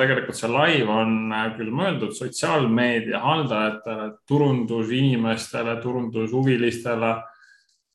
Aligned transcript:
tegelikult 0.00 0.38
see 0.38 0.50
live 0.50 0.90
on 0.90 1.32
äh, 1.32 1.46
küll 1.58 1.70
mõeldud 1.74 2.14
sotsiaalmeedia 2.16 3.20
haldajatele, 3.22 4.10
turundusinimestele, 4.28 5.76
turundushuvilistele, 5.82 7.14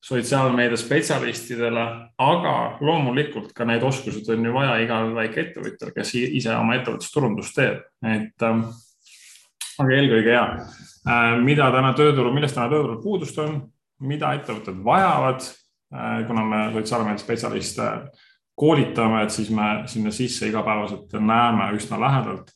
sotsiaalmeedia 0.05 0.79
spetsialistidele, 0.79 1.85
aga 2.23 2.53
loomulikult 2.83 3.51
ka 3.55 3.67
need 3.67 3.83
oskused 3.83 4.29
on 4.31 4.45
ju 4.47 4.53
vaja 4.55 4.77
igal 4.83 5.11
väikeettevõtjal, 5.17 5.91
kes 5.95 6.13
ise 6.21 6.53
oma 6.55 6.77
ettevõtlusturundust 6.79 7.57
teeb, 7.59 7.81
et 8.07 8.47
ähm, 8.47 8.63
aga 9.79 9.97
eelkõige 9.97 10.37
ja, 10.37 10.45
äh, 11.03 11.35
mida 11.43 11.67
täna 11.75 11.91
tööturul, 11.97 12.31
millest 12.35 12.55
täna 12.55 12.71
tööturul 12.71 13.01
puudust 13.03 13.37
on, 13.43 13.59
mida 13.99 14.31
ettevõtted 14.37 14.79
vajavad, 14.85 15.43
äh, 15.91 16.17
kuna 16.29 16.47
me 16.47 16.65
sotsiaalmeedia 16.77 17.25
spetsialiste 17.25 17.91
koolitame, 18.59 19.23
et 19.23 19.33
siis 19.33 19.49
me 19.55 19.69
sinna 19.89 20.11
sisse 20.11 20.47
igapäevaselt 20.49 21.13
näeme 21.19 21.71
üsna 21.77 21.99
lähedalt 22.01 22.51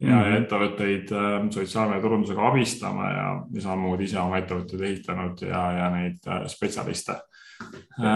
ja 0.00 0.12
mm 0.12 0.22
-hmm. 0.22 0.36
ettevõtteid 0.42 1.12
äh, 1.12 1.50
sotsiaalmeedia 1.50 2.02
turundusega 2.02 2.48
abistame 2.48 3.08
ja, 3.12 3.28
ja 3.54 3.60
samamoodi 3.64 4.04
ise 4.04 4.18
oma 4.20 4.38
ettevõtteid 4.42 4.82
ehitanud 4.90 5.40
ja, 5.48 5.62
ja 5.72 5.90
neid 5.90 6.28
äh, 6.28 6.44
spetsialiste. 6.52 7.16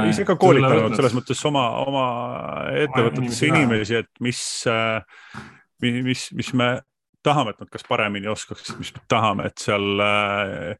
ise 0.08 0.24
ka 0.28 0.36
koolitanud 0.36 0.96
selles 0.96 1.16
mõttes 1.16 1.40
oma, 1.48 1.64
oma 1.86 2.06
ettevõtetes 2.84 3.42
inimesi, 3.48 3.94
et 3.94 4.10
mis, 4.20 4.64
mis, 5.80 6.26
mis 6.36 6.52
me 6.52 6.68
tahame, 7.22 7.50
et 7.50 7.60
nad 7.60 7.68
kas 7.72 7.84
paremini 7.88 8.28
oskaksid, 8.28 8.76
mis 8.78 8.92
me 8.96 9.00
tahame, 9.08 9.48
et 9.48 9.64
seal 9.64 10.04
Äh, 10.04 10.76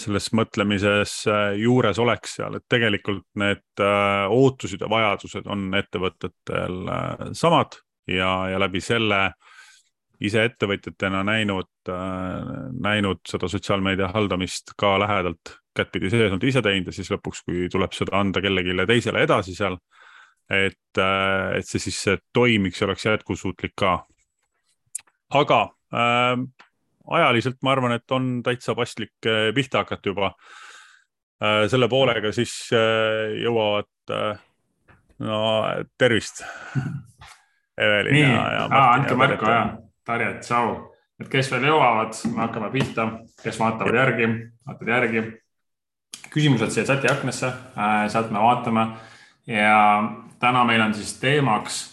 selles 0.00 0.28
mõtlemises 0.36 1.14
äh, 1.30 1.54
juures 1.60 1.98
oleks 2.02 2.36
seal, 2.38 2.58
et 2.58 2.66
tegelikult 2.70 3.24
need 3.38 3.82
äh, 3.82 4.26
ootused 4.32 4.82
ja 4.82 4.90
vajadused 4.90 5.48
on 5.50 5.68
ettevõtetel 5.78 6.78
samad 7.38 7.78
ja, 8.10 8.32
ja 8.52 8.60
läbi 8.62 8.82
selle 8.82 9.28
ise 10.22 10.44
ettevõtjatena 10.46 11.24
näinud, 11.26 11.90
näinud 12.78 13.24
seda 13.26 13.48
sotsiaalmeedia 13.50 14.12
haldamist 14.12 14.70
ka 14.78 14.92
lähedalt 15.02 15.56
kättpidi 15.74 16.12
sees 16.12 16.30
olnud 16.30 16.46
ise 16.46 16.62
teinud 16.62 16.90
ja 16.90 16.94
siis 16.94 17.10
lõpuks, 17.10 17.42
kui 17.46 17.66
tuleb 17.72 17.94
seda 17.96 18.20
anda 18.20 18.42
kellelegi 18.44 18.86
teisele 18.86 19.24
edasi 19.26 19.54
seal, 19.56 19.78
et, 20.46 21.00
et 21.00 21.66
see 21.66 21.82
siis 21.88 21.98
toimiks 22.34 22.82
ja 22.82 22.86
oleks 22.86 23.08
jätkusuutlik 23.08 23.74
ka. 23.82 23.96
aga 25.42 25.60
äh, 25.94 26.36
ajaliselt 27.10 27.58
ma 27.62 27.72
arvan, 27.72 27.96
et 27.96 28.10
on 28.10 28.42
täitsa 28.44 28.74
paslik 28.78 29.26
eh, 29.26 29.50
pihta 29.54 29.82
hakata 29.82 30.08
juba. 30.08 30.32
Eh, 31.42 31.66
selle 31.70 31.88
poolega 31.90 32.32
siis 32.34 32.54
eh, 32.76 33.38
jõuavad, 33.42 33.90
no 35.22 35.42
tervist. 35.98 36.42
Evelin 37.82 38.14
nii, 38.14 38.24
ja, 38.28 38.48
ja 38.52 38.64
Martin. 38.68 38.88
andke 39.00 39.14
märku 39.16 39.48
ja, 39.48 39.60
Tarje, 40.04 40.34
tšau. 40.44 40.74
et 41.22 41.30
kes 41.32 41.48
veel 41.54 41.70
jõuavad, 41.70 42.18
me 42.34 42.42
hakkame 42.44 42.68
pihta, 42.74 43.06
kes 43.40 43.58
vaatavad 43.58 43.96
järgi, 43.96 44.28
vaatavad 44.66 44.92
järgi. 44.92 45.22
küsimused 46.32 46.74
siia 46.74 46.84
chati 46.84 47.08
aknasse, 47.08 47.48
sealt 48.12 48.30
me 48.30 48.42
vaatame 48.44 48.84
ja 49.46 49.80
täna 50.40 50.64
meil 50.68 50.84
on 50.84 50.94
siis 50.94 51.16
teemaks 51.20 51.80
Äh, 51.82 51.91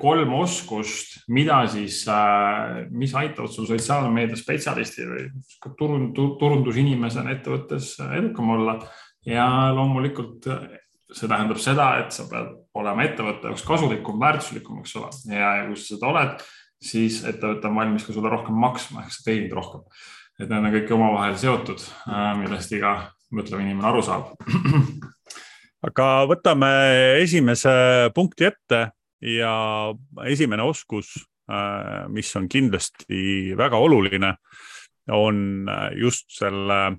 kolm 0.00 0.34
oskust, 0.36 1.14
mida 1.32 1.62
siis, 1.72 2.02
äh, 2.12 2.82
mis 2.90 3.14
aitavad 3.16 3.48
sul 3.52 3.64
sotsiaalmeedia 3.70 4.36
spetsialisti 4.36 5.06
või 5.08 5.28
turund, 5.78 6.18
turundusinimesena 6.40 7.32
ettevõttes 7.38 7.94
edukam 8.18 8.50
olla. 8.58 8.78
ja 9.26 9.46
loomulikult 9.74 10.44
see 11.10 11.28
tähendab 11.30 11.58
seda, 11.62 11.86
et 12.02 12.12
sa 12.14 12.26
pead 12.30 12.52
olema 12.78 13.06
ettevõtte 13.06 13.50
jaoks 13.50 13.64
kasulikum, 13.66 14.20
väärtuslikum, 14.20 14.82
eks 14.82 14.94
ole, 15.00 15.10
ja, 15.32 15.54
ja 15.60 15.64
kui 15.66 15.78
sa 15.78 15.94
seda 15.94 16.10
oled, 16.12 16.44
siis 16.82 17.22
ettevõte 17.26 17.70
on 17.70 17.78
valmis 17.80 18.06
ka 18.06 18.14
sulle 18.14 18.30
rohkem 18.30 18.58
maksma, 18.60 19.04
ehk 19.04 19.14
sa 19.14 19.26
teenid 19.26 19.54
rohkem. 19.56 19.86
et 20.36 20.50
need 20.50 20.58
on 20.58 20.74
kõik 20.74 20.90
omavahel 20.92 21.36
seotud, 21.40 21.80
äh, 22.12 22.32
millest 22.36 22.72
iga 22.76 22.96
mõtlev 23.32 23.62
inimene 23.62 23.88
aru 23.88 24.02
saab. 24.04 24.34
aga 25.88 26.10
võtame 26.28 26.70
esimese 27.22 27.72
punkti 28.14 28.50
ette 28.50 28.82
ja 29.20 29.94
esimene 30.26 30.62
oskus, 30.62 31.14
äh, 31.50 32.08
mis 32.08 32.36
on 32.36 32.48
kindlasti 32.48 33.56
väga 33.56 33.78
oluline, 33.78 34.34
on 35.12 35.68
äh, 35.68 35.90
just 36.00 36.30
selle 36.38 36.96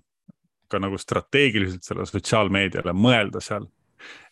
ka 0.68 0.80
nagu 0.84 0.98
strateegiliselt 1.00 1.86
selle 1.86 2.06
sotsiaalmeediale 2.08 2.94
mõelda 2.96 3.42
seal. 3.44 3.68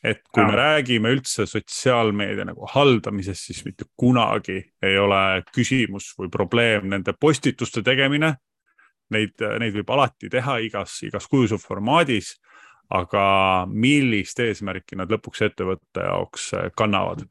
et 0.04 0.22
kui 0.32 0.44
ja. 0.44 0.48
me 0.48 0.56
räägime 0.56 1.10
üldse 1.10 1.48
sotsiaalmeedia 1.50 2.46
nagu 2.46 2.68
haldamisest, 2.70 3.48
siis 3.48 3.64
mitte 3.66 3.88
kunagi 3.98 4.60
ei 4.84 4.98
ole 5.02 5.42
küsimus 5.56 6.12
või 6.20 6.30
probleem 6.30 6.86
nende 6.92 7.16
postituste 7.20 7.82
tegemine. 7.84 8.36
Neid, 9.10 9.42
neid 9.60 9.74
võib 9.74 9.90
alati 9.94 10.30
teha 10.30 10.60
igas, 10.66 11.00
igas 11.06 11.28
kujus 11.28 11.56
ja 11.56 11.58
formaadis, 11.62 12.36
aga 12.94 13.26
millist 13.70 14.40
eesmärki 14.40 14.98
nad 14.98 15.10
lõpuks 15.10 15.42
ettevõtte 15.50 16.06
jaoks 16.06 16.52
kannavad 16.78 17.26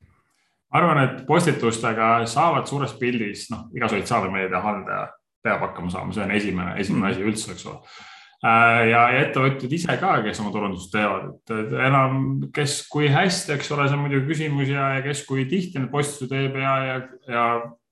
arvan, 0.75 1.03
et 1.05 1.21
postitustega 1.29 2.17
saavad 2.31 2.67
suures 2.71 2.97
pildis, 2.99 3.47
noh, 3.53 3.69
iga 3.77 3.91
sotsiaalmeedia 3.91 4.63
haldaja 4.65 5.07
peab 5.45 5.63
hakkama 5.69 5.93
saama, 5.93 6.15
see 6.17 6.25
on 6.25 6.35
esimene, 6.35 6.75
esimene 6.81 7.13
asi 7.13 7.25
üldse, 7.25 7.53
eks 7.53 7.67
ole. 7.71 7.97
Äh, 8.45 8.91
ja, 8.91 9.03
ja 9.13 9.21
ettevõtjad 9.25 9.73
ise 9.73 9.95
ka, 10.01 10.19
kes 10.25 10.41
oma 10.43 10.51
turundust 10.53 10.91
teevad, 10.93 11.31
et 11.53 11.71
enam, 11.87 12.19
kes 12.53 12.83
kui 12.93 13.09
hästi, 13.13 13.55
eks 13.57 13.71
ole, 13.73 13.87
see 13.89 13.97
on 13.97 14.03
muidugi 14.05 14.29
küsimus 14.33 14.73
ja, 14.73 14.91
ja 14.99 15.05
kes 15.05 15.23
kui 15.29 15.47
tihti 15.49 15.81
neid 15.81 15.93
postitusi 15.93 16.29
teeb 16.33 16.59
ja, 16.61 16.75
ja, 16.85 16.99
ja, 17.31 17.47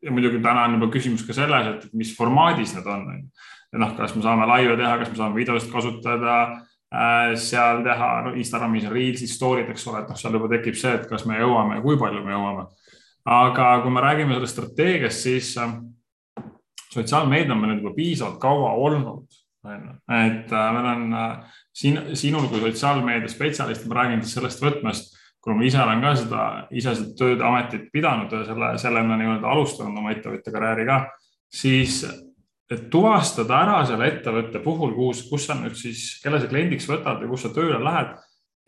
ja 0.04 0.12
muidugi 0.12 0.42
täna 0.44 0.66
on 0.66 0.76
juba 0.76 0.90
küsimus 0.92 1.24
ka 1.24 1.36
selles, 1.36 1.70
et 1.70 1.96
mis 1.96 2.12
formaadis 2.16 2.74
need 2.76 2.90
on. 2.90 3.08
noh, 3.80 3.94
kas 3.96 4.12
me 4.12 4.24
saame 4.26 4.44
laive 4.50 4.76
teha, 4.76 4.98
kas 5.00 5.08
me 5.12 5.16
saame 5.22 5.38
videost 5.40 5.72
kasutada 5.72 6.36
seal 7.40 7.82
teha 7.86 8.08
no, 8.26 8.34
Instagramis 8.36 8.88
Reelsid, 8.90 9.30
story'd, 9.32 9.70
eks 9.72 9.86
ole, 9.88 10.02
et 10.02 10.10
noh, 10.12 10.18
seal 10.18 10.36
juba 10.36 10.50
tekib 10.52 10.76
see, 10.76 10.92
et 10.98 11.06
kas 11.08 11.24
me 11.28 11.38
jõuame 11.40 11.78
ja 11.78 11.84
kui 11.84 11.96
palju 12.00 12.24
me 12.24 12.34
jõuame. 12.34 12.66
aga 13.24 13.68
kui 13.84 13.94
me 13.94 14.02
räägime 14.02 14.34
sellest 14.36 14.58
strateegiast, 14.58 15.24
siis 15.24 15.54
äh, 15.62 15.72
sotsiaalmeedia 16.92 17.54
on 17.54 17.62
meil 17.62 17.78
juba 17.78 17.94
piisavalt 17.96 18.40
kaua 18.42 18.74
olnud, 18.84 19.40
onju, 19.64 19.96
et 20.18 20.52
äh, 20.52 20.68
meil 20.76 20.90
on 20.92 21.08
siin, 21.72 22.00
sinul 22.18 22.48
kui 22.50 22.60
sotsiaalmeedia 22.66 23.30
spetsialist, 23.30 23.86
ma 23.88 24.02
räägin 24.02 24.26
sellest 24.26 24.60
võtmest, 24.64 25.16
kuna 25.42 25.56
ma 25.58 25.64
ise 25.66 25.80
olen 25.82 26.02
ka 26.04 26.12
seda, 26.18 26.42
ise 26.70 26.94
seda 26.98 27.16
tööd, 27.18 27.40
ametit 27.46 27.88
pidanud 27.94 28.32
ja 28.32 28.44
selle, 28.46 28.74
sellena 28.78 29.16
nii-öelda 29.18 29.48
alustanud 29.54 29.98
oma 29.98 30.12
ettevõtja 30.14 30.52
karjääri 30.54 30.86
ka, 30.86 30.98
siis 31.52 32.02
et 32.70 32.84
tuvastada 32.92 33.58
ära 33.64 33.80
selle 33.88 34.08
ettevõtte 34.08 34.62
puhul, 34.64 34.94
kus, 34.96 35.24
kus 35.30 35.48
sa 35.48 35.56
nüüd 35.58 35.74
siis, 35.78 36.20
kelle 36.22 36.40
sa 36.40 36.50
kliendiks 36.50 36.88
võtad 36.88 37.20
või 37.22 37.32
kus 37.32 37.46
sa 37.46 37.50
tööle 37.54 37.80
lähed, 37.82 38.14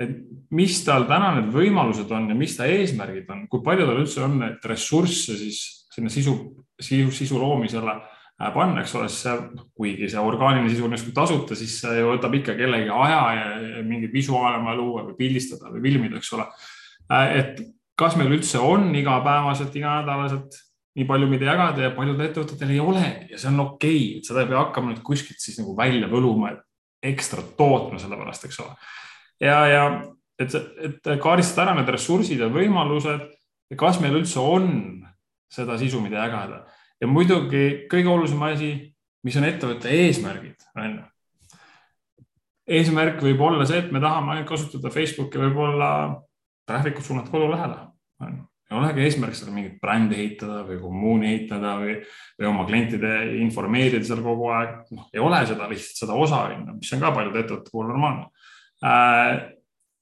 et 0.03 0.17
mis 0.55 0.81
tal 0.87 1.07
täna 1.09 1.37
need 1.37 1.53
võimalused 1.55 2.11
on 2.13 2.27
ja 2.33 2.37
mis 2.37 2.57
ta 2.59 2.67
eesmärgid 2.67 3.31
on, 3.31 3.47
kui 3.51 3.63
palju 3.65 3.87
tal 3.87 4.03
üldse 4.03 4.25
on 4.27 4.41
neid 4.43 4.67
ressursse 4.67 5.39
siis 5.39 5.63
sinna 5.95 6.11
sisu, 6.11 6.35
sisu, 6.81 7.13
sisu 7.15 7.39
loomisele 7.39 7.95
äh, 7.95 8.51
panna, 8.55 8.83
eks 8.83 8.97
ole, 8.99 9.09
siis 9.09 9.23
see, 9.29 9.63
kuigi 9.79 10.11
see 10.11 10.23
orgaaniline 10.23 10.73
sisu 10.73 10.89
on 10.89 10.97
justkui 10.97 11.15
tasuta, 11.15 11.59
siis 11.59 11.79
see 11.85 12.01
ju 12.01 12.11
võtab 12.11 12.35
ikka 12.41 12.57
kellegi 12.59 12.91
aja 12.91 13.23
ja, 13.39 13.47
ja 13.77 13.87
mingeid 13.87 14.15
visuaale 14.15 14.63
vaja 14.65 14.81
luua 14.81 15.07
või 15.07 15.19
pildistada 15.23 15.71
või 15.71 15.85
filmida, 15.87 16.19
eks 16.19 16.35
ole. 16.35 16.49
Äh, 17.15 17.37
et 17.39 17.65
kas 17.99 18.19
meil 18.19 18.35
üldse 18.35 18.59
on 18.59 18.91
igapäevaselt, 18.99 19.77
iganädalaselt 19.79 20.59
nii 20.95 21.07
palju, 21.09 21.29
mida 21.31 21.49
jagada 21.49 21.89
ja 21.89 21.95
paljudel 21.95 22.29
ettevõtetel 22.29 22.71
ei 22.71 22.83
ole 22.83 23.05
ja 23.31 23.39
see 23.39 23.51
on 23.51 23.63
okei 23.65 23.97
okay., 23.97 24.19
et 24.21 24.29
seda 24.29 24.45
ei 24.45 24.51
pea 24.51 24.61
hakkama 24.61 24.93
nüüd 24.93 25.03
kuskilt 25.07 25.43
siis 25.43 25.59
nagu 25.59 25.75
välja 25.79 26.11
võluma, 26.11 26.53
et 26.55 27.11
ekstra 27.15 27.43
tootma 27.59 27.99
selle 28.01 28.19
pärast, 28.21 28.47
eks 28.47 28.61
ole. 28.63 28.77
ja, 29.43 29.57
ja 29.69 29.83
et, 30.41 30.55
et 30.55 31.11
kaardistada 31.23 31.67
ära 31.67 31.81
need 31.81 31.91
ressursid 31.97 32.43
ja 32.43 32.51
võimalused 32.53 33.27
ja 33.71 33.81
kas 33.81 33.99
meil 34.03 34.21
üldse 34.21 34.39
on 34.43 34.71
seda 35.53 35.79
sisu, 35.81 36.03
mida 36.05 36.23
jagada 36.23 36.63
ja 37.03 37.11
muidugi 37.11 37.89
kõige 37.91 38.15
olulisem 38.15 38.47
asi, 38.47 38.71
mis 39.27 39.37
on 39.41 39.49
ettevõtte 39.49 39.91
eesmärgid, 39.91 40.71
on 40.79 40.97
ju. 41.01 41.05
eesmärk 42.79 43.23
võib 43.25 43.43
olla 43.43 43.67
see, 43.67 43.83
et 43.83 43.93
me 43.93 44.03
tahame 44.05 44.37
ainult 44.37 44.51
kasutada 44.53 44.95
Facebooki, 44.95 45.43
võib-olla 45.43 45.91
traffic 46.69 47.03
ut 47.03 47.11
suunata 47.11 47.35
kodu 47.35 47.51
lähedale, 47.51 47.91
on 48.23 48.37
ju 48.39 48.51
ei 48.75 48.81
olegi 48.81 49.05
eesmärk 49.07 49.37
seda 49.39 49.55
mingit 49.55 49.79
brändi 49.83 50.19
ehitada 50.19 50.63
või 50.67 50.81
kommuuni 50.83 51.31
ehitada 51.31 51.77
või, 51.81 51.97
või 52.41 52.51
oma 52.51 52.67
klientide 52.69 53.15
informeerida 53.39 54.05
seal 54.07 54.23
kogu 54.25 54.51
aeg. 54.51 54.77
noh, 54.97 55.09
ei 55.15 55.23
ole 55.23 55.41
seda 55.47 55.69
lihtsalt 55.71 56.03
seda 56.03 56.19
osa, 56.19 56.45
mis 56.73 56.93
on 56.97 57.03
ka 57.05 57.13
paljude 57.15 57.45
ettevõtete 57.45 57.75
puhul 57.75 57.91
normaalne 57.93 58.27
äh,. 58.85 59.51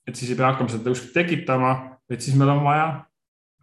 et 0.09 0.19
siis 0.19 0.33
ei 0.33 0.39
pea 0.39 0.51
hakkama 0.51 0.73
seda 0.73 0.91
kuskilt 0.91 1.15
tekitama, 1.15 1.73
vaid 2.11 2.25
siis 2.25 2.37
meil 2.39 2.55
on 2.57 2.65
vaja 2.65 2.87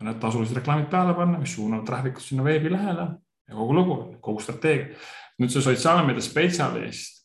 need 0.05 0.19
tasulised 0.21 0.55
reklaamid 0.55 0.87
peale 0.91 1.13
panna, 1.17 1.39
mis 1.41 1.53
suunavad 1.57 1.87
traffic 1.87 2.19
ut 2.21 2.23
sinna 2.23 2.45
veebilehele 2.45 3.07
ja 3.49 3.55
kogu 3.55 3.75
lugu, 3.75 3.97
kogu 4.23 4.43
strateegia. 4.43 4.93
nüüd 5.39 5.51
see 5.51 5.63
sotsiaalmeedia 5.63 6.23
spetsialist 6.23 7.23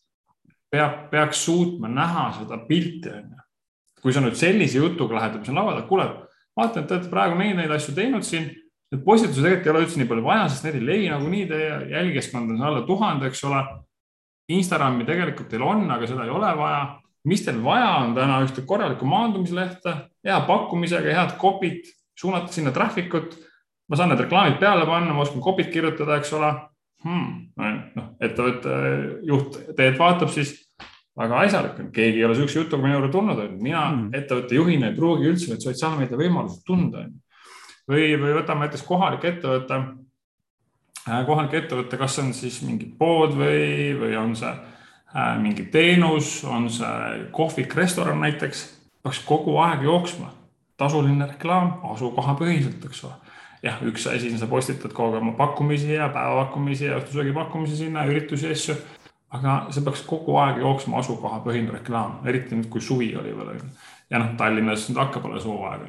peab, 0.71 1.09
peaks 1.11 1.45
suutma 1.47 1.91
näha 1.91 2.29
seda 2.41 2.59
pilti, 2.69 3.11
onju. 3.11 3.41
kui 4.03 4.13
sa 4.15 4.23
nüüd 4.23 4.37
sellise 4.39 4.79
jutuga 4.79 5.19
lähed 5.19 5.37
ja 5.37 5.41
ma 5.43 5.49
saan 5.49 5.59
laua 5.59 5.75
taha, 5.77 5.89
kuule 5.89 6.07
vaatan, 6.59 6.83
et 6.83 6.89
te 6.89 6.97
olete 6.97 7.11
praegu 7.13 7.39
neid, 7.39 7.57
neid 7.59 7.73
asju 7.75 7.95
teinud 7.97 8.27
siin. 8.27 8.51
Need 8.93 9.03
postitusi 9.07 9.43
tegelikult 9.43 9.67
ei 9.67 9.73
ole 9.73 9.85
üldse 9.87 10.01
nii 10.01 10.11
palju 10.11 10.27
vaja, 10.27 10.45
sest 10.53 10.67
need 10.67 10.77
ei 10.79 10.85
levi 10.89 11.09
nagunii, 11.11 11.47
teie 11.51 11.71
jälgijaskond 11.95 12.53
on 12.55 12.67
alla 12.69 12.85
tuhande, 12.87 13.31
eks 13.31 13.43
ole. 13.49 13.63
Instagrami 14.55 15.07
tegelikult 15.09 15.49
teil 15.51 15.65
on, 15.65 15.87
aga 15.91 16.07
seda 16.07 16.27
ei 16.27 16.35
ole 16.35 16.53
vaja. 16.59 16.85
mis 17.25 17.41
teil 17.41 17.57
vaja 17.65 17.89
on 18.03 18.11
täna 18.15 18.43
ühte 18.45 18.63
korralikku 18.69 19.07
maandumislehte, 19.09 19.95
hea 20.27 20.41
pakkumisega, 20.45 21.15
head 21.17 21.39
copy't, 21.41 21.89
suunata 22.21 22.53
sinna 22.53 22.71
traffic 22.71 23.15
ut. 23.15 23.39
ma 23.89 23.97
saan 23.97 24.13
need 24.13 24.21
reklaamid 24.21 24.59
peale 24.61 24.85
panna, 24.87 25.13
ma 25.13 25.25
oskan 25.25 25.43
copy't 25.45 25.73
kirjutada, 25.73 26.17
eks 26.21 26.33
ole 26.37 26.53
hmm.. 27.05 27.33
noh, 27.97 28.07
ettevõtte 28.21 28.77
juht 29.29 29.59
teed 29.77 29.99
vaatab 30.01 30.33
siis 30.33 30.55
väga 31.19 31.43
asjalik 31.47 31.79
on, 31.79 31.91
keegi 31.95 32.19
ei 32.19 32.25
ole 32.27 32.35
sihukese 32.35 32.59
jutuga 32.59 32.83
minu 32.83 32.97
juurde 32.99 33.13
tulnud, 33.13 33.43
on 33.45 33.59
mina 33.63 33.85
mm. 33.91 34.09
ettevõtte 34.19 34.59
juhina 34.59 34.91
ei 34.91 34.97
pruugi 34.97 35.29
üldse 35.31 35.51
neid 35.51 35.63
sotsiaalmeedia 35.63 36.19
võimalusi 36.19 36.63
tunda, 36.67 37.05
on 37.07 37.13
või, 37.91 38.15
või 38.21 38.35
võtame 38.39 38.67
näiteks 38.67 38.85
kohalik 38.89 39.27
ettevõte, 39.31 39.81
äh, 41.07 41.25
kohalik 41.27 41.59
ettevõte, 41.63 41.99
kas 42.01 42.17
see 42.17 42.27
on 42.27 42.33
siis 42.37 42.61
mingi 42.67 42.89
pood 42.99 43.37
või, 43.39 43.93
või 44.01 44.17
on 44.19 44.35
see 44.39 44.51
äh, 44.51 45.35
mingi 45.43 45.69
teenus, 45.75 46.37
on 46.49 46.71
see 46.73 47.29
kohvik, 47.35 47.77
restoran 47.79 48.23
näiteks, 48.25 48.65
peaks 49.05 49.23
kogu 49.27 49.59
aeg 49.63 49.87
jooksma. 49.87 50.33
tasuline 50.77 51.27
reklaam 51.31 51.85
asukohapõhiselt, 51.93 52.83
eks 52.85 53.05
ole 53.07 53.15
jah, 53.63 53.79
üks 53.87 54.09
asi, 54.11 54.33
sa 54.39 54.49
postitad 54.51 54.93
kogu 54.93 55.15
aeg 55.15 55.23
oma 55.23 55.37
pakkumisi 55.39 55.93
ja 55.93 56.09
päevapakkumisi 56.13 56.89
ja 56.89 56.99
õhtusöögi 56.99 57.33
pakkumisi 57.33 57.77
sinna, 57.77 58.03
üritusi 58.11 58.51
asju 58.51 58.75
aga 59.35 59.55
see 59.75 59.83
peaks 59.85 60.05
kogu 60.07 60.37
aeg 60.39 60.61
jooksma 60.63 61.01
asukohapõhine 61.03 61.75
reklaam, 61.75 62.21
eriti 62.29 62.55
nüüd, 62.55 62.69
kui 62.71 62.83
suvi 62.85 63.15
oli 63.19 63.35
veel 63.35 63.57
ja 64.11 64.21
noh, 64.21 64.35
Tallinnas 64.39 64.89
nüüd 64.89 65.01
hakkab 65.01 65.27
alles 65.31 65.49
hooaeg 65.49 65.89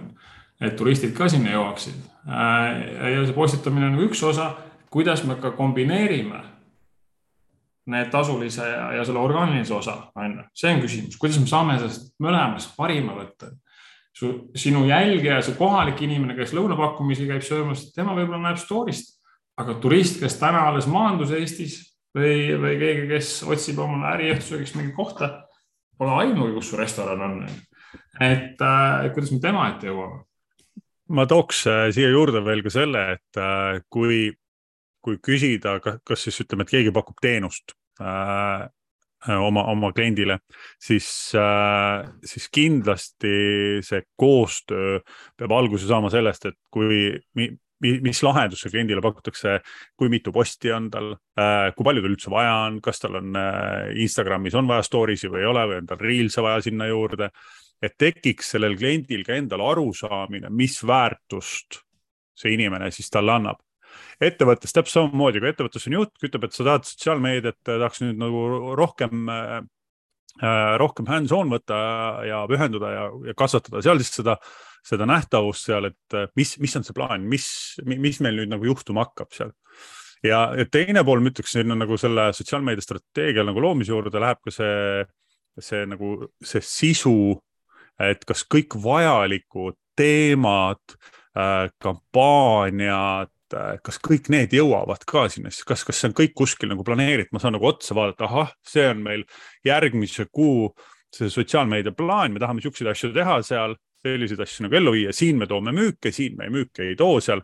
et 0.62 0.76
turistid 0.80 1.14
ka 1.16 1.28
sinna 1.32 1.54
jõuaksid. 1.56 1.98
Äh, 2.26 3.14
ja 3.16 3.24
see 3.26 3.36
postitamine 3.36 3.90
on 3.90 4.00
üks 4.08 4.22
osa, 4.26 4.54
kuidas 4.94 5.26
me 5.28 5.38
ka 5.42 5.52
kombineerime 5.58 6.42
need 7.92 8.10
tasulise 8.10 8.66
ja, 8.66 8.86
ja 8.98 9.04
selle 9.06 9.22
orgaanilise 9.22 9.76
osa, 9.76 9.98
onju, 10.18 10.48
see 10.58 10.72
on 10.74 10.82
küsimus, 10.82 11.20
kuidas 11.22 11.38
me 11.38 11.50
saame 11.50 11.76
sellest 11.78 12.16
mõlemast 12.24 12.74
parima 12.78 13.14
võtta. 13.18 13.52
su, 14.16 14.30
sinu 14.56 14.86
jälgija, 14.88 15.42
see 15.44 15.58
kohalik 15.60 16.00
inimene, 16.02 16.38
kes 16.38 16.54
lõunapakkumisi 16.56 17.28
käib 17.28 17.44
söömas, 17.44 17.90
tema 17.94 18.16
võib-olla 18.16 18.40
näeb 18.48 18.58
story'st, 18.58 19.20
aga 19.60 19.76
turist, 19.84 20.22
kes 20.22 20.40
täna 20.40 20.64
alles 20.70 20.88
maandus 20.88 21.34
Eestis 21.36 21.76
või, 22.16 22.38
või 22.62 22.78
keegi, 22.82 23.08
kes 23.12 23.32
otsib 23.48 23.82
omale 23.84 24.14
äriõhtusöögiks 24.16 24.76
mingit 24.78 24.96
kohta, 24.98 25.32
pole 25.98 26.16
aimugi, 26.22 26.56
kus 26.58 26.72
su 26.72 26.80
restoran 26.80 27.26
on. 27.28 27.44
et 28.22 28.62
äh, 28.62 29.12
kuidas 29.14 29.32
me 29.32 29.42
tema 29.44 29.70
ette 29.74 29.92
jõuame? 29.92 30.24
ma 31.10 31.26
tooks 31.30 31.66
äh, 31.70 31.90
siia 31.96 32.10
juurde 32.14 32.42
veel 32.46 32.64
ka 32.66 32.74
selle, 32.74 33.04
et 33.18 33.42
äh, 33.42 33.82
kui, 33.90 34.30
kui 35.04 35.20
küsida, 35.24 35.78
kas 35.82 36.26
siis 36.26 36.42
ütleme, 36.46 36.66
et 36.66 36.74
keegi 36.74 36.94
pakub 36.96 37.20
teenust 37.22 37.76
äh, 38.02 38.66
oma, 39.26 39.66
oma 39.72 39.92
kliendile, 39.96 40.40
siis 40.82 41.08
äh,, 41.38 42.06
siis 42.26 42.50
kindlasti 42.54 43.36
see 43.86 44.04
koostöö 44.20 45.00
peab 45.38 45.54
alguse 45.58 45.88
saama 45.90 46.12
sellest, 46.14 46.46
et 46.52 46.60
kui 46.74 47.16
mis 47.84 48.22
lahenduse 48.24 48.70
kliendile 48.72 49.02
pakutakse, 49.04 49.60
kui 49.98 50.10
mitu 50.10 50.32
posti 50.36 50.72
on 50.72 50.90
tal, 50.92 51.12
äh, 51.40 51.72
kui 51.76 51.88
palju 51.88 52.04
tal 52.04 52.14
üldse 52.16 52.32
vaja 52.32 52.56
on, 52.68 52.80
kas 52.84 53.04
tal 53.04 53.20
on 53.20 53.36
äh, 53.40 53.92
Instagramis 54.06 54.56
on 54.56 54.70
vaja 54.70 54.86
story'si 54.88 55.32
või 55.32 55.44
ei 55.44 55.52
ole 55.52 55.66
või 55.72 55.82
on 55.82 55.90
tal 55.90 56.02
reels'e 56.02 56.44
vaja 56.46 56.64
sinna 56.70 56.88
juurde. 56.92 57.30
et 57.84 57.98
tekiks 58.00 58.54
sellel 58.56 58.78
kliendil 58.80 59.26
ka 59.28 59.36
endal 59.36 59.62
arusaamine, 59.62 60.50
mis 60.50 60.80
väärtust 60.88 61.82
see 62.36 62.54
inimene 62.56 62.88
siis 62.92 63.12
talle 63.12 63.36
annab 63.36 63.60
ettevõttes 64.22 64.74
täpselt 64.74 64.94
samamoodi, 64.94 65.42
kui 65.44 65.50
ettevõttes 65.52 65.88
on 65.88 65.98
juht, 66.00 66.14
ütleb, 66.24 66.48
et 66.48 66.56
sa 66.56 66.64
tahad 66.68 66.88
sotsiaalmeediat, 66.88 67.58
tahaks 67.68 68.02
nüüd 68.04 68.20
nagu 68.20 68.42
rohkem 68.80 69.30
äh, 69.32 69.60
rohkem 70.36 71.08
hands-on 71.08 71.48
võtta 71.48 71.76
ja 72.28 72.42
pühenduda 72.50 72.90
ja, 72.92 73.04
ja 73.30 73.36
kasvatada 73.40 73.80
seal 73.86 74.02
siis 74.02 74.18
seda 74.18 74.34
seda 74.86 75.08
nähtavust 75.10 75.70
seal, 75.70 75.90
et 75.90 76.18
äh, 76.18 76.28
mis, 76.38 76.56
mis 76.62 76.76
on 76.78 76.86
see 76.86 76.96
plaan, 76.96 77.26
mis, 77.30 77.48
mis 77.86 78.22
meil 78.24 78.42
nüüd 78.42 78.52
nagu 78.54 78.68
juhtuma 78.68 79.08
hakkab 79.08 79.34
seal. 79.36 79.54
ja, 80.26 80.48
ja 80.58 80.66
teine 80.72 81.04
pool, 81.06 81.24
ma 81.24 81.32
ütleks 81.34 81.56
sinna 81.58 81.78
nagu 81.78 81.98
selle 82.02 82.30
sotsiaalmeedia 82.38 82.86
strateegia 82.86 83.46
nagu 83.48 83.62
loomise 83.62 83.94
juurde 83.94 84.22
läheb 84.22 84.42
ka 84.46 84.54
see, 84.54 85.06
see 85.62 85.84
nagu 85.90 86.30
see 86.44 86.64
sisu, 86.66 87.18
et 88.02 88.26
kas 88.28 88.46
kõik 88.52 88.78
vajalikud 88.82 89.78
teemad 89.98 90.98
äh,, 91.38 91.72
kampaaniad, 91.82 93.32
äh, 93.54 93.78
kas 93.86 94.00
kõik 94.02 94.30
need 94.34 94.54
jõuavad 94.56 95.06
ka 95.08 95.28
sinna, 95.30 95.52
kas, 95.68 95.84
kas 95.86 96.00
see 96.00 96.10
on 96.10 96.18
kõik 96.18 96.34
kuskil 96.38 96.72
nagu 96.72 96.86
planeeritud, 96.88 97.34
ma 97.36 97.42
saan 97.44 97.56
nagu 97.58 97.70
otsa 97.70 97.98
vaadata, 97.98 98.26
ahah, 98.26 98.54
see 98.66 98.88
on 98.90 99.04
meil 99.06 99.26
järgmise 99.66 100.28
kuu 100.32 100.72
see 101.16 101.30
sotsiaalmeedia 101.32 101.94
plaan, 101.96 102.34
me 102.34 102.42
tahame 102.44 102.64
siukseid 102.64 102.90
asju 102.92 103.14
teha 103.16 103.40
seal 103.46 103.78
selliseid 104.06 104.42
asju 104.44 104.66
nagu 104.66 104.78
ellu 104.78 104.96
viia, 104.96 105.14
siin 105.16 105.38
me 105.40 105.48
toome 105.50 105.74
müüke, 105.76 106.12
siin 106.14 106.36
me 106.38 106.50
müüke 106.54 106.90
ei 106.90 106.98
too 107.00 107.20
seal. 107.24 107.42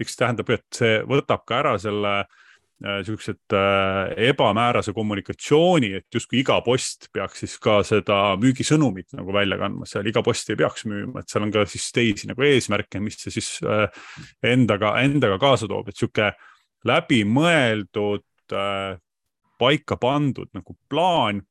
eks 0.00 0.16
tähendab, 0.16 0.48
et 0.48 0.64
see 0.72 1.02
võtab 1.04 1.42
ka 1.44 1.58
ära 1.60 1.74
selle 1.78 2.12
äh, 2.22 2.39
siuksed 2.80 3.52
äh, 3.52 4.12
ebamäärase 4.30 4.94
kommunikatsiooni, 4.96 5.92
et 5.98 6.06
justkui 6.14 6.40
iga 6.40 6.56
post 6.64 7.10
peaks 7.12 7.42
siis 7.44 7.58
ka 7.60 7.80
seda 7.84 8.20
müügisõnumit 8.40 9.12
nagu 9.18 9.34
välja 9.36 9.58
kandma, 9.60 9.88
seal 9.88 10.08
iga 10.08 10.22
post 10.24 10.48
ei 10.48 10.56
peaks 10.60 10.86
müüma, 10.88 11.20
et 11.20 11.28
seal 11.28 11.44
on 11.44 11.52
ka 11.52 11.66
siis 11.68 11.90
teisi 11.92 12.30
nagu 12.30 12.46
eesmärke, 12.46 13.02
mis 13.04 13.20
see 13.20 13.36
siis 13.36 13.52
äh, 13.68 13.84
endaga, 14.48 14.94
endaga 15.04 15.36
kaasa 15.42 15.68
toob, 15.68 15.92
et 15.92 16.00
sihuke 16.00 16.32
läbimõeldud, 16.88 18.24
paika 19.60 19.96
pandud 20.00 20.48
nagu 20.56 20.74
plaan 20.88 21.42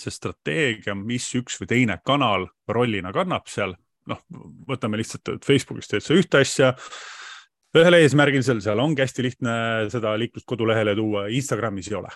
see 0.00 0.12
strateegia, 0.12 0.96
mis 0.96 1.28
üks 1.36 1.60
või 1.60 1.68
teine 1.70 1.98
kanal 2.04 2.48
rollina 2.68 3.12
kannab 3.14 3.46
seal, 3.52 3.76
noh, 4.08 4.24
võtame 4.68 4.98
lihtsalt, 5.00 5.36
Facebookis 5.44 5.92
teed 5.92 6.04
sa 6.04 6.16
ühte 6.16 6.40
asja 6.40 6.72
ühel 7.80 7.98
eesmärgil, 7.98 8.44
seal, 8.46 8.62
seal 8.64 8.80
ongi 8.82 9.04
hästi 9.04 9.26
lihtne 9.26 9.56
seda 9.92 10.14
liiklust 10.20 10.46
kodulehele 10.48 10.96
tuua, 10.98 11.26
Instagramis 11.34 11.90
ei 11.92 12.00
ole. 12.00 12.14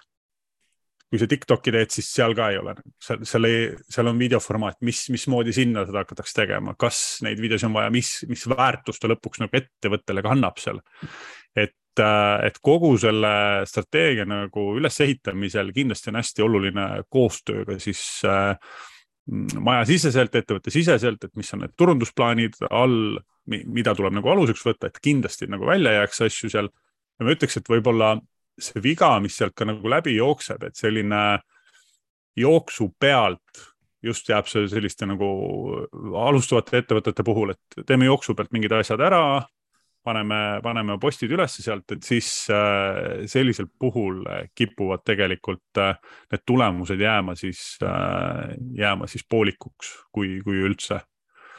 kui 1.10 1.18
sa 1.18 1.26
Tiktoki 1.26 1.72
teed, 1.74 1.90
siis 1.90 2.06
seal 2.14 2.36
ka 2.38 2.52
ei 2.52 2.58
ole, 2.60 2.76
seal, 3.02 3.24
seal 3.26 3.48
ei, 3.48 3.62
seal 3.90 4.06
on 4.06 4.18
videoformaat, 4.20 4.76
mis, 4.86 5.08
mismoodi 5.10 5.50
sinna 5.56 5.82
seda 5.82 6.04
hakatakse 6.04 6.36
tegema, 6.36 6.76
kas 6.78 7.00
neid 7.26 7.42
videosid 7.42 7.66
on 7.66 7.74
vaja, 7.80 7.90
mis, 7.90 8.12
mis 8.30 8.46
väärtust 8.46 9.02
ta 9.02 9.10
lõpuks 9.10 9.42
nagu 9.42 9.58
ettevõttele 9.58 10.22
kannab 10.22 10.62
seal. 10.62 10.78
et 11.58 11.74
et, 11.90 12.00
äh, 12.00 12.46
et 12.46 12.58
kogu 12.62 12.94
selle 12.98 13.66
strateegia 13.66 14.26
nagu 14.28 14.76
ülesehitamisel 14.78 15.72
kindlasti 15.74 16.10
on 16.10 16.20
hästi 16.20 16.42
oluline 16.42 16.86
koostöö 17.10 17.64
ka 17.64 17.78
siis 17.78 18.22
äh, 18.24 18.56
majasiseselt, 19.60 20.34
ettevõttesiseselt, 20.34 21.24
et 21.24 21.36
mis 21.36 21.52
on 21.54 21.64
need 21.64 21.74
turundusplaanid 21.76 22.56
all, 22.70 23.18
mida 23.50 23.94
tuleb 23.98 24.14
nagu 24.16 24.30
aluseks 24.32 24.62
võtta, 24.66 24.90
et 24.90 25.00
kindlasti 25.02 25.48
nagu 25.50 25.66
välja 25.68 25.96
jääks 25.98 26.22
asju 26.28 26.50
seal. 26.52 26.70
ja 27.18 27.26
ma 27.26 27.34
ütleks, 27.34 27.58
et 27.60 27.68
võib-olla 27.68 28.14
see 28.60 28.82
viga, 28.84 29.12
mis 29.20 29.36
sealt 29.36 29.56
ka 29.56 29.66
nagu 29.68 29.88
läbi 29.88 30.16
jookseb, 30.16 30.62
et 30.68 30.76
selline 30.76 31.40
jooksu 32.38 32.90
pealt 33.00 33.64
just 34.02 34.28
jääb 34.28 34.48
see 34.48 34.68
selliste 34.70 35.06
nagu 35.08 35.28
alustavate 36.16 36.80
ettevõtete 36.80 37.24
puhul, 37.24 37.52
et 37.54 37.82
teeme 37.86 38.08
jooksu 38.08 38.34
pealt 38.36 38.52
mingid 38.54 38.72
asjad 38.72 39.02
ära, 39.04 39.22
paneme, 40.04 40.38
paneme 40.64 40.96
postid 41.00 41.32
üles 41.34 41.58
sealt, 41.60 41.92
et 41.92 42.06
siis 42.06 42.30
äh, 42.54 43.26
sellisel 43.30 43.68
puhul 43.78 44.22
äh, 44.28 44.46
kipuvad 44.56 45.04
tegelikult 45.06 45.80
äh, 45.80 45.98
need 46.32 46.46
tulemused 46.48 47.00
jääma 47.00 47.36
siis, 47.38 47.78
jääma 48.76 49.08
siis 49.10 49.26
poolikuks, 49.28 49.92
kui, 50.12 50.38
kui 50.44 50.62
üldse. 50.64 51.02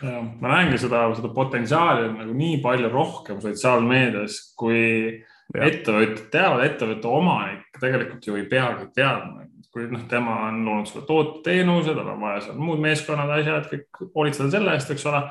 Ma 0.04 0.56
näengi 0.56 0.80
seda, 0.82 1.04
seda 1.18 1.30
potentsiaali 1.36 2.08
on 2.10 2.18
nagu 2.22 2.34
nii 2.38 2.58
palju 2.64 2.90
rohkem 2.90 3.42
sotsiaalmeedias, 3.44 4.40
kui 4.58 4.82
ja. 4.82 5.68
ettevõtjad 5.68 6.26
teavad, 6.34 6.66
ettevõtte 6.66 7.12
omanik 7.12 7.80
tegelikult 7.80 8.28
ju 8.28 8.40
ei 8.40 8.48
peagi 8.50 8.90
teadma, 8.96 9.46
kui 9.72 9.86
noh, 9.92 10.04
tema 10.12 10.42
on 10.50 10.64
loonud 10.66 10.90
selle 10.90 11.06
toote, 11.08 11.44
teenuse, 11.46 11.96
tal 11.96 12.16
on 12.16 12.22
vaja 12.24 12.42
seal 12.48 12.60
muud 12.60 12.82
meeskonnad, 12.84 13.32
asjad, 13.38 13.70
kõik 13.72 14.04
hoolitseda 14.16 14.52
selle 14.58 14.76
eest, 14.76 14.92
eks 14.96 15.08
ole 15.12 15.24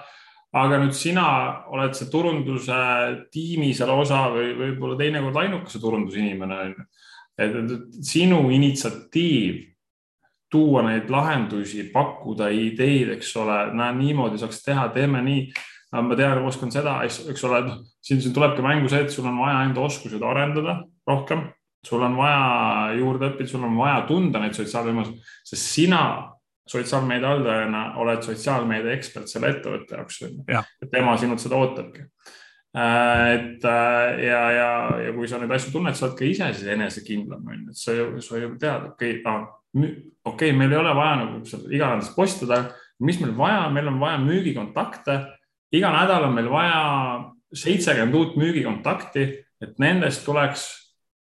aga 0.57 0.81
nüüd 0.83 0.95
sina 0.97 1.27
oled 1.71 1.95
see 1.95 2.09
turunduse 2.11 2.79
tiimi 3.31 3.71
seal 3.77 3.93
osa 3.95 4.25
või 4.35 4.51
võib-olla 4.59 4.99
teinekord 4.99 5.39
ainuke 5.45 5.71
see 5.71 5.83
turundusinimene 5.83 6.57
on 6.65 6.73
ju. 6.73 6.87
et 7.41 7.61
sinu 8.07 8.41
initsiatiiv 8.51 9.61
tuua 10.51 10.83
neid 10.87 11.11
lahendusi, 11.11 11.85
pakkuda 11.93 12.51
ideid, 12.55 13.15
eks 13.17 13.31
ole, 13.39 13.59
näe 13.79 13.95
niimoodi 13.99 14.41
saaks 14.41 14.65
teha, 14.67 14.89
teeme 14.95 15.23
nii. 15.27 15.45
ma 15.91 16.15
tean, 16.15 16.39
oskan 16.47 16.71
seda, 16.71 17.01
eks 17.03 17.45
ole, 17.49 17.61
noh, 17.67 17.79
siin, 18.03 18.21
siin 18.23 18.35
tulebki 18.35 18.63
mängu 18.63 18.91
see, 18.91 19.01
et 19.03 19.11
sul 19.11 19.27
on 19.27 19.41
vaja 19.43 19.65
enda 19.67 19.83
oskuseid 19.83 20.23
arendada 20.23 20.77
rohkem, 21.09 21.49
sul 21.87 22.03
on 22.07 22.15
vaja 22.19 22.93
juurde 22.99 23.31
õppida, 23.31 23.51
sul 23.51 23.65
on 23.67 23.75
vaja 23.79 24.05
tunda 24.07 24.43
neid 24.43 24.55
sotsiaalvõimalusi, 24.55 25.17
sest 25.51 25.73
sina 25.75 26.03
sotsiaalmeedia 26.71 27.29
haldajana 27.29 27.85
oled 28.03 28.23
sotsiaalmeedia 28.23 28.95
ekspert 28.95 29.31
selle 29.31 29.51
ettevõtte 29.55 29.97
jaoks. 29.97 30.21
ja 30.47 30.63
tema 30.93 31.17
sinult 31.19 31.43
seda 31.43 31.59
ootabki. 31.59 32.07
et 33.35 33.65
ja, 33.65 34.43
ja, 34.55 34.71
ja 35.07 35.13
kui 35.17 35.29
sa 35.29 35.41
neid 35.41 35.51
asju 35.57 35.73
tunned, 35.75 35.97
sa 35.99 36.07
oled 36.07 36.19
ka 36.19 36.29
ise 36.29 36.53
siis 36.55 36.71
enesekindlam, 36.77 37.43
on 37.47 37.65
ju, 37.65 37.73
et 37.73 37.81
sa 37.81 37.97
ju, 37.97 38.13
sa 38.23 38.39
ju 38.39 38.53
tead, 38.61 38.93
okei 38.93 39.17
okay,, 39.19 39.25
ah, 39.33 39.49
okei 39.75 39.93
okay,, 40.25 40.53
meil 40.57 40.73
ei 40.73 40.79
ole 40.79 40.95
vaja 40.97 41.17
nagu 41.23 41.43
iganädalast 41.71 42.17
postada, 42.17 42.63
mis 43.01 43.21
meil 43.23 43.37
vaja, 43.39 43.69
meil 43.73 43.89
on 43.89 44.01
vaja 44.01 44.19
müügikontakte. 44.23 45.21
iga 45.73 45.93
nädal 45.95 46.25
on 46.27 46.35
meil 46.35 46.51
vaja 46.51 46.81
seitsekümmend 47.55 48.15
uut 48.15 48.37
müügikontakti, 48.37 49.27
et 49.63 49.79
nendest 49.79 50.25
tuleks 50.25 50.67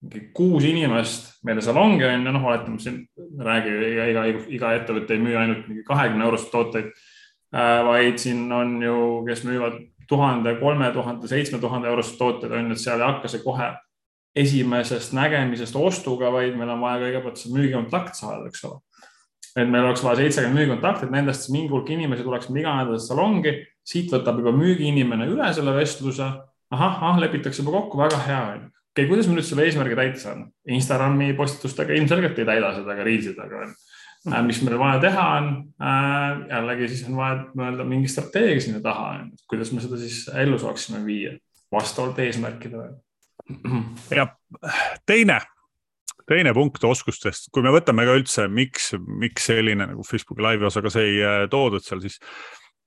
mingi 0.03 0.31
kuus 0.37 0.65
inimest 0.65 1.33
meile 1.45 1.62
salongi 1.65 2.05
on 2.05 2.26
ju, 2.26 2.33
noh, 2.33 2.45
oletame 2.45 2.79
siin, 2.79 3.00
räägi, 3.43 3.75
iga, 3.91 4.07
iga, 4.12 4.25
iga 4.59 4.73
ettevõte 4.76 5.17
ei 5.17 5.23
müü 5.23 5.37
ainult 5.41 5.69
mingi 5.71 5.85
kahekümne 5.87 6.26
eurost 6.26 6.50
tooteid 6.53 6.91
äh,, 6.93 7.81
vaid 7.87 8.21
siin 8.23 8.45
on 8.53 8.76
ju, 8.83 8.97
kes 9.26 9.43
müüvad 9.49 9.81
tuhande, 10.09 10.55
kolme 10.61 10.93
tuhande, 10.95 11.29
seitsme 11.31 11.59
tuhande 11.59 11.88
eurost 11.91 12.19
tooteid 12.21 12.53
on 12.53 12.71
ju, 12.71 12.76
et 12.76 12.83
seal 12.83 13.03
ei 13.03 13.09
hakka 13.09 13.33
see 13.33 13.43
kohe 13.43 13.73
esimesest 14.37 15.14
nägemisest 15.16 15.76
ostuga, 15.81 16.31
vaid 16.35 16.57
meil 16.59 16.75
on 16.75 16.83
vaja 16.85 17.07
kõigepealt 17.07 17.40
see 17.40 17.55
müügikontakt 17.55 18.19
saada, 18.19 18.50
eks 18.50 18.64
ole. 18.69 18.83
et 19.57 19.69
meil 19.69 19.87
oleks 19.87 20.05
vaja 20.05 20.21
seitsekümmend 20.21 20.61
müügikontakti, 20.61 21.07
et 21.07 21.14
nendest 21.14 21.49
mingi 21.50 21.73
hulk 21.73 21.88
inimesi 21.90 22.26
tuleks 22.26 22.50
iga 22.52 22.75
nädal 22.83 23.00
salongi, 23.00 23.55
siit 23.87 24.12
võtab 24.12 24.43
juba 24.43 24.52
müügiinimene 24.52 25.31
üle 25.33 25.52
selle 25.57 25.73
vestluse. 25.76 26.28
ahah, 26.71 27.02
ah, 27.11 27.21
lepitakse 27.23 27.62
juba 27.62 27.78
kokku, 27.78 27.99
väga 27.99 28.19
hea 28.26 28.43
on 28.55 28.64
okei 28.97 29.05
okay,, 29.05 29.09
kuidas 29.12 29.26
me 29.28 29.37
nüüd 29.37 29.45
selle 29.45 29.64
eesmärgi 29.69 29.97
täita 29.99 30.21
saame? 30.23 30.47
Instagrami 30.73 31.35
postitustega 31.37 31.93
ilmselgelt 31.99 32.38
ei 32.40 32.47
täida 32.49 32.71
seda, 32.73 32.95
aga 32.95 33.05
Reelsidega 33.05 33.59
on. 33.66 33.75
Äh, 34.33 34.40
mis 34.47 34.62
meil 34.64 34.78
vaja 34.81 35.02
teha 35.05 35.25
on, 35.37 35.50
äh, 35.76 36.38
jällegi 36.49 36.88
siis 36.88 37.02
on 37.11 37.19
vaja 37.21 37.43
mõelda 37.61 37.85
mingi 37.85 38.09
strateegia 38.09 38.62
sinna 38.64 38.81
taha, 38.83 39.11
kuidas 39.50 39.75
me 39.76 39.85
seda 39.85 40.00
siis 40.00 40.23
ellu 40.33 40.57
saaksime 40.59 41.02
viia 41.05 41.35
vastavalt 41.73 42.19
eesmärkidele. 42.25 42.88
Ja 44.19 44.26
teine, 45.07 45.40
teine 46.26 46.55
punkt 46.57 46.85
oskustest, 46.85 47.50
kui 47.55 47.64
me 47.66 47.73
võtame 47.75 48.07
ka 48.09 48.19
üldse, 48.19 48.47
miks, 48.49 48.93
miks 49.07 49.50
selline 49.52 49.88
nagu 49.93 50.07
Facebooki 50.07 50.45
laivi 50.45 50.69
osa 50.69 50.83
ka 50.85 50.93
sai 50.93 51.16
äh, 51.21 51.40
toodud 51.52 51.85
seal 51.85 52.05
siis, 52.05 52.21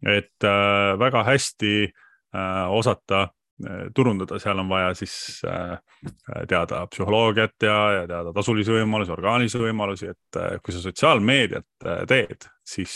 et 0.05 0.47
äh, 0.47 0.93
väga 0.99 1.25
hästi 1.27 1.75
äh, 1.87 2.65
osata 2.69 3.27
Äh, 3.67 3.89
turundada, 3.95 4.37
seal 4.39 4.59
on 4.59 4.69
vaja 4.71 4.93
siis 4.95 5.41
äh, 5.43 5.79
teada 6.47 6.85
psühholoogiat 6.87 7.65
ja, 7.67 7.75
ja 7.91 8.05
teada 8.07 8.31
tasulisi 8.31 8.71
võimalusi, 8.71 9.11
orgaanilisi 9.11 9.59
võimalusi, 9.59 10.11
et 10.13 10.39
kui 10.63 10.71
sa 10.71 10.79
sotsiaalmeediat 10.79 11.87
teed, 12.07 12.47
siis 12.63 12.93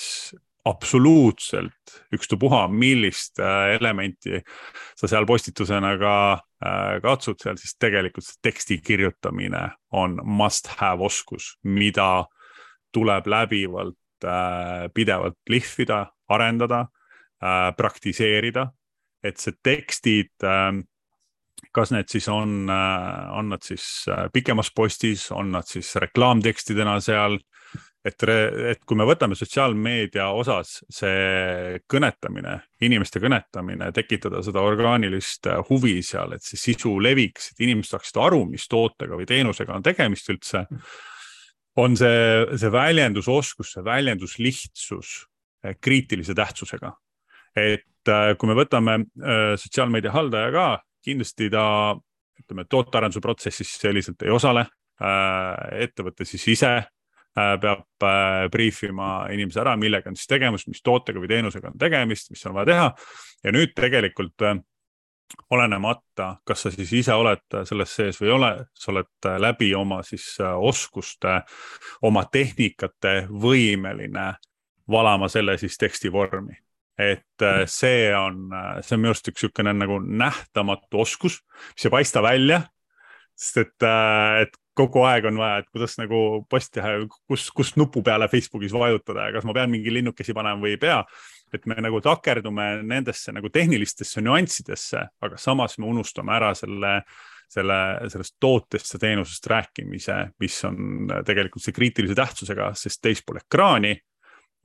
absoluutselt 0.65 1.97
ükstapuha, 2.15 2.67
millist 2.71 3.39
elementi 3.75 4.39
sa 4.95 5.09
seal 5.11 5.25
postitusena 5.27 5.97
ka 5.99 6.15
katsud 7.03 7.41
seal, 7.43 7.57
siis 7.59 7.75
tegelikult 7.75 8.23
see 8.23 8.39
teksti 8.47 8.77
kirjutamine 8.79 9.65
on 9.91 10.15
must 10.23 10.71
have 10.79 11.03
oskus, 11.03 11.57
mida 11.63 12.23
tuleb 12.95 13.27
läbivalt 13.27 14.29
pidevalt 14.95 15.51
lihvida, 15.51 16.05
arendada, 16.31 16.85
praktiseerida. 17.77 18.69
Et 19.23 19.39
see 19.39 19.55
tekstid, 19.63 20.33
ähm, 20.43 20.83
kas 21.71 21.93
need 21.93 22.11
siis 22.11 22.27
on, 22.31 22.67
äh, 22.69 23.31
on 23.37 23.53
nad 23.53 23.63
siis 23.63 24.05
äh, 24.11 24.27
pikemas 24.33 24.71
postis, 24.75 25.29
on 25.31 25.53
nad 25.55 25.67
siis 25.67 25.93
reklaamtekstidena 26.03 26.97
seal, 27.03 27.39
et, 28.03 28.25
et 28.73 28.81
kui 28.85 28.97
me 28.99 29.07
võtame 29.07 29.35
sotsiaalmeedia 29.39 30.27
osas 30.35 30.75
see 30.91 31.79
kõnetamine, 31.89 32.57
inimeste 32.83 33.21
kõnetamine, 33.23 33.91
tekitada 33.95 34.43
seda 34.43 34.63
orgaanilist 34.65 35.47
äh, 35.51 35.61
huvi 35.69 36.01
seal, 36.05 36.35
et 36.35 36.43
see 36.43 36.59
sisu 36.59 36.97
leviks, 37.03 37.51
et 37.51 37.63
inimesed 37.63 37.95
saaksid 37.95 38.19
aru, 38.25 38.43
mis 38.49 38.67
tootega 38.71 39.19
või 39.19 39.27
teenusega 39.29 39.77
on 39.77 39.85
tegemist 39.85 40.29
üldse, 40.33 40.65
on 41.79 41.95
see, 41.97 42.57
see 42.59 42.71
väljendusoskus, 42.73 43.75
see 43.77 43.85
väljenduslihtsus 43.85 45.13
kriitilise 45.81 46.35
tähtsusega. 46.35 46.91
et 47.55 48.09
äh, 48.09 48.31
kui 48.37 48.49
me 48.49 48.55
võtame 48.57 48.97
äh, 48.97 49.53
sotsiaalmeedia 49.61 50.11
haldaja 50.11 50.49
ka, 50.51 50.67
kindlasti 51.05 51.51
ta 51.53 51.93
ütleme, 52.41 52.65
tootearenduse 52.65 53.21
protsessis 53.21 53.75
selliselt 53.77 54.25
ei 54.25 54.33
osale. 54.33 54.65
Äh, 54.97 55.83
ettevõte 55.85 56.25
siis 56.25 56.47
ise 56.55 56.71
peab 57.33 58.05
briif 58.53 58.83
ima 58.85 59.23
inimese 59.33 59.63
ära, 59.63 59.73
millega 59.79 60.11
on 60.11 60.17
siis 60.19 60.29
tegemist, 60.29 60.67
mis 60.69 60.83
tootega 60.85 61.17
või 61.17 61.31
teenusega 61.31 61.71
on 61.71 61.79
tegemist, 61.81 62.29
mis 62.29 62.45
on 62.45 62.53
vaja 62.53 62.69
teha. 62.69 62.91
ja 63.43 63.53
nüüd 63.55 63.73
tegelikult 63.73 64.45
olenemata, 65.49 66.27
kas 66.45 66.61
sa 66.61 66.71
siis 66.71 66.91
ise 66.93 67.15
oled 67.17 67.57
selles 67.65 67.95
sees 67.95 68.21
või 68.21 68.29
ei 68.29 68.35
ole, 68.35 68.51
sa 68.77 68.91
oled 68.93 69.29
läbi 69.41 69.71
oma 69.75 70.03
siis 70.05 70.27
oskuste, 70.43 71.39
oma 72.05 72.25
tehnikate 72.31 73.15
võimeline 73.29 74.33
valama 74.89 75.31
selle 75.31 75.57
siis 75.57 75.77
teksti 75.81 76.11
vormi 76.13 76.53
et 76.97 77.41
äh, 77.41 77.65
see 77.65 78.15
on, 78.15 78.51
äh, 78.53 78.81
see 78.83 78.95
on 78.95 79.01
minu 79.01 79.13
arust 79.13 79.29
üks 79.31 79.41
niisugune 79.41 79.73
nagu 79.75 79.97
nähtamatu 80.03 81.01
oskus, 81.01 81.39
mis 81.73 81.87
ei 81.87 81.93
paista 81.93 82.21
välja. 82.23 82.63
sest 83.33 83.57
et, 83.57 83.83
äh, 83.83 84.43
et 84.43 84.57
kogu 84.77 85.03
aeg 85.05 85.27
on 85.29 85.37
vaja, 85.37 85.61
et 85.61 85.69
kuidas 85.73 85.97
nagu 85.99 86.17
posti 86.49 86.79
teha, 86.79 86.93
kus, 87.29 87.49
kus 87.53 87.75
nupu 87.77 88.01
peale 88.05 88.27
Facebookis 88.31 88.73
vajutada 88.73 89.27
ja 89.27 89.35
kas 89.35 89.45
ma 89.45 89.53
pean 89.53 89.71
mingi 89.73 89.93
linnukesi 89.93 90.33
panema 90.33 90.61
või 90.61 90.75
ei 90.75 90.81
pea. 90.81 91.03
et 91.53 91.67
me 91.69 91.75
nagu 91.85 91.99
takerdume 92.01 92.63
nendesse 92.81 93.31
nagu 93.31 93.49
tehnilistesse 93.53 94.23
nüanssidesse, 94.25 95.03
aga 95.21 95.37
samas 95.37 95.77
me 95.77 95.85
unustame 95.85 96.33
ära 96.33 96.55
selle 96.57 97.03
selle, 97.53 97.75
sellest 98.09 98.35
tootest 98.41 98.95
ja 98.95 98.99
teenusest 98.99 99.47
rääkimise, 99.51 100.15
mis 100.41 100.55
on 100.65 101.11
tegelikult 101.25 101.61
see 101.61 101.75
kriitilise 101.75 102.15
tähtsusega, 102.17 102.71
sest 102.77 103.01
teispool 103.03 103.37
ekraani 103.43 103.93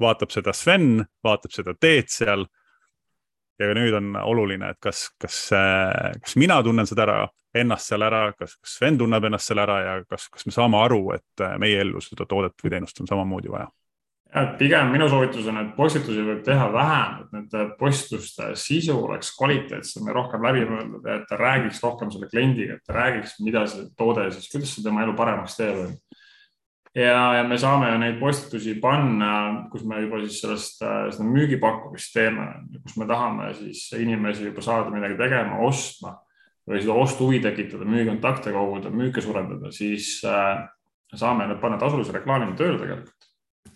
vaatab 0.00 0.32
seda 0.32 0.54
Sven, 0.54 1.02
vaatab 1.24 1.54
seda 1.54 1.74
teed 1.80 2.10
seal. 2.12 2.46
ja 3.58 3.72
nüüd 3.74 3.94
on 3.98 4.12
oluline, 4.22 4.68
et 4.70 4.78
kas, 4.78 5.08
kas, 5.18 5.48
kas 6.22 6.36
mina 6.38 6.60
tunnen 6.62 6.86
seda 6.86 7.02
ära, 7.02 7.16
ennast 7.62 7.90
seal 7.90 8.04
ära, 8.06 8.28
kas, 8.38 8.56
kas 8.58 8.78
Sven 8.78 8.98
tunneb 9.00 9.24
ennast 9.28 9.50
seal 9.50 9.62
ära 9.62 9.80
ja 9.84 9.98
kas, 10.08 10.28
kas 10.32 10.46
me 10.46 10.54
saame 10.54 10.80
aru, 10.80 11.02
et 11.16 11.44
meie 11.62 11.82
ellu 11.84 12.02
seda 12.04 12.26
toodet 12.28 12.58
või 12.64 12.74
teenust 12.74 13.02
on 13.02 13.10
samamoodi 13.10 13.52
vaja? 13.52 13.68
Ja 14.34 14.42
pigem 14.58 14.90
minu 14.92 15.06
soovitus 15.08 15.46
on, 15.48 15.56
et 15.62 15.70
postitusi 15.72 16.20
võib 16.20 16.42
teha 16.44 16.66
vähem, 16.72 17.12
et 17.22 17.30
nende 17.32 17.62
postituste 17.80 18.50
sisu 18.60 18.98
oleks 19.06 19.30
kvaliteetsem 19.38 20.10
ja 20.10 20.16
rohkem 20.18 20.44
läbimõeldud 20.44 21.08
ja 21.08 21.14
et 21.16 21.24
ta 21.30 21.38
räägiks 21.40 21.80
rohkem 21.80 22.10
selle 22.12 22.28
kliendiga, 22.28 22.76
et 22.76 22.84
ta 22.84 22.98
räägiks, 22.98 23.38
mida 23.40 23.64
see 23.72 23.86
toode 23.96 24.26
siis, 24.34 24.50
kuidas 24.52 24.74
see 24.76 24.84
tema 24.84 25.06
elu 25.06 25.16
paremaks 25.16 25.56
teeb. 25.56 25.96
Ja, 26.98 27.38
ja 27.38 27.46
me 27.48 27.56
saame 27.60 27.88
neid 28.02 28.18
postitusi 28.20 28.74
panna, 28.82 29.32
kus 29.72 29.86
me 29.88 30.02
juba 30.02 30.20
siis 30.26 30.42
sellest, 30.44 30.84
äh, 30.84 31.08
seda 31.14 31.24
müügipakkumist 31.24 32.12
teeme, 32.12 32.50
kus 32.82 32.98
me 33.00 33.08
tahame 33.08 33.52
siis 33.56 33.86
inimesi 33.96 34.50
juba 34.50 34.64
saada 34.64 34.92
midagi 34.92 35.16
tegema, 35.20 35.62
ostma 35.64 36.18
või 36.68 36.82
seda 36.82 36.96
ostuhuvi 37.00 37.40
tekitada, 37.42 37.86
müügikontakte 37.88 38.52
koguda, 38.52 38.92
müüke 38.92 39.22
suurendada, 39.24 39.72
siis 39.72 40.18
äh, 40.28 40.66
saame 41.14 41.48
need 41.48 41.62
panna 41.62 41.78
tasulise 41.80 42.12
reklaamina 42.12 42.56
tööle 42.58 42.80
tegelikult 42.82 43.28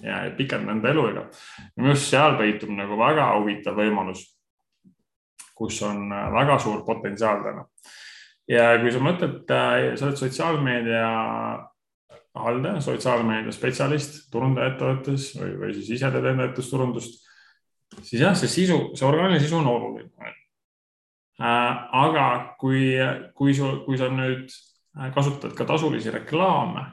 ja 0.02 0.22
pikendada 0.37 0.76
enda 0.76 0.90
eluiga. 0.90 1.26
minu 1.76 1.92
arust 1.92 2.11
seal 2.11 2.37
peitub 2.38 2.72
nagu 2.75 2.99
väga 2.99 3.28
huvitav 3.38 3.78
võimalus, 3.78 4.25
kus 5.54 5.80
on 5.87 6.11
äh, 6.12 6.28
väga 6.34 6.58
suur 6.58 6.84
potentsiaal 6.87 7.42
täna. 7.46 7.66
ja 8.49 8.72
kui 8.82 8.92
sa 8.92 9.00
mõtled, 9.00 9.42
sa 9.49 10.08
oled 10.08 10.18
sotsiaalmeedia 10.20 11.08
haldaja, 12.34 12.80
sotsiaalmeedia 12.80 13.52
spetsialist 13.54 14.26
turundajaettevõttes 14.32 15.32
või, 15.40 15.56
või 15.61 15.75
siis 15.76 15.96
ise 15.99 16.11
teed 16.11 16.30
enda 16.32 16.49
ettevõtlusturundust, 16.49 17.20
siis 18.00 18.20
jah, 18.20 18.37
see 18.37 18.50
sisu, 18.50 18.78
see 18.96 19.08
orgaaniline 19.08 19.42
sisu 19.44 19.61
on 19.61 19.72
oluline 19.72 20.11
äh,. 20.20 20.41
Aga 21.42 22.26
kui, 22.61 22.94
kui 23.34 23.54
sul, 23.56 23.80
kui 23.87 23.99
sa 23.99 24.11
nüüd 24.12 24.52
kasutad 25.14 25.54
ka 25.58 25.66
tasulisi 25.66 26.12
reklaame 26.12 26.84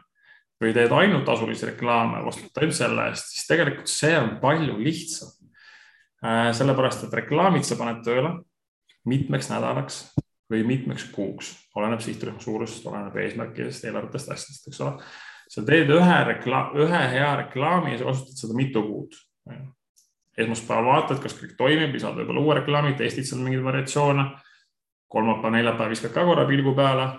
või 0.60 0.74
teed 0.76 0.92
ainult 0.96 1.26
tasulisi 1.28 1.68
reklaame, 1.70 2.24
vastutad 2.26 2.64
ainult 2.64 2.78
selle 2.78 3.10
eest, 3.12 3.34
siis 3.36 3.48
tegelikult 3.48 3.92
see 3.92 4.16
on 4.20 4.38
palju 4.42 4.78
lihtsam 4.80 5.32
äh,. 6.26 6.50
sellepärast, 6.56 7.06
et 7.06 7.18
reklaamid 7.22 7.68
sa 7.68 7.78
paned 7.80 8.02
tööle 8.08 8.34
mitmeks 9.08 9.52
nädalaks 9.52 10.02
või 10.50 10.66
mitmeks 10.66 11.06
kuuks, 11.14 11.54
oleneb 11.78 12.02
sihtrühma 12.04 12.42
suurusest, 12.42 12.88
oleneb 12.90 13.16
eesmärkidest, 13.22 13.86
eelarvetest, 13.86 14.32
asjadest, 14.34 14.72
eks 14.72 14.82
ole 14.84 14.96
sa 15.50 15.66
teed 15.66 15.90
ühe 15.94 16.18
reklaam, 16.30 16.74
ühe 16.78 17.02
hea 17.14 17.30
reklaami 17.44 17.94
ja 17.94 18.02
sa 18.02 18.10
kasutad 18.12 18.44
seda 18.44 18.58
mitu 18.58 18.84
kuud. 18.86 19.16
Esmaspäeval 20.40 20.86
vaatad, 20.88 21.22
kas 21.24 21.36
kõik 21.38 21.56
toimib, 21.58 21.94
lisad 21.96 22.18
võib-olla 22.18 22.44
uue 22.44 22.60
reklaami, 22.60 22.96
testid 23.00 23.28
seal 23.28 23.42
mingeid 23.44 23.66
variatsioone. 23.66 24.30
kolmapäev, 25.10 25.54
neljapäev 25.54 25.90
viskad 25.90 26.14
ka 26.14 26.26
korra 26.26 26.46
pilgu 26.46 26.76
peale. 26.76 27.10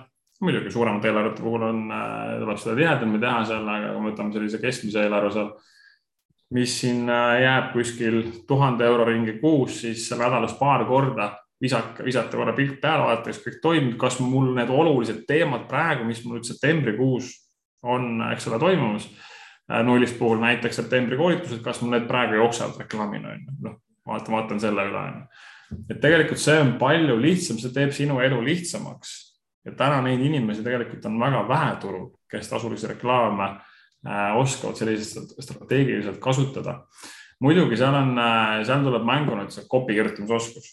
muidugi 0.40 0.70
suuremate 0.70 1.08
eelarvete 1.08 1.42
puhul 1.42 1.62
on, 1.62 1.90
äh, 1.92 2.38
tuleb 2.40 2.56
seda 2.58 2.76
tihedamini 2.76 3.18
teha 3.20 3.44
seal, 3.44 3.68
aga 3.68 3.92
kui 3.92 4.00
me 4.00 4.10
võtame 4.10 4.32
sellise 4.32 4.58
keskmise 4.58 5.02
eelarve 5.02 5.32
seal, 5.32 5.50
mis 6.50 6.80
siin 6.80 7.10
äh, 7.10 7.42
jääb 7.42 7.72
kuskil 7.72 8.22
tuhande 8.48 8.84
euro 8.84 9.04
ringi 9.04 9.38
kuus, 9.40 9.80
siis 9.82 10.10
nädalas 10.16 10.54
paar 10.58 10.86
korda 10.88 11.34
visake, 11.60 12.04
visata 12.04 12.36
korra 12.36 12.54
pilk 12.56 12.80
peale, 12.80 13.04
vaadata, 13.04 13.30
kas 13.30 13.42
kõik 13.44 13.60
toimib, 13.62 13.96
kas 14.00 14.18
mul 14.24 14.54
need 14.56 14.72
olulised 14.72 15.24
teemad 15.28 15.66
praegu, 15.68 16.06
mis 16.08 16.22
mul 16.24 16.38
nüüd 16.38 16.48
septembrikuus 16.48 17.34
on, 17.82 18.22
eks 18.32 18.48
ole, 18.48 18.60
toimumas. 18.62 19.08
Äh, 19.70 19.84
nullist 19.86 20.18
puhul 20.18 20.40
näiteks 20.42 20.80
septembri 20.80 21.16
koolitused, 21.16 21.60
kas 21.62 21.78
mul 21.82 21.94
need 21.94 22.06
praegu 22.10 22.34
jooksevad 22.40 22.80
reklaamina 22.80 23.34
on 23.36 23.42
ju, 23.44 23.56
noh, 23.68 23.74
vaatan, 24.08 24.34
vaatan 24.34 24.60
selle 24.62 24.86
üle 24.88 24.98
on 24.98 25.18
ju. 25.20 25.42
et 25.92 26.00
tegelikult 26.02 26.40
see 26.42 26.56
on 26.58 26.72
palju 26.80 27.18
lihtsam, 27.20 27.58
see 27.62 27.70
teeb 27.74 27.92
sinu 27.94 28.16
elu 28.24 28.40
lihtsamaks 28.42 29.12
ja 29.68 29.74
täna 29.78 30.00
neid 30.02 30.24
inimesi 30.26 30.64
tegelikult 30.66 31.06
on 31.06 31.20
väga 31.20 31.42
vähe 31.48 31.76
turul, 31.84 32.08
kes 32.30 32.50
tasulisi 32.50 32.88
reklaame 32.90 33.46
äh, 33.52 34.40
oskavad 34.40 34.80
selliselt 34.80 35.36
strateegiliselt 35.38 36.18
kasutada. 36.18 36.80
muidugi 37.40 37.78
seal 37.78 37.94
on, 37.94 38.18
äh, 38.18 38.64
seal 38.66 38.82
tuleb 38.82 39.06
mängu 39.06 39.38
nüüd 39.38 39.54
see 39.54 39.68
copy 39.70 39.94
kirjutamisoskus, 39.94 40.72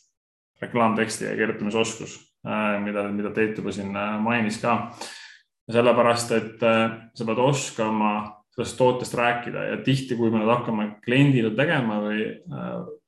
reklaamteksti 0.62 1.36
kirjutamisoskus, 1.38 2.18
äh, 2.48 2.80
mida, 2.82 3.06
mida 3.14 3.30
Teet 3.36 3.62
juba 3.62 3.76
siin 3.76 3.94
mainis 4.26 4.58
ka. 4.64 4.80
sellepärast, 5.68 6.32
et 6.32 6.62
sa 7.14 7.26
pead 7.28 7.40
oskama 7.44 8.37
sellest 8.58 8.78
tootest 8.78 9.14
rääkida 9.14 9.64
ja 9.64 9.78
tihti, 9.86 10.16
kui 10.18 10.32
me 10.34 10.42
nüüd 10.42 10.50
hakkame 10.50 10.88
kliendile 11.06 11.52
tegema 11.56 12.00
või 12.02 12.24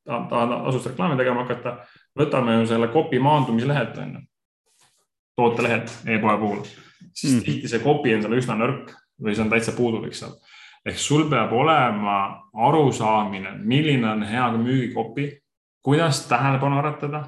tahad 0.05 0.53
asust 0.69 0.91
reklaami 0.91 1.17
tegema 1.17 1.41
hakata, 1.45 1.79
võtame 2.17 2.59
ju 2.59 2.67
selle 2.69 2.89
copy 2.93 3.19
maandumislehelt 3.23 3.97
on 3.97 4.13
ju 4.13 4.21
tootelehed 5.39 5.89
e-poe 6.05 6.37
puhul, 6.37 6.63
siis 7.13 7.33
mm. 7.33 7.43
tihti 7.45 7.71
see 7.71 7.81
copy 7.83 8.13
on 8.13 8.23
seal 8.25 8.37
üsna 8.37 8.57
nõrk 8.59 8.93
või 9.23 9.35
see 9.35 9.45
on 9.45 9.51
täitsa 9.53 9.73
puudulik 9.77 10.13
seal. 10.17 10.35
ehk 10.85 10.99
sul 10.99 11.25
peab 11.31 11.53
olema 11.55 12.17
arusaamine, 12.67 13.55
milline 13.63 14.09
on 14.09 14.23
hea 14.27 14.45
müügikopi, 14.57 15.29
kuidas 15.83 16.25
tähelepanu 16.27 16.79
äratada, 16.81 17.23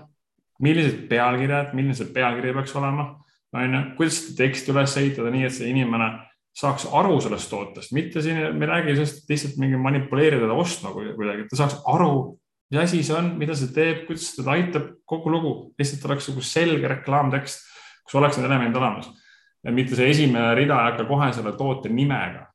millised 0.62 1.08
pealkirjad, 1.10 1.74
milline 1.74 1.96
see 1.98 2.12
pealkiri 2.14 2.54
peaks 2.54 2.76
olema, 2.76 3.08
on 3.56 3.78
ju, 3.78 3.82
kuidas 3.98 4.20
seda 4.22 4.44
teksti 4.44 4.76
üles 4.76 4.98
ehitada 5.02 5.32
nii, 5.34 5.48
et 5.48 5.56
see 5.56 5.72
inimene 5.72 6.12
saaks 6.58 6.86
aru 6.92 7.18
sellest 7.24 7.50
tootest, 7.50 7.94
mitte 7.96 8.22
siin, 8.22 8.40
me 8.58 8.68
ei 8.68 8.72
räägi 8.74 8.96
sellest, 9.00 9.26
lihtsalt 9.30 9.60
mingi 9.62 9.80
manipuleerida 9.80 10.44
teda 10.44 10.58
ostma 10.60 10.92
kuidagi, 10.94 11.46
et 11.46 11.52
ta 11.52 11.62
saaks 11.62 11.78
aru, 11.90 12.38
mis 12.72 12.82
asi 12.82 13.02
see 13.08 13.16
on, 13.16 13.34
mida 13.40 13.56
see 13.56 13.72
teeb, 13.76 14.06
kuidas 14.08 14.34
teda 14.36 14.56
aitab, 14.58 14.90
kogu 15.08 15.32
lugu, 15.32 15.54
lihtsalt 15.80 16.10
oleks 16.10 16.28
nagu 16.32 16.44
selge 16.46 16.92
reklaamtekst 16.92 17.72
kus 18.12 18.20
oleks 18.20 18.38
need 18.38 18.50
elemendid 18.50 18.80
olemas. 18.80 19.10
mitte 19.72 19.96
see 19.96 20.10
esimene 20.10 20.56
rida 20.58 20.80
ei 20.80 20.90
hakka 20.90 21.06
kohe 21.06 21.30
selle 21.34 21.54
toote 21.58 21.90
nimega, 21.90 22.48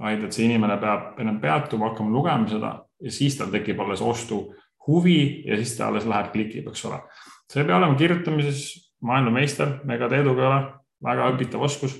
vaid 0.00 0.24
et 0.26 0.34
see 0.34 0.48
inimene 0.48 0.76
peab 0.82 1.20
ennem 1.22 1.38
peatuma, 1.40 1.90
hakkama 1.90 2.10
lugema 2.10 2.48
seda 2.50 2.72
ja 3.00 3.12
siis 3.14 3.38
tal 3.38 3.52
tekib 3.54 3.80
alles 3.80 4.02
ostu 4.02 4.42
huvi 4.86 5.44
ja 5.46 5.56
siis 5.60 5.76
ta 5.78 5.88
alles 5.88 6.08
läheb, 6.10 6.32
klikib, 6.34 6.68
eks 6.68 6.84
ole. 6.90 7.00
see 7.50 7.64
peab 7.64 7.78
olema 7.78 7.96
kirjutamises 7.96 8.64
maailmameister, 9.00 9.78
ega 9.94 10.08
Teeduga 10.12 10.42
ei 10.42 10.48
ole, 10.50 10.60
väga 11.06 11.28
õpitav 11.32 11.62
oskus. 11.64 11.94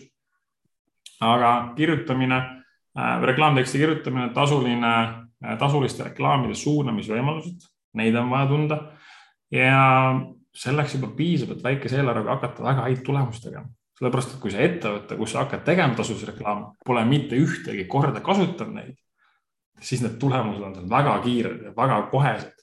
Aga 1.21 1.73
kirjutamine 1.77 2.37
äh,, 2.39 3.23
reklaamteksti 3.23 3.79
kirjutamine, 3.79 4.31
tasuline 4.35 4.93
äh,, 5.45 5.57
tasuliste 5.59 6.05
reklaamide 6.09 6.55
suunamisvõimalused, 6.59 7.67
neid 8.01 8.17
on 8.17 8.31
vaja 8.31 8.49
tunda 8.51 8.81
ja 9.53 9.83
selleks 10.57 10.97
juba 10.97 11.11
piisab, 11.17 11.55
et 11.55 11.65
väikese 11.65 12.01
eelarvega 12.01 12.37
hakata 12.37 12.65
väga 12.65 12.89
häid 12.89 13.05
tulemusi 13.07 13.45
tegema. 13.49 13.69
sellepärast, 14.01 14.31
et 14.33 14.41
kui 14.41 14.51
see 14.51 14.65
ettevõte, 14.65 15.17
kus 15.19 15.35
sa 15.35 15.43
hakkad 15.43 15.61
tegema 15.67 15.93
tasulisi 15.95 16.31
reklaame, 16.31 16.71
pole 16.87 17.03
mitte 17.05 17.37
ühtegi 17.37 17.85
korda 17.85 18.23
kasutanud 18.25 18.79
neid, 18.79 18.95
siis 19.77 20.01
need 20.01 20.15
tulemused 20.23 20.63
on 20.65 20.73
seal 20.75 20.87
väga 20.89 21.19
kiired 21.25 21.67
ja 21.67 21.73
väga 21.77 21.99
kohesed. 22.13 22.55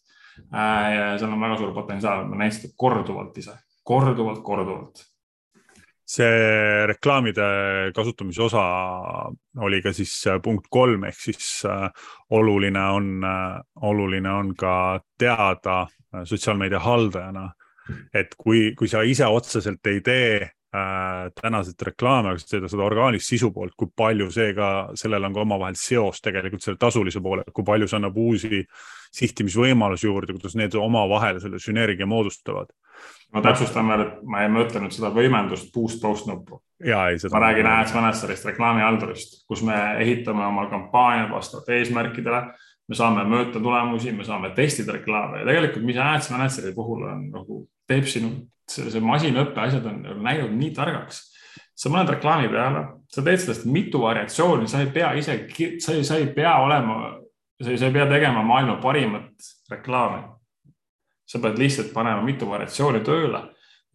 Äh, 0.53 0.87
ja 0.95 1.05
seal 1.17 1.33
on 1.33 1.41
väga 1.41 1.59
suur 1.59 1.75
potentsiaal, 1.75 2.25
ma 2.29 2.39
näitan 2.41 2.57
seda 2.57 2.73
korduvalt 2.77 3.37
ise, 3.37 3.53
korduvalt, 3.85 4.41
korduvalt 4.45 5.05
see 6.07 6.87
reklaamide 6.87 7.45
kasutamise 7.95 8.41
osa 8.45 8.63
oli 9.59 9.81
ka 9.83 9.91
siis 9.93 10.13
äh, 10.31 10.41
punkt 10.43 10.69
kolm 10.71 11.03
ehk 11.09 11.19
siis 11.19 11.49
äh, 11.67 11.89
oluline 12.31 12.83
on, 12.95 13.09
oluline 13.81 14.31
on 14.31 14.53
ka 14.55 15.01
teada 15.19 15.85
sotsiaalmeedia 16.23 16.79
haldajana 16.79 17.49
et 18.13 18.35
kui, 18.37 18.71
kui 18.77 18.89
sa 18.91 19.03
ise 19.07 19.27
otseselt 19.31 19.85
ei 19.89 20.01
tee 20.05 20.31
äh, 20.43 21.27
tänaselt 21.41 21.81
reklaame, 21.89 22.33
aga 22.33 22.43
teed 22.43 22.67
seda 22.71 22.85
orgaanilist 22.85 23.31
sisu 23.31 23.51
poolt, 23.55 23.75
kui 23.77 23.91
palju 23.95 24.29
see 24.33 24.53
ka, 24.57 24.71
sellel 24.99 25.27
on 25.27 25.35
ka 25.35 25.43
omavahel 25.43 25.77
seos 25.79 26.21
tegelikult 26.23 26.65
selle 26.65 26.79
tasulise 26.81 27.23
poole, 27.23 27.45
kui 27.53 27.67
palju 27.67 27.89
see 27.89 27.99
annab 27.99 28.19
uusi 28.21 28.63
sihtimisvõimalusi 29.17 30.09
juurde, 30.09 30.35
kuidas 30.35 30.57
need 30.59 30.75
omavahel 30.79 31.41
selle 31.43 31.61
sünergia 31.63 32.09
moodustavad. 32.09 32.73
Ma 33.33 33.41
täpsustan 33.43 33.89
veel, 33.91 34.05
et 34.05 34.23
ma 34.23 34.45
ei 34.45 34.51
mõtelnud 34.53 34.93
seda 34.95 35.11
võimendust 35.13 35.73
boost-post 35.73 36.29
nuppu. 36.29 36.61
ma 37.33 37.43
räägin 37.43 37.67
Ads 37.67 37.93
Managerist, 37.93 38.45
reklaamihaldurist, 38.45 39.43
kus 39.47 39.63
me 39.65 39.77
ehitame 40.03 40.45
oma 40.45 40.67
kampaaniad 40.69 41.31
vastavalt 41.33 41.69
eesmärkidele 41.75 42.43
me 42.87 42.95
saame 42.95 43.23
mõõta 43.27 43.61
tulemusi, 43.61 44.13
me 44.15 44.25
saame 44.27 44.53
testida 44.55 44.95
reklaame 44.95 45.41
ja 45.41 45.47
tegelikult, 45.49 45.85
mis 45.87 45.99
Ads 46.01 46.29
Manageri 46.33 46.73
puhul 46.75 47.03
on 47.07 47.25
nagu 47.33 47.63
teeb 47.89 48.07
sinu, 48.09 48.31
see, 48.69 48.87
see 48.93 49.03
masinõppe 49.03 49.63
asjad 49.63 49.87
on 49.91 50.05
läinud 50.23 50.55
nii 50.55 50.71
targaks. 50.75 51.25
sa 51.77 51.91
mõtled 51.93 52.15
reklaami 52.15 52.49
peale, 52.49 52.83
sa 53.13 53.21
teed 53.21 53.41
sellest 53.43 53.67
mitu 53.69 53.99
variatsiooni, 54.01 54.65
sa 54.67 54.79
ei 54.81 54.87
pea 54.93 55.11
ise, 55.19 55.35
sa 55.83 55.93
ei, 55.93 56.03
sa 56.07 56.17
ei 56.17 56.25
pea 56.33 56.55
olema, 56.63 56.95
sa 57.61 57.75
ei 57.75 57.93
pea 57.93 58.07
tegema 58.09 58.41
maailma 58.43 58.79
parimat 58.81 59.51
reklaami. 59.69 60.23
Sa 61.27 61.41
pead 61.43 61.59
lihtsalt 61.59 61.93
panema 61.95 62.23
mitu 62.25 62.49
variatsiooni 62.49 63.03
tööle. 63.05 63.43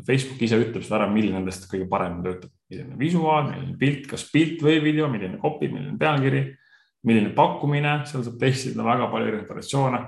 Facebook 0.06 0.40
ise 0.42 0.58
ütleb 0.58 0.82
sulle 0.82 0.98
ära, 0.98 1.10
milline 1.10 1.38
nendest 1.38 1.68
kõige 1.70 1.86
paremini 1.90 2.24
töötab, 2.26 2.50
milline 2.70 2.96
visuaal, 2.98 3.50
milline 3.50 3.76
pilt, 3.78 4.08
kas 4.10 4.24
pilt 4.32 4.62
või 4.64 4.80
video, 4.82 5.06
milline 5.12 5.38
copy, 5.42 5.68
milline 5.70 5.94
pealkiri, 6.00 6.42
milline 7.06 7.30
pakkumine, 7.36 8.00
seal 8.08 8.24
saab 8.26 8.40
testida 8.40 8.86
väga 8.86 9.08
palju 9.12 9.28
erinevaid 9.30 9.52
variatsioone 9.52 10.00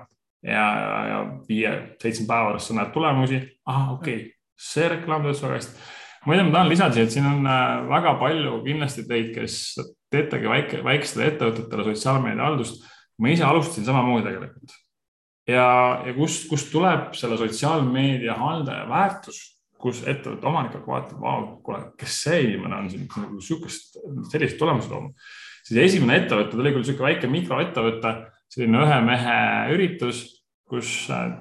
ja, 0.44 0.64
ja, 0.80 1.02
ja 1.08 1.18
viie-seitsme 1.48 2.26
päeva 2.28 2.52
pärast 2.52 2.70
sa 2.70 2.78
näed 2.78 2.94
tulemusi. 2.94 3.40
ahah, 3.66 3.92
okei 3.96 4.16
okay., 4.16 4.32
see 4.60 4.88
reklaam 4.88 5.24
töötas 5.24 5.42
väga 5.44 5.58
hästi. 5.58 5.84
muide, 6.26 6.46
ma 6.46 6.56
tahan 6.56 6.72
lisada 6.72 6.96
siia, 6.96 7.08
et 7.08 7.14
siin 7.16 7.28
on 7.28 7.46
äh, 7.48 7.88
väga 7.90 8.14
palju 8.20 8.60
kindlasti 8.66 9.06
teid, 9.08 9.30
kes 9.34 9.58
teetegi 10.12 10.50
väike, 10.50 10.82
väikestele 10.86 11.30
ettevõtetele 11.32 11.88
sotsiaalmeedia 11.90 12.48
haldust. 12.48 12.84
ma 13.18 13.30
ise 13.30 13.44
alustasin 13.46 13.86
samamoodi 13.86 14.26
tegelikult. 14.26 14.78
Ja, 15.48 15.66
ja 16.06 16.14
kust, 16.16 16.46
kust 16.50 16.70
tuleb 16.72 17.12
selle 17.18 17.38
sotsiaalmeedia 17.40 18.36
haldaja 18.38 18.86
väärtus, 18.88 19.40
kus 19.80 20.00
ettevõtte 20.08 20.48
omanik 20.48 20.76
hakkab 20.78 20.92
vaatama, 20.94 21.20
vau, 21.20 21.48
kuule, 21.64 21.80
kes 22.00 22.20
see 22.24 22.44
inimene 22.46 22.78
on 22.78 22.86
siin 22.92 23.08
nagu 23.20 23.40
sihukest, 23.44 23.98
sellised 24.32 24.56
tulemused 24.60 24.92
toonud. 24.92 25.26
siis 25.64 25.80
esimene 25.82 26.22
ettevõte, 26.22 26.54
ta 26.54 26.62
oli 26.62 26.72
küll 26.72 26.86
sihuke 26.88 27.04
väike 27.04 27.28
mikroettevõte 27.28 28.14
selline 28.52 28.80
ühe 28.86 29.00
mehe 29.04 29.36
üritus, 29.74 30.22
kus 30.68 30.88
äh, 31.12 31.36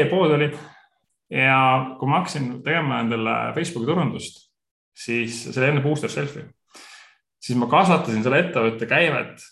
e-pood 0.00 0.34
oli. 0.34 0.50
ja 1.30 1.60
kui 1.98 2.10
ma 2.10 2.22
hakkasin 2.22 2.56
tegema 2.66 3.04
endale 3.04 3.36
Facebooki 3.54 3.86
turundust, 3.86 4.48
siis 4.96 5.44
see 5.46 5.60
oli 5.60 5.70
enne 5.70 5.84
Booster 5.84 6.10
Selfie, 6.10 6.48
siis 7.38 7.58
ma 7.58 7.70
kasvatasin 7.70 8.24
selle 8.26 8.42
ettevõtte 8.48 8.90
käivet 8.90 9.46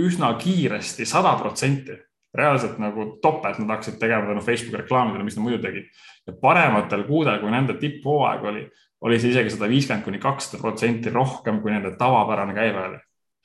üsna 0.00 0.32
kiiresti, 0.40 1.04
sada 1.06 1.36
protsenti 1.38 1.98
reaalselt 2.34 2.80
nagu 2.82 3.12
topelt 3.22 3.60
nad 3.62 3.76
hakkasid 3.76 4.00
tegema 4.00 4.26
tänu 4.26 4.42
Facebooki 4.42 4.82
reklaamidele, 4.82 5.26
mis 5.26 5.36
nad 5.38 5.46
muidu 5.46 5.60
tegid. 5.62 5.90
ja 6.26 6.32
parematel 6.40 7.04
kuudel, 7.04 7.38
kui 7.40 7.50
nende 7.52 7.76
tipphooaeg 7.78 8.48
oli, 8.50 8.64
oli 9.04 9.20
see 9.20 9.30
isegi 9.34 9.52
sada 9.54 9.68
viiskümmend 9.68 10.04
kuni 10.04 10.18
kakssada 10.18 10.62
protsenti 10.62 11.12
rohkem, 11.12 11.60
kui 11.62 11.70
nende 11.70 11.94
tavapärane 12.00 12.56
käive 12.56 12.88
oli. 12.88 12.98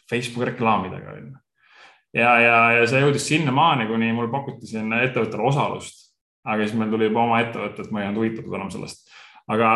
Facebooki 0.10 0.52
reklaamidega 0.54 1.12
oli 1.14 1.28
ja, 2.14 2.34
ja, 2.42 2.58
ja 2.80 2.88
see 2.90 3.02
jõudis 3.04 3.28
sinnamaani, 3.30 3.88
kuni 3.90 4.12
mul 4.16 4.30
pakuti 4.34 4.70
siin 4.70 4.94
ettevõttele 4.98 5.46
osalust. 5.50 6.08
aga 6.50 6.64
siis 6.64 6.78
meil 6.80 6.90
tuli 6.90 7.10
juba 7.10 7.26
oma 7.28 7.42
ettevõte, 7.44 7.84
et 7.84 7.92
ma 7.92 8.02
ei 8.02 8.08
olnud 8.08 8.24
huvitatud 8.24 8.56
enam 8.58 8.72
sellest. 8.74 9.10
aga 9.50 9.70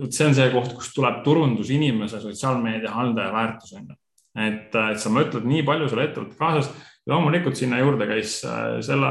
vot 0.00 0.12
see 0.16 0.26
on 0.26 0.36
see 0.36 0.50
koht, 0.52 0.74
kust 0.76 0.94
tuleb 0.96 1.22
turundusinimese 1.24 2.20
sotsiaalmeedia 2.20 2.92
haldaja 2.92 3.32
väärtus 3.32 3.74
on 3.78 3.88
ju. 3.88 3.98
et, 4.46 4.74
et 4.74 5.00
sa 5.00 5.12
mõtled 5.12 5.46
nii 5.48 5.64
palju 5.66 5.88
selle 5.88 6.08
ettevõtte 6.10 6.38
kaasas. 6.40 6.72
Loomulikult 7.10 7.58
sinna 7.58 7.80
juurde 7.82 8.08
käis 8.10 8.40
äh, 8.48 8.78
selle, 8.86 9.10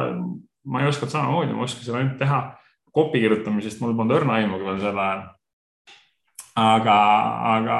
ma 0.65 0.83
ei 0.83 0.89
osanud 0.91 1.13
samamoodi, 1.13 1.55
ma 1.57 1.67
oskasin 1.67 1.99
ainult 1.99 2.17
teha 2.21 2.39
copy 2.95 3.21
kirjutamisest, 3.21 3.83
mul 3.83 3.95
polnud 3.97 4.17
õrna 4.19 4.39
aimugi 4.39 4.67
veel 4.67 4.81
sel 4.83 5.03
ajal 5.03 5.27
aga, 6.59 6.97
aga 7.55 7.79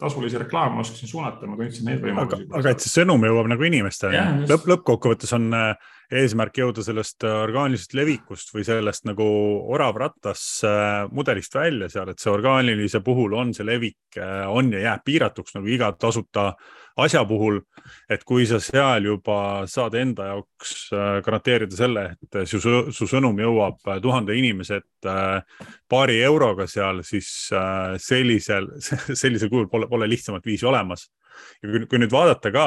tasulisi 0.00 0.40
reklaame 0.40 0.80
oskasin 0.82 1.10
suunata, 1.10 1.46
ma 1.46 1.56
tundsin 1.58 1.88
neid 1.88 2.02
võimalusi. 2.02 2.46
aga 2.58 2.74
et 2.74 2.84
see 2.84 2.92
sõnum 3.00 3.24
jõuab 3.26 3.50
nagu 3.52 3.66
inimestele. 3.68 4.22
lõpp, 4.50 4.68
lõppkokkuvõttes 4.72 5.34
on 5.36 5.48
äh, 5.56 5.90
eesmärk 6.22 6.62
jõuda 6.62 6.84
sellest 6.84 7.26
äh, 7.28 7.36
orgaanilisest 7.44 7.96
levikust 7.98 8.52
või 8.54 8.66
sellest 8.66 9.06
nagu 9.08 9.26
orav 9.74 9.98
rattas 10.02 10.44
äh, 10.66 11.04
mudelist 11.14 11.54
välja 11.56 11.90
seal, 11.92 12.12
et 12.12 12.22
see 12.22 12.32
orgaanilise 12.32 13.02
puhul 13.04 13.36
on 13.38 13.54
see 13.56 13.66
levik, 13.66 14.00
on 14.52 14.72
ja 14.74 14.86
jääb 14.88 15.04
piiratuks 15.06 15.56
nagu 15.56 15.70
iga 15.70 15.92
tasuta 15.96 16.52
asja 17.00 17.22
puhul, 17.28 17.60
et 18.10 18.24
kui 18.28 18.44
sa 18.48 18.60
seal 18.62 19.06
juba 19.08 19.64
saad 19.70 19.96
enda 19.98 20.28
jaoks 20.32 20.74
äh, 20.92 21.18
garanteerida 21.24 21.76
selle, 21.76 22.04
et 22.22 22.40
su, 22.48 22.60
su 22.92 23.08
sõnum 23.10 23.38
jõuab 23.40 23.80
äh, 23.88 24.00
tuhande 24.04 24.36
inimese 24.38 24.80
ette 24.82 25.16
paari 25.90 26.20
euroga 26.22 26.66
seal, 26.70 27.02
siis 27.06 27.28
sellisel, 28.02 28.70
sellisel 29.22 29.52
kujul 29.52 29.68
pole, 29.72 29.88
pole 29.90 30.08
lihtsamat 30.10 30.46
viisi 30.46 30.68
olemas. 30.68 31.08
ja 31.62 31.70
kui, 31.70 31.86
kui 31.86 32.02
nüüd 32.02 32.12
vaadata 32.12 32.52
ka, 32.52 32.66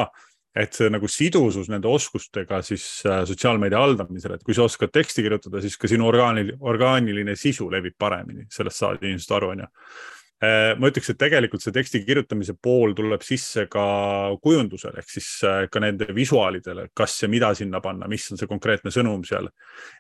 et 0.56 0.74
see 0.74 0.88
nagu 0.88 1.08
sidusus 1.12 1.68
nende 1.68 1.90
oskustega 1.92 2.62
siis 2.64 2.84
sotsiaalmeedia 3.04 3.80
haldamisel, 3.82 4.38
et 4.38 4.44
kui 4.44 4.56
sa 4.56 4.64
oskad 4.64 4.94
teksti 4.96 5.26
kirjutada, 5.26 5.60
siis 5.62 5.76
ka 5.78 5.90
sinu 5.92 6.08
orgaaniline, 6.08 6.58
orgaaniline 6.64 7.36
sisu 7.36 7.68
levib 7.72 7.98
paremini, 8.00 8.48
sellest 8.52 8.80
saavad 8.80 9.04
inimesed 9.04 9.36
aru, 9.36 9.52
onju 9.52 9.68
Äh, 9.68 10.15
ma 10.80 10.90
ütleks, 10.90 11.12
et 11.12 11.20
tegelikult 11.20 11.64
see 11.64 11.74
teksti 11.76 12.02
kirjutamise 12.06 12.56
pool 12.62 12.96
tuleb 12.98 13.24
sisse 13.26 13.68
ka 13.72 13.86
kujundusel 14.44 14.98
ehk 15.00 15.14
siis 15.18 15.30
äh, 15.48 15.62
ka 15.72 15.82
nende 15.84 16.08
visuaalidele, 16.16 16.90
kas 16.98 17.18
ja 17.24 17.30
mida 17.32 17.54
sinna 17.58 17.82
panna, 17.84 18.10
mis 18.12 18.28
on 18.32 18.42
see 18.42 18.50
konkreetne 18.50 18.94
sõnum 18.94 19.24
seal. 19.28 19.50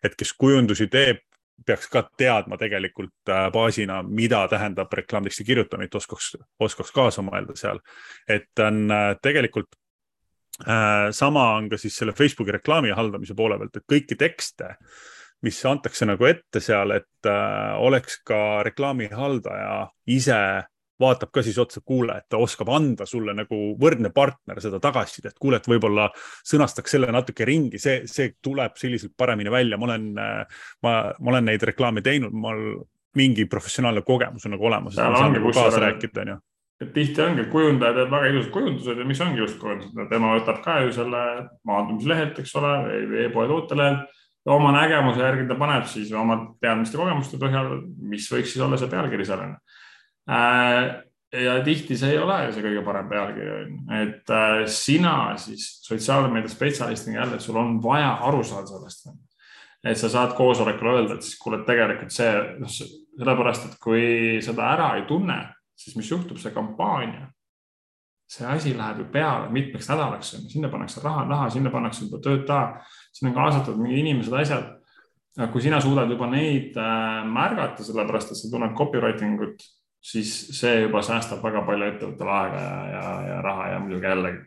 et 0.03 0.17
kes 0.17 0.33
kujundusi 0.33 0.89
teeb, 0.91 1.23
peaks 1.65 1.87
ka 1.91 2.03
teadma 2.17 2.57
tegelikult 2.59 3.31
äh, 3.31 3.47
baasina, 3.53 4.01
mida 4.03 4.43
tähendab 4.51 4.93
reklaamteksti 4.93 5.47
kirjutamine, 5.47 5.87
et 5.87 5.95
oskaks, 5.95 6.35
oskaks 6.59 6.91
kaasa 6.95 7.23
mõelda 7.25 7.57
seal. 7.59 7.81
et 8.27 8.65
on 8.65 8.87
tegelikult 9.21 9.75
sama 11.11 11.41
on 11.57 11.65
ka 11.67 11.75
siis 11.75 11.97
selle 11.99 12.13
Facebooki 12.15 12.53
reklaami 12.55 12.93
haldamise 12.95 13.35
poole 13.35 13.57
pealt, 13.59 13.75
et 13.75 13.87
kõiki 13.91 14.15
tekste 14.15 14.69
äh, 14.69 15.01
mis 15.43 15.59
antakse 15.65 16.07
nagu 16.07 16.25
ette 16.25 16.61
seal, 16.63 16.95
et 16.95 17.29
äh, 17.29 17.75
oleks 17.83 18.21
ka 18.25 18.63
reklaami 18.65 19.09
haldaja 19.11 19.85
ise 20.07 20.39
vaatab 21.01 21.31
ka 21.35 21.43
siis 21.43 21.57
otsa, 21.59 21.81
kuule, 21.85 22.15
et 22.17 22.27
ta 22.31 22.39
oskab 22.39 22.69
anda 22.71 23.05
sulle 23.09 23.35
nagu 23.35 23.59
võrdne 23.79 24.11
partner 24.15 24.61
seda 24.63 24.79
tagasisidet, 24.83 25.35
kuule, 25.41 25.59
et 25.59 25.67
võib-olla 25.67 26.07
sõnastaks 26.47 26.95
selle 26.95 27.11
natuke 27.11 27.47
ringi, 27.47 27.81
see, 27.81 28.05
see 28.07 28.35
tuleb 28.43 28.79
selliselt 28.79 29.15
paremini 29.17 29.51
välja, 29.51 29.79
ma 29.79 29.89
olen, 29.89 30.09
äh, 30.15 30.65
ma, 30.87 30.97
ma 31.19 31.33
olen 31.35 31.51
neid 31.51 31.67
reklaame 31.67 32.03
teinud, 32.05 32.35
mul 32.35 32.65
mingi 33.15 33.47
professionaalne 33.47 34.03
kogemus 34.07 34.47
on 34.47 34.55
nagu 34.55 34.67
olemas, 34.67 34.95
et 34.95 35.03
ma 35.03 35.23
saan 35.23 35.35
nagu 35.35 35.55
kaasa 35.55 35.83
rääkida, 35.83 36.25
onju 36.25 36.41
et 36.83 36.89
tihti 36.91 37.21
ongi, 37.23 37.45
kujundaja 37.47 37.95
teeb 37.95 38.09
väga 38.11 38.29
ilusad 38.33 38.51
kujundused 38.51 38.97
ja 38.99 39.05
mis 39.07 39.21
ongi 39.23 39.39
just 39.39 39.55
kujundused, 39.61 40.09
tema 40.11 40.33
võtab 40.35 40.57
ka 40.63 40.81
ju 40.83 40.91
selle 40.95 41.21
maandumislehelt, 41.67 42.41
eks 42.41 42.51
ole, 42.59 42.71
e-poe 43.23 43.47
tootelehelt 43.47 44.11
oma 44.45 44.71
nägemuse 44.75 45.23
järgi 45.23 45.47
ta 45.49 45.57
paneb 45.59 45.87
siis 45.89 46.11
oma 46.13 46.37
teadmiste, 46.61 46.99
kogemuste 46.99 47.39
põhjal, 47.41 47.71
mis 48.11 48.27
võiks 48.31 48.53
siis 48.53 48.63
olla 48.65 48.77
see 48.79 48.91
pealkiri 48.91 49.25
sellele. 49.25 49.57
Äh, 50.29 50.95
ja 51.45 51.55
tihti 51.65 51.97
see 51.99 52.13
ei 52.13 52.21
ole 52.21 52.37
see 52.53 52.63
kõige 52.63 52.83
parem 52.85 53.09
pealkiri, 53.11 53.55
et 54.01 54.33
äh, 54.33 54.63
sina 54.71 55.15
siis 55.41 55.67
sotsiaalmeedia 55.87 56.51
spetsialistina 56.51 57.21
jälle, 57.21 57.39
et 57.39 57.45
sul 57.45 57.57
on 57.61 57.77
vaja 57.83 58.15
aru 58.27 58.43
saada 58.43 58.69
sellest. 58.71 59.09
et 59.85 59.97
sa 59.97 60.09
saad 60.09 60.33
koosolekul 60.33 60.87
öelda, 60.95 61.15
et 61.15 61.25
siis 61.25 61.37
kuule, 61.37 61.59
tegelikult 61.65 62.13
see, 62.13 62.31
noh, 62.57 62.71
sellepärast, 62.71 63.67
et 63.69 63.75
kui 63.81 64.05
seda 64.41 64.71
ära 64.73 64.95
ei 64.97 65.03
tunne, 65.05 65.37
siis 65.77 65.97
mis 65.99 66.09
juhtub, 66.09 66.39
see 66.41 66.53
kampaania 66.55 67.27
see 68.25 68.45
asi 68.49 68.73
läheb 68.77 69.03
ju 69.03 69.05
peale 69.13 69.49
mitmeks 69.53 69.89
nädalaks, 69.89 70.31
sinna 70.49 70.69
pannakse 70.69 71.01
raha 71.03 71.27
taha, 71.29 71.49
sinna 71.53 71.69
pannakse 71.69 72.07
juba 72.07 72.21
tööd 72.25 72.45
taha, 72.47 72.81
sinna 73.15 73.31
on 73.31 73.37
kaasatud 73.37 73.79
mingid 73.79 74.03
inimesed, 74.03 74.33
asjad. 74.35 74.71
kui 75.51 75.63
sina 75.63 75.81
suudad 75.83 76.11
juba 76.11 76.27
neid 76.31 76.77
äh, 76.79 77.23
märgata, 77.27 77.83
sellepärast 77.83 78.31
et 78.31 78.39
sa 78.39 78.51
tunned 78.51 78.75
copywriting 78.77 79.41
ut, 79.43 79.65
siis 79.99 80.31
see 80.55 80.85
juba 80.85 81.01
säästab 81.03 81.43
väga 81.43 81.65
palju 81.67 81.89
ettevõttele 81.91 82.35
aega 82.37 82.61
ja, 82.61 82.77
ja, 82.93 83.05
ja 83.29 83.41
raha 83.43 83.67
ja 83.73 83.81
muidugi 83.83 84.07
jällegi, 84.07 84.41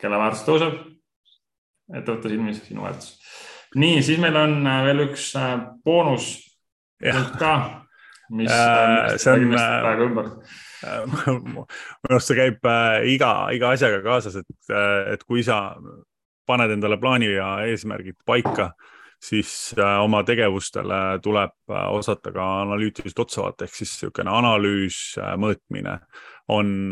kelle 0.00 0.20
väärtus 0.22 0.46
tõuseb, 0.46 0.78
ettevõtte 1.90 2.30
silmis 2.30 2.62
sinu 2.66 2.86
väärtus. 2.86 3.14
nii, 3.74 4.02
siis 4.06 4.22
meil 4.22 4.38
on 4.38 4.58
äh, 4.62 4.80
veel 4.86 5.06
üks 5.08 5.30
äh, 5.38 5.56
boonus 5.86 6.32
ka, 7.38 7.54
mis 8.30 8.52
äh,, 8.54 9.16
see 9.18 9.34
on 9.34 9.54
praegu 9.56 10.10
ümber 10.10 10.34
minu 11.46 11.66
arust 12.08 12.30
see 12.30 12.38
käib 12.38 12.70
äh, 12.70 13.00
iga, 13.16 13.32
iga 13.56 13.74
asjaga 13.74 13.98
kaasas, 14.06 14.38
et, 14.42 14.76
et 15.14 15.26
kui 15.26 15.42
sa 15.46 15.74
paned 16.50 16.74
endale 16.74 16.98
plaani 17.00 17.30
ja 17.32 17.52
eesmärgid 17.70 18.18
paika, 18.26 18.72
siis 19.22 19.74
äh, 19.78 20.00
oma 20.02 20.24
tegevustele 20.26 21.20
tuleb 21.22 21.76
osata 21.90 22.32
ka 22.34 22.48
analüütiliselt 22.64 23.26
otsa 23.26 23.44
vaadata, 23.46 23.68
ehk 23.68 23.78
siis 23.78 23.94
niisugune 23.94 24.34
analüüs, 24.34 25.04
mõõtmine 25.40 26.00
on 26.50 26.90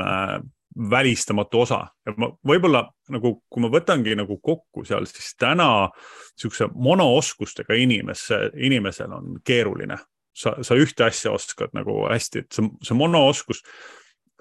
välistamatu 0.91 1.61
osa. 1.61 1.81
Ja 2.07 2.15
ma 2.17 2.31
võib-olla 2.47 2.85
nagu, 3.13 3.33
kui 3.51 3.63
ma 3.63 3.71
võtangi 3.73 4.15
nagu 4.19 4.39
kokku 4.45 4.85
seal, 4.87 5.09
siis 5.11 5.33
täna 5.39 5.89
niisuguse 5.89 6.69
monooskustega 6.75 7.77
inimese, 7.79 8.49
inimesel 8.55 9.15
on 9.17 9.39
keeruline. 9.45 9.99
Sa, 10.39 10.55
sa 10.63 10.77
ühte 10.79 11.03
asja 11.03 11.33
oskad 11.35 11.73
nagu 11.75 12.05
hästi, 12.07 12.45
et 12.45 12.55
see, 12.55 12.69
see 12.87 12.95
monooskus, 12.95 13.65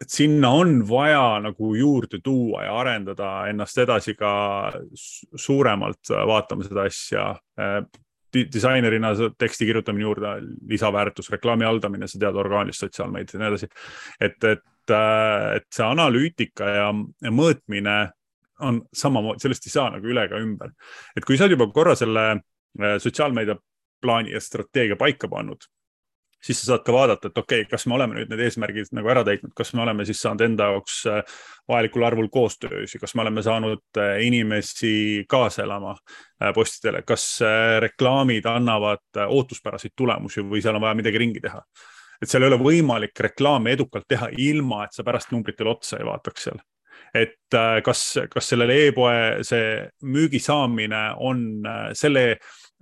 et 0.02 0.14
sinna 0.14 0.50
on 0.54 0.82
vaja 0.90 1.40
nagu 1.42 1.74
juurde 1.76 2.20
tuua 2.24 2.64
ja 2.68 2.76
arendada 2.80 3.32
ennast 3.50 3.78
edasi 3.82 4.14
ka 4.18 4.32
suuremalt 4.94 6.12
vaatama 6.30 6.68
seda 6.68 6.86
asja 6.86 7.30
äh, 7.60 7.80
disainerina 8.54 9.14
teksti 9.38 9.66
kirjutamine 9.66 10.04
juurde, 10.04 10.34
lisaväärtus, 10.70 11.30
reklaami 11.32 11.66
haldamine, 11.66 12.08
sa 12.08 12.20
tead 12.20 12.36
orgaanilist 12.36 12.84
sotsiaalmeediat 12.84 13.34
ja 13.34 13.40
nii 13.40 13.48
edasi. 13.50 13.70
et, 14.22 14.44
et, 14.44 14.94
äh, 14.94 15.56
et 15.58 15.68
see 15.74 15.86
analüütika 15.88 16.70
ja, 16.76 16.92
ja 17.24 17.34
mõõtmine 17.34 17.98
on 18.68 18.82
samamoodi, 18.94 19.44
sellest 19.46 19.68
ei 19.70 19.74
saa 19.74 19.90
nagu 19.94 20.10
üle 20.10 20.26
ega 20.28 20.42
ümber. 20.42 20.74
et 21.16 21.26
kui 21.26 21.38
sa 21.38 21.46
oled 21.46 21.58
juba 21.58 21.72
korra 21.74 21.96
selle 21.96 22.28
äh, 22.36 22.98
sotsiaalmeedia 23.02 23.58
plaani 24.02 24.36
ja 24.36 24.42
strateegia 24.44 24.98
paika 25.00 25.30
pannud, 25.32 25.70
siis 26.48 26.62
sa 26.62 26.72
saad 26.72 26.86
ka 26.88 26.96
vaadata, 26.96 27.30
et 27.30 27.38
okei 27.38 27.62
okay,, 27.64 27.70
kas 27.72 27.86
me 27.90 27.98
oleme 27.98 28.18
nüüd 28.18 28.32
need 28.32 28.44
eesmärgid 28.46 28.94
nagu 28.96 29.12
ära 29.12 29.24
täitnud, 29.28 29.54
kas 29.58 29.74
me 29.76 29.84
oleme 29.84 30.06
siis 30.08 30.22
saanud 30.24 30.46
enda 30.46 30.70
jaoks 30.72 31.00
äh, 31.12 31.36
vajalikul 31.70 32.06
arvul 32.08 32.30
koostöösi, 32.34 33.02
kas 33.02 33.16
me 33.16 33.26
oleme 33.26 33.44
saanud 33.46 34.00
äh, 34.00 34.16
inimesi 34.28 35.26
kaasa 35.30 35.66
elama 35.66 35.98
äh, 35.98 36.54
postidele, 36.56 37.04
kas 37.08 37.28
reklaamid 37.84 38.48
annavad 38.50 39.22
ootuspäraseid 39.28 39.96
tulemusi 39.98 40.46
või 40.46 40.64
seal 40.64 40.80
on 40.80 40.88
vaja 40.88 40.98
midagi 41.02 41.22
ringi 41.22 41.44
teha. 41.44 41.62
et 42.22 42.30
seal 42.30 42.44
ei 42.44 42.50
ole 42.54 42.62
võimalik 42.62 43.20
reklaami 43.28 43.76
edukalt 43.78 44.08
teha, 44.10 44.32
ilma 44.38 44.86
et 44.86 44.96
sa 44.96 45.06
pärast 45.06 45.32
numbritele 45.32 45.76
otsa 45.76 46.00
ei 46.00 46.08
vaataks 46.08 46.50
seal 46.50 46.64
et 47.16 47.56
kas, 47.84 48.02
kas 48.30 48.50
sellele 48.52 48.76
e-poe 48.88 49.44
see 49.48 49.82
müügi 50.04 50.42
saamine 50.44 51.10
on 51.24 51.64
selle 51.98 52.26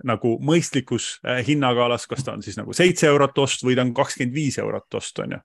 nagu 0.04 0.36
mõistlikus 0.44 1.16
äh, 1.24 1.40
hinnakaalas, 1.48 2.08
kas 2.10 2.26
ta 2.26 2.34
on 2.36 2.44
siis 2.44 2.58
nagu 2.60 2.74
seitse 2.76 3.08
eurot 3.08 3.38
ost 3.46 3.64
või 3.64 3.78
ta 3.78 3.86
on 3.86 3.94
kakskümmend 3.96 4.36
viis 4.36 4.58
eurot 4.60 4.98
ost, 5.00 5.22
on 5.24 5.38
ju. 5.38 5.40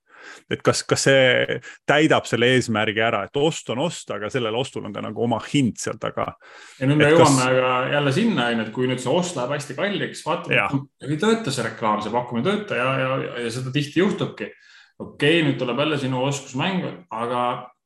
et 0.51 0.63
kas, 0.67 0.83
kas 0.89 1.07
see 1.07 1.59
täidab 1.89 2.27
selle 2.29 2.49
eesmärgi 2.57 3.03
ära, 3.05 3.23
et 3.29 3.39
ost 3.39 3.71
on 3.71 3.85
ost, 3.87 4.11
aga 4.11 4.31
sellel 4.33 4.59
ostul 4.59 4.89
on 4.89 4.97
ka 4.97 5.05
nagu 5.05 5.23
oma 5.23 5.39
hind 5.53 5.79
seal 5.81 6.01
taga. 6.03 6.33
ja 6.81 6.91
nüüd 6.91 6.99
me 6.99 7.13
jõuame 7.13 7.31
kas... 7.31 7.47
aga 7.47 7.75
jälle 7.95 8.15
sinna, 8.17 8.49
on 8.49 8.59
ju, 8.59 8.67
et 8.67 8.75
kui 8.75 8.91
nüüd 8.91 9.03
see 9.03 9.15
ost 9.15 9.39
läheb 9.39 9.55
hästi 9.55 9.79
kalliks, 9.79 10.25
vaatame, 10.27 10.87
ei 11.07 11.21
tööta 11.21 11.55
see 11.55 11.69
reklaam, 11.69 12.03
see 12.03 12.15
pakkumine 12.15 12.43
ei 12.43 12.51
tööta 12.51 12.81
ja, 12.81 12.93
ja, 12.99 13.11
ja, 13.23 13.35
ja 13.47 13.53
seda 13.55 13.75
tihti 13.75 14.03
juhtubki. 14.03 14.51
okei 14.99 15.37
okay,, 15.39 15.47
nüüd 15.47 15.61
tuleb 15.63 15.79
jälle 15.79 16.01
sinu 16.01 16.25
oskus 16.27 16.59
mängu, 16.59 16.97
aga 17.15 17.45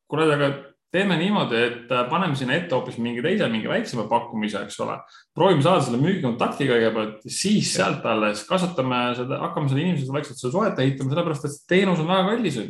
kuule, 0.09 0.33
aga 0.33 0.55
teeme 0.95 1.17
niimoodi, 1.19 1.59
et 1.59 1.93
äh, 1.93 2.05
paneme 2.11 2.37
sinna 2.39 2.55
ette 2.57 2.75
hoopis 2.77 3.01
mingi 3.03 3.23
teise, 3.25 3.49
mingi 3.51 3.71
väiksema 3.71 4.07
pakkumise, 4.11 4.63
eks 4.65 4.79
ole. 4.85 4.97
proovime 5.35 5.65
saada 5.65 5.83
selle 5.83 5.99
müügikontakti 6.03 6.69
kõigepealt, 6.69 7.27
siis 7.27 7.73
sealt 7.75 8.07
alles 8.07 8.45
kasvatame 8.49 9.01
seda, 9.19 9.41
hakkame 9.43 9.71
selle 9.71 9.83
inimesele 9.83 10.19
vaikselt 10.19 10.39
seda 10.39 10.55
suhet 10.55 10.81
ehitama, 10.85 11.11
sellepärast 11.11 11.49
et 11.49 11.59
teenus 11.75 12.03
on 12.05 12.11
väga 12.13 12.29
kallis. 12.31 12.61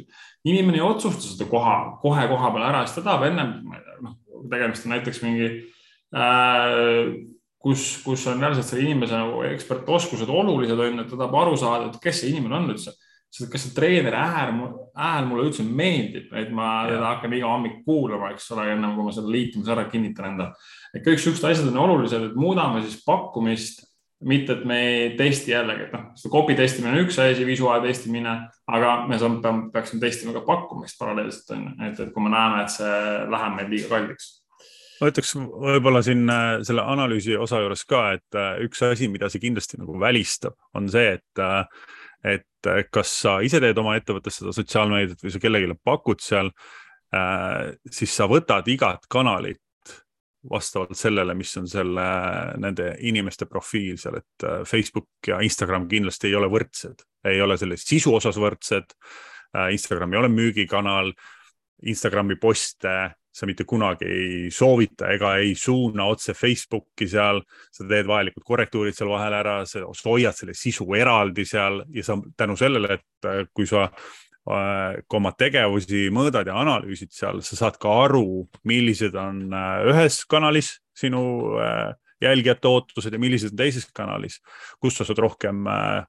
inimene 0.44 0.80
ei 0.80 0.86
otsusta 0.86 1.34
seda 1.34 1.48
koha, 1.50 1.76
kohe 2.02 2.26
koha 2.32 2.52
peal 2.56 2.66
ära, 2.70 2.82
siis 2.86 2.98
ta 2.98 3.06
tahab 3.10 3.28
ennem, 3.28 3.54
ma 3.68 3.78
ei 3.78 3.84
tea, 3.84 4.00
noh, 4.08 4.18
tegemist 4.52 4.88
on 4.88 4.96
näiteks 4.96 5.22
mingi 5.24 5.48
äh, 6.16 7.14
kus, 7.64 7.88
kus 8.04 8.26
on 8.32 8.40
reaalselt 8.40 8.68
selle 8.70 8.88
inimese 8.88 9.20
nagu 9.20 9.44
ekspertoskused 9.52 10.32
olulised 10.32 10.78
on 10.78 10.92
ju, 10.92 11.04
et 11.04 11.12
ta 11.12 11.20
tahab 11.20 11.42
aru 11.42 11.60
saada, 11.60 11.90
et 11.90 12.00
kes 12.00 12.24
see 12.24 12.32
inimene 12.32 12.62
on 12.62 12.72
üldse 12.72 12.96
kas 13.50 13.64
see 13.66 13.74
treeneri 13.74 14.18
hääl, 14.18 14.52
hääl 14.94 15.24
mulle 15.26 15.48
üldse 15.48 15.64
meeldib, 15.66 16.28
et 16.38 16.52
ma 16.54 16.84
teda 16.86 17.08
hakkan 17.16 17.34
iga 17.34 17.50
hommik 17.50 17.80
kuulama, 17.86 18.30
eks 18.34 18.46
ole, 18.54 18.68
ennem 18.74 18.94
kui 18.94 19.06
ma 19.06 19.14
selle 19.14 19.32
liitumise 19.34 19.74
ära 19.74 19.88
kinnitan 19.90 20.30
endale. 20.32 20.54
et 20.94 21.02
kõik 21.06 21.18
siuksed 21.22 21.48
asjad 21.48 21.72
on 21.72 21.80
olulised, 21.82 22.28
et 22.28 22.38
muudame 22.38 22.84
siis 22.84 23.02
pakkumist, 23.06 23.82
mitte 24.24 24.54
et 24.54 24.62
me 24.68 24.78
ei 24.80 25.08
testi 25.18 25.52
jällegi, 25.52 25.88
et 25.88 25.96
noh, 25.96 26.06
seda 26.16 26.30
copy 26.32 26.54
testimine 26.56 26.94
on 26.94 27.02
üks 27.02 27.18
asi, 27.20 27.44
visuaal 27.48 27.82
testimine, 27.84 28.36
aga 28.70 28.94
me 29.10 29.18
saame, 29.20 29.56
peaksime 29.74 30.00
testima 30.04 30.36
ka 30.36 30.44
pakkumist 30.46 31.00
paralleelselt 31.00 31.52
on 31.56 31.66
ju, 31.66 31.74
et, 31.88 32.00
et 32.06 32.14
kui 32.14 32.24
me 32.24 32.32
näeme, 32.32 32.62
et 32.62 32.72
see 32.72 32.94
läheb 33.34 33.58
meil 33.58 33.70
liiga 33.74 33.90
kalliks. 33.90 34.30
Ma 35.00 35.10
ütleks 35.10 35.34
võib-olla 35.34 36.04
siin 36.06 36.22
äh, 36.30 36.62
selle 36.64 36.86
analüüsi 36.86 37.34
osa 37.36 37.58
juures 37.64 37.82
ka, 37.90 38.06
et 38.14 38.38
äh, 38.38 38.62
üks 38.64 38.80
asi, 38.86 39.10
mida 39.10 39.28
see 39.28 39.42
kindlasti 39.42 39.82
nagu 39.82 39.98
välistab, 40.00 40.54
on 40.78 40.86
see, 40.92 41.16
et 41.18 41.42
äh, 41.42 41.66
et 42.24 42.68
kas 42.92 43.10
sa 43.20 43.38
ise 43.44 43.60
teed 43.60 43.78
oma 43.78 43.98
ettevõttes 43.98 44.40
seda 44.40 44.54
sotsiaalmeediat 44.56 45.20
või 45.20 45.32
sa 45.34 45.40
kellelegi 45.42 45.76
pakud 45.84 46.22
seal. 46.24 46.48
siis 47.90 48.10
sa 48.16 48.26
võtad 48.26 48.66
igat 48.72 49.04
kanalit 49.08 49.60
vastavalt 50.50 50.96
sellele, 50.98 51.34
mis 51.34 51.56
on 51.56 51.68
selle, 51.68 52.04
nende 52.60 52.90
inimeste 53.08 53.46
profiil 53.50 53.96
seal, 54.00 54.18
et 54.20 54.46
äh, 54.46 54.62
Facebook 54.68 55.28
ja 55.28 55.40
Instagram 55.44 55.88
kindlasti 55.88 56.28
ei 56.28 56.36
ole 56.38 56.50
võrdsed, 56.52 57.04
ei 57.30 57.40
ole 57.40 57.56
selle 57.60 57.78
sisu 57.80 58.14
osas 58.18 58.38
võrdsed. 58.40 58.94
Äh, 59.56 59.72
Instagram 59.76 60.12
ei 60.12 60.20
ole 60.20 60.32
müügikanal, 60.32 61.12
Instagrami 61.88 62.36
poste 62.40 62.94
sa 63.34 63.48
mitte 63.50 63.66
kunagi 63.66 64.06
ei 64.06 64.50
soovita 64.54 65.08
ega 65.10 65.32
ei 65.42 65.56
suuna 65.58 66.06
otse 66.06 66.36
Facebooki 66.38 67.08
seal, 67.10 67.40
sa 67.74 67.86
teed 67.88 68.06
vajalikud 68.06 68.46
korrektuurid 68.46 68.94
seal 68.94 69.10
vahel 69.10 69.34
ära, 69.40 69.56
sa 69.66 69.82
hoiad 70.04 70.36
selle 70.38 70.54
sisu 70.54 70.86
eraldi 70.94 71.46
seal 71.48 71.82
ja 71.90 72.04
sa 72.06 72.18
tänu 72.36 72.54
sellele, 72.56 73.00
et 73.00 73.30
äh, 73.30 73.42
kui 73.54 73.66
sa 73.66 73.88
Äh, 74.44 74.98
kui 75.08 75.16
oma 75.16 75.30
tegevusi 75.40 76.10
mõõdad 76.12 76.50
ja 76.50 76.58
analüüsid 76.60 77.14
seal, 77.16 77.38
sa 77.40 77.56
saad 77.56 77.78
ka 77.80 77.88
aru, 78.02 78.44
millised 78.68 79.14
on 79.16 79.46
äh, 79.56 79.86
ühes 79.88 80.18
kanalis 80.28 80.74
sinu 80.92 81.22
jälgijate 82.20 82.68
ootused 82.68 83.16
ja 83.16 83.20
millised 83.20 83.54
on 83.54 83.62
teises 83.62 83.88
kanalis, 83.96 84.36
kus 84.80 85.00
sa 85.00 85.06
saad 85.08 85.18
rohkem 85.24 85.64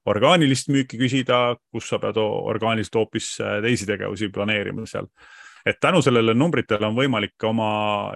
orgaanilist 0.06 0.68
müüki 0.70 1.00
küsida, 1.00 1.56
kus 1.72 1.88
sa 1.90 1.98
pead 2.00 2.20
orgaaniliselt 2.20 3.00
hoopis 3.00 3.32
teisi 3.64 3.88
tegevusi 3.88 4.28
planeerima 4.32 4.84
seal. 4.88 5.08
Et 5.66 5.80
tänu 5.80 5.98
sellele 6.02 6.34
numbritele 6.34 6.86
on 6.86 6.94
võimalik 6.94 7.42
oma 7.48 7.70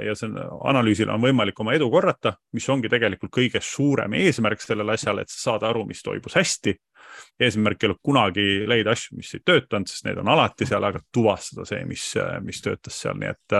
ja 0.04 0.14
selle 0.18 0.44
analüüsile 0.70 1.10
on 1.16 1.24
võimalik 1.24 1.58
oma 1.60 1.74
edu 1.74 1.88
korrata, 1.90 2.36
mis 2.54 2.68
ongi 2.70 2.88
tegelikult 2.92 3.32
kõige 3.34 3.62
suurem 3.64 4.14
eesmärk 4.20 4.62
sellel 4.62 4.94
asjal, 4.94 5.18
et 5.18 5.32
sa 5.32 5.40
saad 5.48 5.66
aru, 5.66 5.82
mis 5.88 6.02
toimus 6.06 6.38
hästi. 6.38 6.76
Eesmärk 7.42 7.82
ei 7.82 7.90
ole 7.90 7.98
kunagi 8.02 8.46
leida 8.70 8.94
asju, 8.94 9.16
mis 9.18 9.32
ei 9.34 9.42
töötanud, 9.44 9.90
sest 9.90 10.06
need 10.06 10.20
on 10.22 10.30
alati 10.30 10.68
seal, 10.68 10.84
aga 10.86 11.02
tuvastada 11.12 11.66
see, 11.66 11.82
mis, 11.88 12.06
mis 12.46 12.62
töötas 12.62 13.00
seal, 13.02 13.18
nii 13.18 13.32
et, 13.32 13.56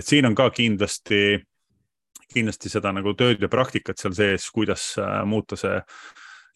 et 0.00 0.06
siin 0.06 0.30
on 0.30 0.36
ka 0.38 0.48
kindlasti, 0.54 1.36
kindlasti 2.32 2.72
seda 2.72 2.94
nagu 2.96 3.12
tööd 3.18 3.42
ja 3.44 3.50
praktikat 3.52 4.00
seal 4.00 4.16
sees, 4.16 4.48
kuidas 4.54 4.94
muuta 5.28 5.60
see 5.60 5.76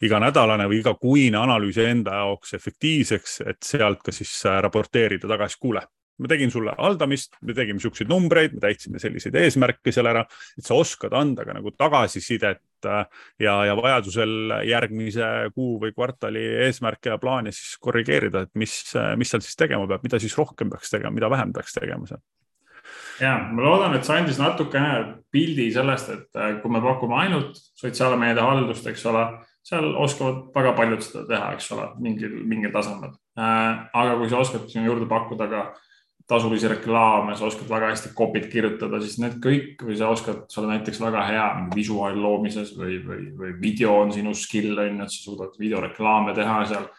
iganädalane 0.05 0.65
või 0.67 0.81
igakuine 0.81 1.37
analüüs 1.39 1.77
enda 1.83 2.17
jaoks 2.23 2.57
efektiivseks, 2.57 3.37
et 3.45 3.61
sealt 3.63 4.01
ka 4.03 4.11
siis 4.15 4.33
raporteerida 4.65 5.29
tagasi, 5.29 5.61
kuule, 5.61 5.85
ma 6.21 6.31
tegin 6.31 6.53
sulle 6.53 6.75
haldamist, 6.77 7.35
me 7.45 7.55
tegime 7.57 7.81
siukseid 7.83 8.11
numbreid, 8.11 8.55
me 8.55 8.63
täitsime 8.63 9.01
selliseid 9.01 9.35
eesmärke 9.41 9.93
seal 9.95 10.09
ära, 10.11 10.23
et 10.57 10.67
sa 10.67 10.77
oskad 10.79 11.15
anda 11.17 11.43
ka 11.47 11.57
nagu 11.57 11.73
tagasisidet 11.75 12.87
äh, 12.87 13.03
ja, 13.43 13.57
ja 13.69 13.75
vajadusel 13.79 14.55
järgmise 14.69 15.51
kuu 15.55 15.75
või 15.83 15.95
kvartali 15.95 16.45
eesmärke 16.67 17.13
ja 17.13 17.19
plaane 17.21 17.55
siis 17.55 17.75
korrigeerida, 17.83 18.45
et 18.45 18.55
mis, 18.55 18.79
mis 19.19 19.35
seal 19.35 19.43
siis 19.43 19.59
tegema 19.59 19.89
peab, 19.89 20.07
mida 20.07 20.21
siis 20.21 20.37
rohkem 20.39 20.71
peaks 20.71 20.93
tegema, 20.93 21.15
mida 21.17 21.31
vähem 21.33 21.53
peaks 21.55 21.77
tegema 21.79 22.07
seal 22.09 22.23
ja 23.21 23.35
ma 23.51 23.63
loodan, 23.63 23.95
et 23.95 24.07
see 24.07 24.17
andis 24.19 24.39
natukene 24.39 25.21
pildi 25.33 25.69
sellest, 25.73 26.11
et 26.13 26.39
äh, 26.39 26.55
kui 26.61 26.71
me 26.73 26.81
pakume 26.83 27.17
ainult 27.21 27.57
sotsiaalmeedia 27.79 28.45
haldust, 28.45 28.87
eks 28.91 29.05
ole, 29.11 29.25
seal 29.65 29.91
oskavad 30.01 30.43
väga 30.55 30.75
paljud 30.77 31.03
seda 31.05 31.25
teha, 31.29 31.51
eks 31.55 31.71
ole, 31.75 31.89
mingil, 32.03 32.35
mingil 32.47 32.73
tasemel. 32.75 33.15
Äh, 33.39 33.85
aga 34.01 34.17
kui 34.19 34.31
sa 34.31 34.41
oskad 34.43 34.67
sinna 34.71 34.87
juurde 34.89 35.07
pakkuda 35.11 35.49
ka 35.51 35.65
tasulisi 36.27 36.69
reklaame, 36.69 37.35
sa 37.37 37.45
oskad 37.45 37.69
väga 37.69 37.91
hästi 37.91 38.11
copy't 38.17 38.47
kirjutada, 38.49 38.97
siis 39.01 39.19
need 39.21 39.37
kõik 39.43 39.83
või 39.85 39.97
sa 39.99 40.09
oskad, 40.09 40.45
sa 40.49 40.61
oled 40.61 40.73
näiteks 40.73 41.01
väga 41.03 41.25
hea 41.27 41.45
visuaal 41.75 42.17
loomises 42.17 42.73
või, 42.77 42.97
või, 43.05 43.27
või 43.37 43.53
video 43.61 43.99
on 44.01 44.13
sinu 44.13 44.33
skill 44.37 44.73
on 44.73 44.89
ju, 44.89 45.05
et 45.05 45.13
sa 45.13 45.21
suudad 45.21 45.59
videoreklaame 45.61 46.33
teha 46.37 46.59
seal. 46.71 46.89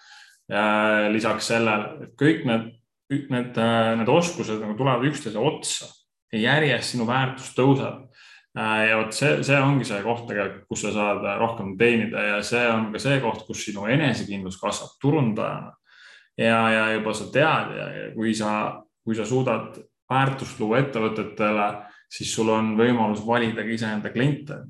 lisaks 1.10 1.48
sellele, 1.50 2.10
kõik 2.14 2.44
need, 2.46 2.68
need, 3.10 3.58
need 3.98 4.08
oskused 4.14 4.60
nagu 4.62 4.78
tulevad 4.78 5.02
üksteise 5.08 5.42
otsa 5.42 5.90
ja 6.32 6.52
järjest 6.52 6.94
sinu 6.94 7.06
väärtus 7.06 7.50
tõuseb. 7.58 8.04
ja 8.56 8.96
vot 8.96 9.12
see, 9.12 9.42
see 9.42 9.58
ongi 9.58 9.84
see 9.84 9.98
koht 10.06 10.28
tegelikult, 10.30 10.68
kus 10.70 10.86
sa 10.86 10.92
saad 10.94 11.26
rohkem 11.40 11.74
teenida 11.76 12.22
ja 12.22 12.42
see 12.46 12.62
on 12.70 12.92
ka 12.94 13.02
see 13.02 13.18
koht, 13.20 13.42
kus 13.48 13.66
sinu 13.66 13.90
enesekindlus 13.90 14.60
kasvab 14.62 14.94
turundajana. 15.02 15.74
ja, 16.38 16.60
ja 16.70 16.90
juba 16.94 17.12
sa 17.12 17.26
tead 17.32 17.74
ja, 17.74 17.88
ja 17.90 18.10
kui 18.14 18.34
sa 18.34 18.85
kui 19.06 19.14
sa 19.14 19.26
suudad 19.26 19.78
väärtust 20.10 20.58
luua 20.60 20.80
ettevõtetele, 20.82 21.68
siis 22.10 22.32
sul 22.34 22.50
on 22.54 22.74
võimalus 22.78 23.22
valida 23.26 23.62
ka 23.62 23.74
iseenda 23.74 24.10
kliente, 24.14 24.60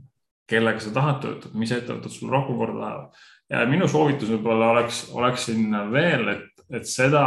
kellega 0.49 0.81
sa 0.81 0.92
tahad 0.94 1.22
töötada, 1.25 1.57
mis 1.59 1.72
ettevõtted 1.75 2.12
sulle 2.12 2.37
rohkem 2.37 2.61
korda 2.61 2.81
lähevad. 2.83 3.25
ja 3.51 3.66
minu 3.70 3.88
soovitus 3.88 4.31
võib-olla 4.35 4.70
oleks, 4.75 5.07
oleks 5.14 5.49
siin 5.49 5.75
veel, 5.92 6.29
et, 6.29 6.64
et 6.70 6.87
seda 6.87 7.25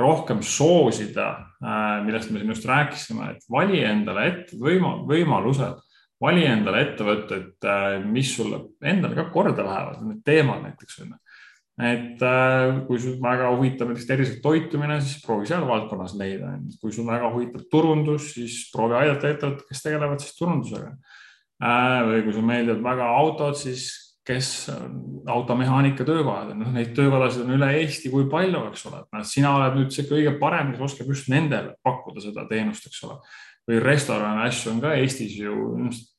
rohkem 0.00 0.40
soosida, 0.42 1.30
äh, 1.60 2.04
millest 2.04 2.30
me 2.30 2.40
siin 2.40 2.52
just 2.54 2.68
rääkisime, 2.68 3.34
et 3.34 3.50
vali 3.50 3.82
endale 3.84 4.26
ette 4.28 4.56
võima, 4.60 4.96
võimalused, 5.08 5.82
vali 6.20 6.46
endale 6.48 6.80
ettevõtted, 6.86 7.52
äh, 7.68 7.98
mis 8.04 8.32
sulle 8.36 8.62
endale 8.82 9.18
ka 9.18 9.28
korda 9.34 9.66
lähevad, 9.66 10.00
need 10.08 10.24
teemad 10.24 10.64
näiteks 10.64 11.02
on 11.02 11.12
ju 11.12 11.23
et 11.74 12.22
äh, 12.22 12.84
kui 12.86 13.00
sul 13.02 13.16
väga 13.22 13.48
huvitab 13.56 13.90
näiteks 13.90 14.06
tervislik 14.06 14.42
toitumine, 14.44 15.00
siis 15.02 15.24
proovi 15.24 15.48
seal 15.50 15.66
valdkonnas 15.66 16.14
leida. 16.20 16.52
kui 16.80 16.92
sul 16.94 17.08
väga 17.08 17.32
huvitab 17.34 17.66
turundus, 17.70 18.30
siis 18.36 18.68
proovi 18.74 18.94
aidata 19.00 19.32
ettevõtteid, 19.32 19.66
kes 19.68 19.82
tegelevad 19.82 20.22
siis 20.22 20.36
turundusega. 20.38 20.94
Äh, 21.64 22.00
või 22.06 22.22
kui 22.22 22.34
sulle 22.34 22.50
meeldivad 22.52 22.84
väga 22.84 23.10
autod, 23.18 23.58
siis 23.58 23.88
kes 24.24 24.70
automehaanika 25.28 26.04
töökohad, 26.06 26.54
noh, 26.56 26.70
neid 26.72 26.94
töökohtasid 26.96 27.44
on 27.44 27.58
üle 27.58 27.66
Eesti, 27.76 28.08
kui 28.12 28.24
palju, 28.32 28.62
eks 28.70 28.86
ole, 28.88 29.02
et 29.02 29.18
noh, 29.18 29.26
sina 29.28 29.50
oled 29.58 29.76
nüüd 29.76 29.92
see 29.92 30.06
kõige 30.08 30.32
parem, 30.40 30.70
kes 30.72 30.86
oskab 30.86 31.10
just 31.12 31.28
nendele 31.32 31.74
pakkuda 31.84 32.24
seda 32.24 32.46
teenust, 32.48 32.86
eks 32.88 33.02
ole. 33.04 33.18
või 33.68 33.78
restorane 33.80 34.42
asju 34.44 34.74
on 34.74 34.80
ka 34.80 34.94
Eestis 35.00 35.36
ju 35.40 35.54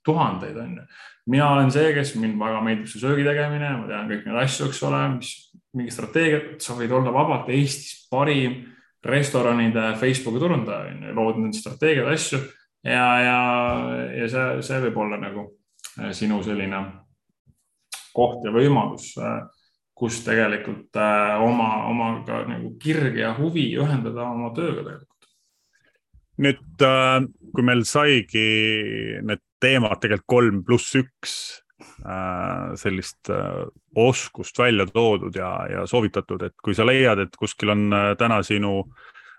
tuhandeid, 0.05 0.55
on 0.57 0.77
ju 0.79 0.85
mina 1.31 1.49
olen 1.53 1.71
see, 1.73 1.91
kes 1.95 2.13
mind 2.21 2.37
väga 2.39 2.61
meeldib 2.65 2.89
see 2.89 3.01
söögi 3.01 3.25
tegemine, 3.25 3.71
ma 3.79 3.89
tean 3.89 4.09
kõik 4.11 4.27
neid 4.27 4.41
asju, 4.43 4.69
eks 4.69 4.81
ole, 4.85 5.01
mis 5.17 5.33
mingi 5.75 5.93
strateegiat, 5.93 6.55
sa 6.63 6.77
võid 6.77 6.93
olla 6.95 7.13
vabalt 7.13 7.49
Eestis 7.53 8.05
parim 8.11 8.61
restoranide 9.05 9.93
Facebooki 10.01 10.41
turundaja, 10.41 10.93
on 10.93 11.07
ju, 11.07 11.15
lood 11.17 11.41
neid 11.41 11.57
strateegiaid, 11.57 12.13
asju. 12.13 12.41
Ja, 12.85 13.05
ja, 13.17 13.37
ja 14.13 14.29
see, 14.29 14.45
see 14.65 14.81
võib 14.83 14.99
olla 15.01 15.17
nagu 15.17 15.47
äh, 15.97 16.11
sinu 16.13 16.37
selline 16.45 16.83
koht 18.13 18.45
ja 18.45 18.53
võimalus, 18.53 19.09
äh, 19.17 19.39
kus 19.97 20.19
tegelikult 20.25 20.93
äh, 21.01 21.41
oma, 21.41 21.87
oma 21.89 22.11
ka 22.27 22.43
nagu 22.49 22.75
kirge 22.81 23.23
ja 23.23 23.33
huvi 23.37 23.71
ühendada 23.81 24.29
oma 24.29 24.51
tööga 24.57 24.83
tegelikult. 24.83 25.11
Nüüd, 26.45 26.83
kui 27.55 27.63
meil 27.63 27.85
saigi 27.87 28.47
need 29.23 29.41
teemad 29.65 30.01
tegelikult 30.01 30.29
kolm 30.29 30.63
pluss 30.67 30.95
üks 30.99 31.35
äh, 32.05 32.75
sellist 32.79 33.31
äh, 33.33 33.65
oskust 33.95 34.59
välja 34.59 34.85
toodud 34.87 35.35
ja, 35.35 35.51
ja 35.71 35.85
soovitatud, 35.89 36.45
et 36.47 36.55
kui 36.63 36.77
sa 36.77 36.85
leiad, 36.87 37.25
et 37.25 37.37
kuskil 37.39 37.73
on 37.73 37.87
äh, 37.93 38.11
täna 38.19 38.41
sinu 38.45 38.83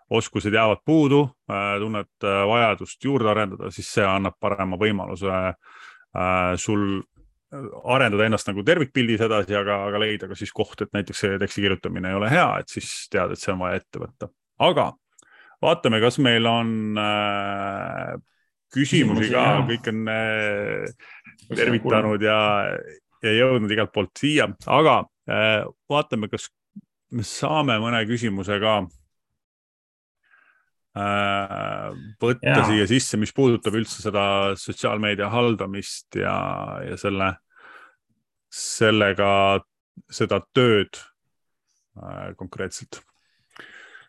oskused 0.07 0.55
jäävad 0.55 0.85
puudu, 0.87 1.25
tunned 1.51 2.23
vajadust 2.23 3.03
juurde 3.03 3.27
arendada, 3.33 3.73
siis 3.75 3.89
see 3.91 4.05
annab 4.07 4.37
parema 4.39 4.77
võimaluse 4.79 5.41
sul 6.63 6.85
arendada 7.91 8.29
ennast 8.29 8.47
nagu 8.47 8.63
tervikpildis 8.69 9.25
edasi, 9.27 9.57
aga, 9.59 9.81
aga 9.89 9.99
leida 10.05 10.29
ka 10.31 10.39
siis 10.39 10.55
koht, 10.55 10.85
et 10.85 10.95
näiteks 10.95 11.25
see 11.25 11.41
teksti 11.43 11.65
kirjutamine 11.65 12.13
ei 12.13 12.21
ole 12.21 12.31
hea, 12.31 12.47
et 12.63 12.71
siis 12.71 12.93
tead, 13.11 13.35
et 13.35 13.43
see 13.43 13.51
on 13.57 13.65
vaja 13.65 13.81
ette 13.83 14.05
võtta. 14.05 14.31
aga 14.69 14.87
vaatame, 15.67 15.99
kas 16.07 16.21
meil 16.23 16.47
on 16.53 16.71
küsimusi 18.75 19.31
ka, 19.33 19.45
kõik 19.69 19.89
on 19.93 20.07
äh, 20.11 20.87
tervitanud 21.55 22.23
ja, 22.23 22.39
ja 23.25 23.35
jõudnud 23.37 23.73
igalt 23.73 23.93
poolt 23.95 24.15
siia, 24.19 24.49
aga 24.67 25.01
äh, 25.31 25.63
vaatame, 25.91 26.31
kas 26.33 26.49
me 27.15 27.25
saame 27.27 27.79
mõne 27.83 28.03
küsimuse 28.09 28.59
ka 28.63 28.77
äh, 30.99 31.89
võtta 32.23 32.55
ja. 32.59 32.67
siia 32.69 32.87
sisse, 32.91 33.21
mis 33.21 33.35
puudutab 33.37 33.79
üldse 33.79 34.03
seda 34.05 34.27
sotsiaalmeedia 34.61 35.31
haldamist 35.33 36.19
ja, 36.21 36.37
ja 36.87 36.99
selle, 37.01 37.33
sellega, 38.53 39.31
seda 40.13 40.43
tööd 40.57 40.99
äh, 42.01 42.33
konkreetselt 42.39 43.03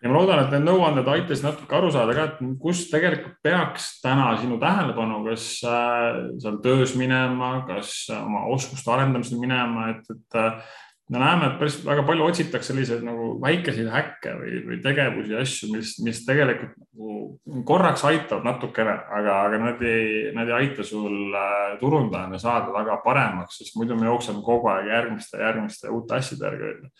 ja 0.01 0.09
ma 0.09 0.17
loodan, 0.19 0.43
et 0.43 0.53
need 0.53 0.65
nõuanded 0.67 1.07
aitasid 1.09 1.45
natuke 1.47 1.77
aru 1.77 1.91
saada 1.93 2.15
ka, 2.17 2.25
et 2.29 2.57
kus 2.61 2.85
tegelikult 2.91 3.39
peaks 3.45 3.95
täna 4.03 4.29
sinu 4.41 4.59
tähelepanu, 4.61 5.23
kas 5.27 5.47
äh, 5.65 6.19
seal 6.41 6.59
töös 6.63 6.95
minema, 6.99 7.53
kas 7.69 7.93
oma 8.17 8.45
oskuste 8.53 8.93
arendamisel 8.93 9.41
minema, 9.41 9.91
et, 9.95 10.11
et 10.13 10.37
äh, 10.37 10.75
me 11.09 11.21
näeme, 11.23 11.47
et 11.47 11.59
päris 11.61 11.79
väga 11.85 12.03
palju 12.07 12.27
otsitakse 12.27 12.73
selliseid 12.73 13.05
nagu 13.07 13.35
väikeseid 13.41 13.89
häkke 13.91 14.33
või, 14.41 14.57
või 14.67 14.79
tegevusi 14.83 15.33
ja 15.33 15.43
asju, 15.45 15.71
mis, 15.73 15.93
mis 16.03 16.23
tegelikult 16.27 16.75
nagu 16.77 17.63
korraks 17.67 18.03
aitavad 18.07 18.45
natukene, 18.45 18.97
aga, 19.19 19.37
aga 19.47 19.61
nad 19.61 19.85
ei, 19.87 20.33
nad 20.35 20.51
ei 20.51 20.57
aita 20.61 20.85
sul 20.85 21.33
äh, 21.33 21.77
turundajana 21.81 22.39
saada 22.41 22.75
väga 22.75 22.99
paremaks, 23.05 23.61
sest 23.61 23.79
muidu 23.79 23.97
me 23.97 24.11
jookseme 24.11 24.43
kogu 24.45 24.69
aeg 24.73 24.91
järgmiste, 24.91 25.39
järgmiste 25.41 25.89
uute 25.95 26.19
asjade 26.19 26.51
järgi 26.51 26.91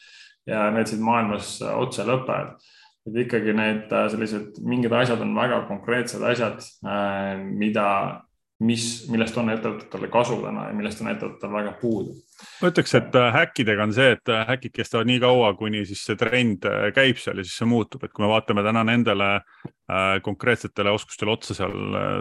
ja 0.48 0.70
need 0.72 0.88
siin 0.88 1.04
maailmas 1.04 1.58
otsa 1.76 2.08
lõpevad 2.08 2.56
et 3.08 3.20
ikkagi 3.26 3.56
need 3.58 3.92
äh, 3.92 4.08
sellised 4.14 4.62
mingid 4.64 4.94
asjad 4.94 5.22
on 5.24 5.36
väga 5.36 5.64
konkreetsed 5.72 6.24
asjad, 6.28 6.64
mida 7.58 7.88
mis, 8.66 8.86
millest 9.12 9.38
on 9.38 9.52
ettevõtetele 9.54 10.10
kasu 10.12 10.40
täna 10.42 10.68
ja 10.70 10.76
millest 10.76 11.02
on 11.04 11.12
ettevõtetel 11.12 11.54
väga 11.54 11.74
puudu. 11.82 12.16
ma 12.62 12.72
ütleks, 12.72 12.94
et 12.98 13.16
äh, 13.18 13.30
häkkidega 13.34 13.86
on 13.86 13.94
see, 13.94 14.16
et 14.16 14.32
äh, 14.34 14.44
häkid 14.50 14.74
kestavad 14.74 15.10
nii 15.10 15.20
kaua, 15.22 15.52
kuni 15.60 15.84
siis 15.86 16.02
see 16.08 16.18
trend 16.18 16.66
äh, 16.66 16.88
käib 16.96 17.22
seal 17.22 17.38
ja 17.38 17.46
siis 17.46 17.58
see 17.62 17.70
muutub, 17.70 18.04
et 18.04 18.14
kui 18.14 18.26
me 18.26 18.32
vaatame 18.32 18.66
täna 18.66 18.86
nendele 18.88 19.38
konkreetsetele 20.20 20.92
oskustele 20.92 21.32
otsa 21.32 21.56
seal, 21.56 21.72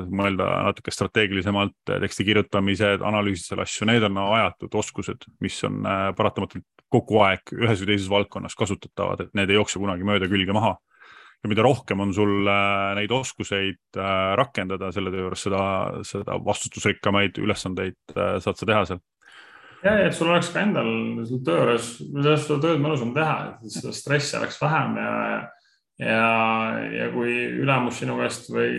mõelda 0.07 0.45
natuke 0.69 0.93
strateegilisemalt, 0.95 1.75
teksti 1.89 2.23
kirjutamised, 2.29 3.03
analüüsid 3.03 3.49
seal 3.49 3.63
asju, 3.65 3.89
need 3.91 4.07
on 4.07 4.21
ajatud 4.23 4.77
oskused, 4.79 5.27
mis 5.43 5.57
on 5.67 5.81
paratamatult 6.15 6.76
kogu 6.93 7.21
aeg 7.27 7.55
ühes 7.57 7.81
või 7.83 7.93
teises 7.93 8.11
valdkonnas 8.11 8.55
kasutatavad, 8.59 9.27
et 9.27 9.39
need 9.39 9.51
ei 9.51 9.59
jookse 9.59 9.81
kunagi 9.83 10.07
mööda 10.07 10.29
külge 10.31 10.55
maha 10.57 10.77
ja 11.43 11.51
mida 11.51 11.65
rohkem 11.65 12.01
on 12.01 12.15
sul 12.15 12.49
äh, 12.49 12.95
neid 12.99 13.13
oskuseid 13.15 13.99
äh, 13.99 14.33
rakendada 14.39 14.91
selle 14.95 15.13
töö 15.15 15.27
juures, 15.27 15.43
seda, 15.47 15.65
seda 16.07 16.39
vastutusrikkamaid 16.45 17.39
ülesandeid 17.43 18.17
äh, 18.17 18.39
saad 18.43 18.59
sa 18.59 18.69
teha 18.69 18.85
seal. 18.91 19.03
ja, 19.85 19.97
ja 20.05 20.13
sul 20.15 20.33
oleks 20.33 20.51
ka 20.55 20.65
endal 20.65 20.91
töö 21.47 21.61
juures, 21.63 21.91
seda 22.47 22.61
tööd 22.65 22.83
mõnusam 22.83 23.13
teha, 23.17 23.37
seda 23.77 23.95
stressi 23.97 24.39
oleks 24.41 24.59
vähem 24.63 24.97
ja, 25.03 25.13
ja, 26.03 26.25
ja 27.03 27.11
kui 27.15 27.37
ülemus 27.63 28.01
sinu 28.03 28.19
käest 28.23 28.51
või 28.53 28.73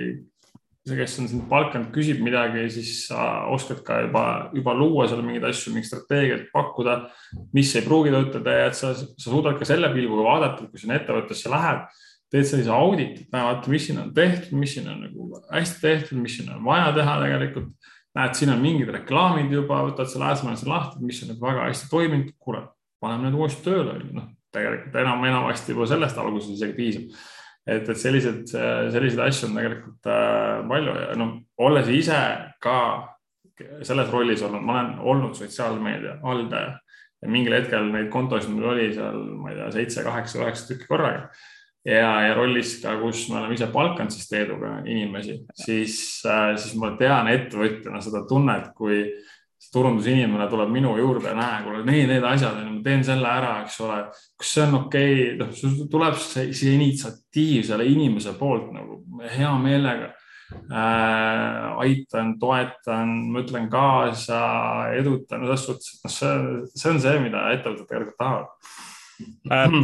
see, 0.87 0.97
kes 0.97 1.17
on 1.21 1.29
sind 1.31 1.45
palkanud, 1.51 1.91
küsib 1.95 2.21
midagi, 2.23 2.65
siis 2.73 3.05
sa 3.09 3.45
oskad 3.53 3.83
ka 3.85 4.01
juba, 4.05 4.25
juba 4.55 4.75
luua 4.77 5.07
seal 5.09 5.23
mingeid 5.25 5.47
asju, 5.49 5.75
mingit 5.75 5.91
strateegiat 5.91 6.49
pakkuda, 6.53 6.97
mis 7.55 7.73
ei 7.75 7.85
pruugi 7.85 8.13
töötada 8.15 8.55
ja 8.55 8.67
et 8.71 8.79
sa, 8.79 8.93
sa 8.95 9.27
suudad 9.27 9.59
ka 9.59 9.67
selle 9.67 9.91
pilguga 9.93 10.25
vaadata, 10.27 10.69
kui 10.71 10.81
sinna 10.81 10.99
ettevõttesse 10.99 11.51
lähed 11.51 11.87
teed 12.31 12.47
sellise 12.47 12.71
auditi, 12.75 13.23
et 13.23 13.35
vaata, 13.35 13.71
mis 13.71 13.85
siin 13.87 14.01
on 14.01 14.09
tehtud, 14.15 14.55
mis 14.59 14.73
siin 14.75 14.89
on 14.91 15.03
nagu 15.05 15.41
hästi 15.47 15.79
tehtud, 15.83 16.19
mis 16.19 16.39
siin 16.39 16.49
on 16.51 16.63
vaja 16.65 16.91
teha 16.95 17.19
tegelikult. 17.23 17.93
näed, 18.17 18.33
siin 18.33 18.49
on 18.49 18.57
mingid 18.63 18.89
reklaamid 18.89 19.51
juba, 19.53 19.83
võtad 19.85 20.09
selle 20.09 20.25
ajasemesse 20.25 20.65
lahti, 20.65 21.03
mis 21.05 21.19
on 21.23 21.35
väga 21.37 21.67
hästi 21.67 21.89
toiminud, 21.91 22.31
kuule, 22.41 22.63
paneme 22.99 23.27
need 23.27 23.37
uuesti 23.37 23.61
tööle, 23.67 23.99
noh, 24.09 24.31
tegelikult 24.53 24.95
enam, 25.03 25.21
enamasti 25.29 25.75
juba 25.75 25.85
sellest 25.91 26.17
alguses 26.17 26.55
isegi 26.55 26.73
piisab. 26.73 27.19
Et, 27.67 27.89
et 27.89 27.99
sellised, 27.99 28.47
selliseid 28.47 29.21
asju 29.27 29.49
on 29.49 29.59
tegelikult 29.59 30.09
äh, 30.11 30.63
palju 30.69 30.95
ja 31.01 31.13
noh, 31.19 31.35
olles 31.67 31.91
ise 31.91 32.19
ka 32.63 32.79
selles 33.57 34.09
rollis 34.13 34.43
olnud, 34.45 34.63
ma 34.63 34.77
olen 34.77 34.91
olnud 35.13 35.37
sotsiaalmeedia 35.37 36.19
haldaja. 36.23 36.77
Ja 37.23 37.29
mingil 37.33 37.55
hetkel 37.57 37.87
neid 37.89 38.11
kontosid 38.13 38.51
mul 38.53 38.75
oli 38.75 38.91
seal, 38.93 39.15
ma 39.41 39.49
ei 39.49 39.57
tea, 39.57 39.69
seitse, 39.73 40.03
kaheksa, 40.05 40.43
üheksa 40.43 40.67
tükki 40.69 40.89
korraga. 40.89 41.31
Ja, 41.87 42.11
ja 42.27 42.35
rollis 42.37 42.75
ka, 42.83 42.93
kus 43.01 43.23
me 43.31 43.39
oleme 43.39 43.55
ise 43.55 43.69
palkanud 43.73 44.13
siis 44.13 44.27
Teeduga 44.29 44.73
inimesi, 44.85 45.39
siis, 45.55 45.95
äh, 46.27 46.51
siis 46.59 46.75
ma 46.77 46.91
tean 46.99 47.29
ettevõtjana 47.31 48.01
seda 48.05 48.21
tunnet, 48.29 48.69
kui 48.77 49.01
turundusinimene 49.73 50.47
tuleb 50.51 50.69
minu 50.71 50.93
juurde, 50.99 51.33
näe, 51.35 51.63
kuule, 51.65 51.81
need, 51.87 52.07
need 52.11 52.25
asjad, 52.27 52.59
ma 52.63 52.81
teen 52.85 53.03
selle 53.05 53.27
ära, 53.29 53.53
eks 53.65 53.79
ole. 53.85 53.97
kas 54.39 54.53
see 54.53 54.63
on 54.67 54.77
okei 54.81 55.15
okay?, 55.17 55.33
noh, 55.41 55.51
sul 55.57 55.75
tuleb 55.91 56.19
see, 56.21 56.51
see 56.57 56.77
initsiatiiv 56.77 57.65
selle 57.67 57.87
inimese 57.89 58.35
poolt 58.39 58.71
nagu 58.75 59.01
hea 59.37 59.53
meelega 59.61 60.11
äh,. 60.71 61.63
aitan, 61.83 62.35
toetan, 62.41 63.15
mõtlen 63.35 63.67
kaasa, 63.71 64.41
edutan, 64.97 65.43
selles 65.45 65.65
suhtes, 65.67 65.95
et 65.97 66.07
noh, 66.07 66.17
see, 66.19 66.37
see 66.73 66.93
on 66.93 67.01
see, 67.03 67.17
mida 67.27 67.49
ettevõtted 67.57 67.89
tegelikult 67.89 68.21
tahavad 68.21 68.85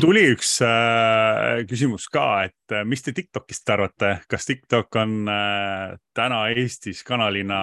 tuli 0.02 0.24
üks 0.34 0.56
äh, 0.66 1.64
küsimus 1.70 2.06
ka, 2.12 2.46
et 2.48 2.74
äh, 2.74 2.84
mis 2.88 3.04
te 3.06 3.14
Tiktokist 3.16 3.70
arvate, 3.74 4.16
kas 4.30 4.48
Tiktok 4.50 4.98
on 5.02 5.30
äh, 5.32 5.96
täna 6.16 6.44
Eestis 6.54 7.04
kanalina 7.08 7.60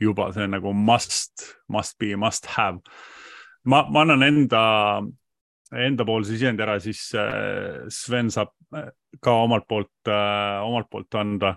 juba 0.00 0.30
see 0.36 0.48
nagu 0.50 0.74
must, 0.76 1.46
must 1.68 1.98
be, 1.98 2.14
must 2.16 2.50
have? 2.56 2.80
ma, 3.64 3.84
ma 3.88 4.04
annan 4.04 4.26
enda, 4.26 4.62
endapoolse 5.88 6.34
sisendi 6.34 6.64
ära, 6.64 6.78
siis 6.82 7.06
äh, 7.16 7.86
Sven 7.92 8.32
saab 8.34 8.52
äh, 8.76 8.90
ka 9.24 9.38
omalt 9.44 9.68
poolt 9.68 10.10
äh,, 10.10 10.58
omalt 10.64 10.90
poolt 10.92 11.14
anda 11.20 11.56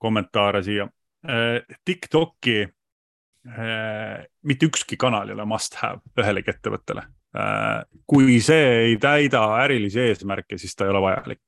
kommentaare 0.00 0.64
siia 0.64 0.88
äh,. 1.24 1.62
Tiktoki 1.84 2.58
äh, 2.64 4.18
mitte 4.44 4.68
ükski 4.68 5.00
kanal 5.00 5.32
ei 5.32 5.38
ole 5.38 5.48
must 5.48 5.80
have 5.80 6.04
ühelegi 6.20 6.52
ettevõttele 6.52 7.08
Äh, 7.08 7.19
kui 8.10 8.40
see 8.42 8.70
ei 8.88 8.96
täida 8.98 9.44
ärilisi 9.62 10.00
eesmärke, 10.02 10.58
siis 10.58 10.74
ta 10.74 10.86
ei 10.86 10.90
ole 10.90 11.02
vajalik. 11.04 11.42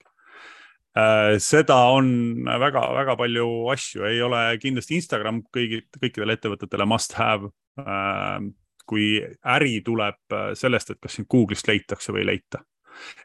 Äh, 0.92 1.38
seda 1.40 1.78
on 1.90 2.44
väga-väga 2.44 3.16
palju 3.16 3.46
asju, 3.72 4.04
ei 4.06 4.20
ole 4.22 4.44
kindlasti 4.60 4.98
Instagram 5.00 5.40
kõigi, 5.54 5.80
kõikidele 5.96 6.36
ettevõtetele 6.36 6.86
must 6.86 7.16
have. 7.18 7.50
Äh, 7.80 8.42
kui 8.86 9.14
äri 9.46 9.78
tuleb 9.86 10.34
sellest, 10.58 10.90
et 10.90 10.98
kas 11.00 11.16
sind 11.16 11.28
Google'ist 11.30 11.68
leitakse 11.70 12.12
või 12.12 12.24
ei 12.24 12.30
leita 12.32 12.60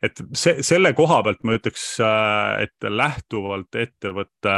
et 0.01 0.19
see, 0.37 0.61
selle 0.63 0.93
koha 0.97 1.21
pealt 1.25 1.43
ma 1.43 1.57
ütleks, 1.57 1.85
et 2.61 2.87
lähtuvalt 2.87 3.75
ettevõtte 3.75 4.53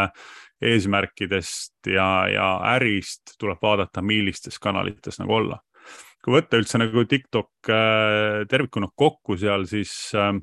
eesmärkidest 0.70 1.90
ja, 1.94 2.10
ja 2.30 2.50
ärist 2.76 3.36
tuleb 3.40 3.62
vaadata, 3.64 4.04
millistes 4.06 4.60
kanalites 4.60 5.20
nagu 5.22 5.38
olla 5.40 5.60
kui 6.24 6.36
võtta 6.36 6.60
üldse 6.60 6.80
nagu 6.82 7.04
TikTok 7.08 7.72
äh, 7.72 8.46
tervikuna 8.52 8.90
kokku 8.96 9.38
seal, 9.40 9.66
siis 9.70 9.94
äh, 10.18 10.34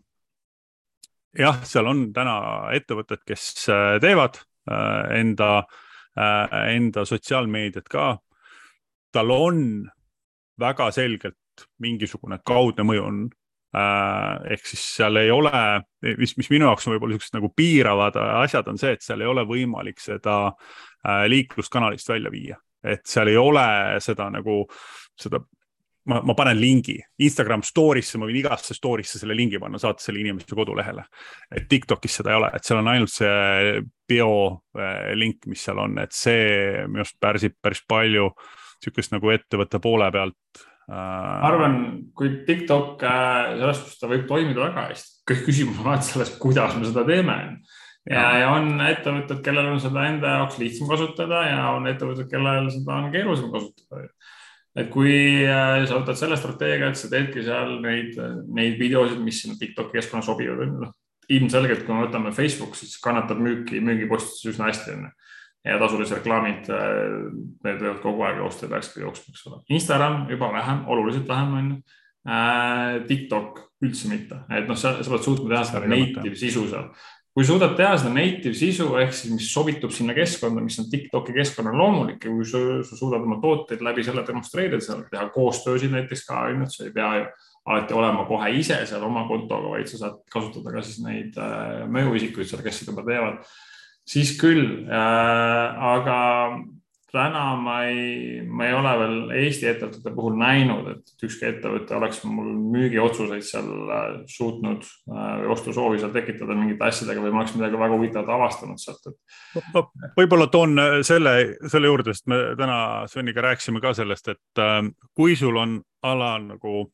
jah, 1.37 1.61
seal 1.69 1.91
on 1.91 2.07
täna 2.17 2.37
ettevõtted, 2.77 3.25
kes 3.29 3.67
äh, 3.73 3.97
teevad 4.03 4.43
enda, 4.67 5.61
enda 6.67 7.05
sotsiaalmeediat 7.07 7.87
ka. 7.87 8.17
tal 9.15 9.31
on 9.31 9.61
väga 10.59 10.89
selgelt 10.91 11.63
mingisugune 11.79 12.41
kaudne 12.43 12.83
mõju 12.83 13.05
on 13.07 13.21
ehk 14.51 14.67
siis 14.67 14.83
seal 14.97 15.21
ei 15.21 15.31
ole, 15.31 15.53
mis, 16.19 16.33
mis 16.35 16.51
minu 16.51 16.67
jaoks 16.67 16.89
on 16.89 16.97
võib-olla 16.97 17.15
niisugused 17.15 17.37
nagu 17.39 17.53
piiravad 17.55 18.19
asjad, 18.43 18.67
on 18.73 18.81
see, 18.81 18.97
et 18.97 19.07
seal 19.07 19.23
ei 19.23 19.31
ole 19.31 19.45
võimalik 19.47 20.03
seda 20.03 20.51
liikluskanalist 21.31 22.11
välja 22.11 22.35
viia, 22.35 22.59
et 22.83 23.07
seal 23.07 23.31
ei 23.31 23.39
ole 23.39 23.69
seda 24.03 24.27
nagu 24.35 24.65
seda 25.15 25.45
ma, 26.11 26.21
ma 26.23 26.35
panen 26.39 26.59
lingi 26.61 26.97
Instagram 27.23 27.65
story'sse, 27.67 28.19
ma 28.21 28.29
võin 28.29 28.39
igasse 28.41 28.77
story'sse 28.77 29.21
selle 29.21 29.37
lingi 29.39 29.61
panna, 29.63 29.81
saata 29.83 30.03
selle 30.03 30.23
inimese 30.23 30.57
kodulehele. 30.57 31.07
et 31.51 31.67
Tiktokis 31.71 32.21
seda 32.21 32.33
ei 32.33 32.41
ole, 32.41 32.53
et 32.55 32.67
seal 32.67 32.81
on 32.83 32.93
ainult 32.93 33.13
see 33.13 33.83
bio 34.09 34.31
eh, 34.79 35.13
link, 35.19 35.47
mis 35.51 35.67
seal 35.67 35.83
on, 35.83 35.99
et 36.03 36.15
see 36.15 36.87
minu 36.87 37.05
arust 37.05 37.19
pärsib 37.23 37.59
päris 37.63 37.83
palju 37.89 38.31
sihukest 38.83 39.15
nagu 39.15 39.33
ettevõtte 39.33 39.81
poole 39.83 40.09
pealt 40.15 40.61
äh, 40.61 40.95
ma 40.95 41.49
arvan, 41.51 41.81
kui 42.17 42.31
TikTok 42.47 43.03
äh, 43.03 43.57
selles 43.57 43.83
suhtes 43.83 43.99
ta 44.03 44.13
võib 44.13 44.29
toimida 44.31 44.69
väga 44.69 44.89
hästi, 44.91 45.19
kõik 45.33 45.43
küsimus 45.49 45.83
on 45.83 45.91
alati 45.91 46.13
selles, 46.13 46.33
kuidas 46.43 46.79
me 46.79 46.87
seda 46.87 47.07
teeme. 47.09 47.39
ja, 48.07 48.27
ja 48.45 48.55
on 48.55 48.77
ettevõtted, 48.85 49.43
kellel 49.43 49.73
on 49.73 49.83
seda 49.83 50.07
enda 50.13 50.39
jaoks 50.39 50.61
lihtsam 50.63 50.93
kasutada 50.93 51.43
ja 51.49 51.63
on 51.75 51.91
ettevõtted, 51.91 52.31
kellel 52.31 52.71
seda 52.71 53.01
on 53.01 53.11
keerulisem 53.15 53.51
kasutada 53.55 54.07
et 54.77 54.93
kui 54.93 55.17
äh, 55.47 55.87
sa 55.89 55.99
võtad 56.01 56.19
selle 56.21 56.37
strateegia, 56.37 56.93
et 56.93 57.01
sa 57.01 57.09
teedki 57.13 57.45
seal 57.47 57.79
neid, 57.85 58.19
neid 58.53 58.79
videosid, 58.81 59.23
mis 59.25 59.43
sinna 59.43 59.57
Tiktoki 59.61 59.99
keskkonna 59.99 60.25
sobivad, 60.27 60.69
noh 60.77 60.95
ilmselgelt, 61.33 61.85
kui 61.87 61.95
me 61.95 62.07
võtame 62.07 62.33
Facebook, 62.35 62.77
siis 62.79 62.97
kannatab 63.03 63.41
müüki, 63.43 63.81
müügipostitus 63.85 64.55
üsna 64.55 64.71
hästi 64.71 64.95
onju. 64.95 65.13
ja 65.67 65.79
tasulised 65.83 66.21
reklaamid, 66.21 66.69
äh, 66.71 67.07
need 67.67 67.81
võivad 67.83 67.97
kogu 68.05 68.23
aeg 68.23 68.37
joosta 68.39 68.69
ja 68.69 68.75
peakski 68.77 69.03
jooksma, 69.03 69.33
eks 69.35 69.47
ole. 69.51 69.57
Instagram 69.75 70.29
juba 70.31 70.53
vähem, 70.55 70.85
oluliselt 70.95 71.27
vähem 71.29 71.57
onju. 71.61 71.79
Äh, 72.27 73.01
TikTok 73.07 73.59
üldse 73.83 74.11
mitte, 74.11 74.39
et 74.51 74.71
noh, 74.71 74.79
sa, 74.79 74.95
sa 75.03 75.11
pead 75.13 75.27
suutma 75.27 75.51
teha 75.51 75.65
seda 75.67 75.91
native 75.91 76.39
sisu 76.39 76.65
seal 76.71 76.87
kui 77.37 77.45
suudad 77.45 77.75
teha 77.77 77.99
seda 78.01 78.15
native 78.17 78.57
sisu 78.57 78.87
ehk 78.97 79.11
siis, 79.13 79.35
mis 79.37 79.51
sobitub 79.53 79.93
sinna 79.93 80.15
keskkonda, 80.17 80.63
mis 80.65 80.79
on 80.81 80.87
Tiktoki 80.89 81.35
keskkonnal 81.37 81.77
loomulik 81.77 82.25
ja 82.25 82.33
kui 82.33 82.47
sa, 82.49 82.63
sa 82.89 82.97
suudad 82.97 83.27
oma 83.27 83.37
tooteid 83.43 83.85
läbi 83.85 84.05
selle 84.07 84.25
demonstreerida, 84.25 84.81
seal 84.81 85.03
teha 85.11 85.27
koostöösid 85.35 85.93
näiteks 85.93 86.25
ka, 86.25 86.47
on 86.49 86.63
ju, 86.63 86.65
et 86.65 86.73
sa 86.73 86.87
ei 86.87 86.95
pea 86.97 87.11
ju 87.19 87.27
alati 87.67 87.97
olema 87.99 88.25
kohe 88.25 88.49
ise 88.57 88.79
seal 88.89 89.05
oma 89.05 89.27
kontoga, 89.29 89.75
vaid 89.75 89.91
sa 89.91 90.01
saad 90.01 90.23
kasutada 90.33 90.73
ka 90.79 90.85
siis 90.87 91.03
neid 91.05 91.37
äh, 91.37 91.85
mõjuisikuid 91.93 92.49
seal, 92.49 92.65
kes 92.65 92.81
seda 92.87 93.05
teevad. 93.05 93.45
siis 94.09 94.33
küll 94.41 94.87
äh,, 94.89 95.87
aga 95.93 96.19
täna 97.13 97.43
ma 97.61 97.77
ei, 97.87 98.43
ma 98.43 98.67
ei 98.67 98.75
ole 98.75 98.93
veel 99.01 99.17
Eesti 99.43 99.69
ettevõtete 99.71 100.13
puhul 100.15 100.37
näinud, 100.41 100.89
et 100.91 101.27
ükski 101.27 101.47
ettevõte 101.49 101.95
oleks 101.97 102.23
mul 102.27 102.49
müügiotsuseid 102.75 103.47
seal 103.47 103.69
äh, 103.95 104.09
suutnud 104.31 104.83
äh, 104.83 105.29
või 105.43 105.53
ostusoovi 105.55 106.01
seal 106.03 106.15
tekitada 106.15 106.57
mingite 106.59 106.89
asjadega 106.89 107.23
või 107.23 107.35
ma 107.35 107.45
oleks 107.45 107.55
midagi 107.59 107.81
väga 107.81 107.99
huvitavat 108.01 108.33
avastanud 108.37 108.83
sealt, 108.83 109.07
et. 109.11 109.95
võib-olla 110.19 110.49
toon 110.53 110.83
äh, 110.83 110.99
selle, 111.07 111.37
selle 111.71 111.93
juurde, 111.93 112.17
sest 112.17 112.27
me 112.33 112.43
täna 112.59 112.81
Sveniga 113.11 113.47
rääkisime 113.47 113.83
ka 113.85 113.95
sellest, 113.97 114.35
et 114.35 114.65
kui 115.15 115.37
sul 115.39 115.57
on 115.63 115.79
ala 116.07 116.37
nagu 116.43 116.87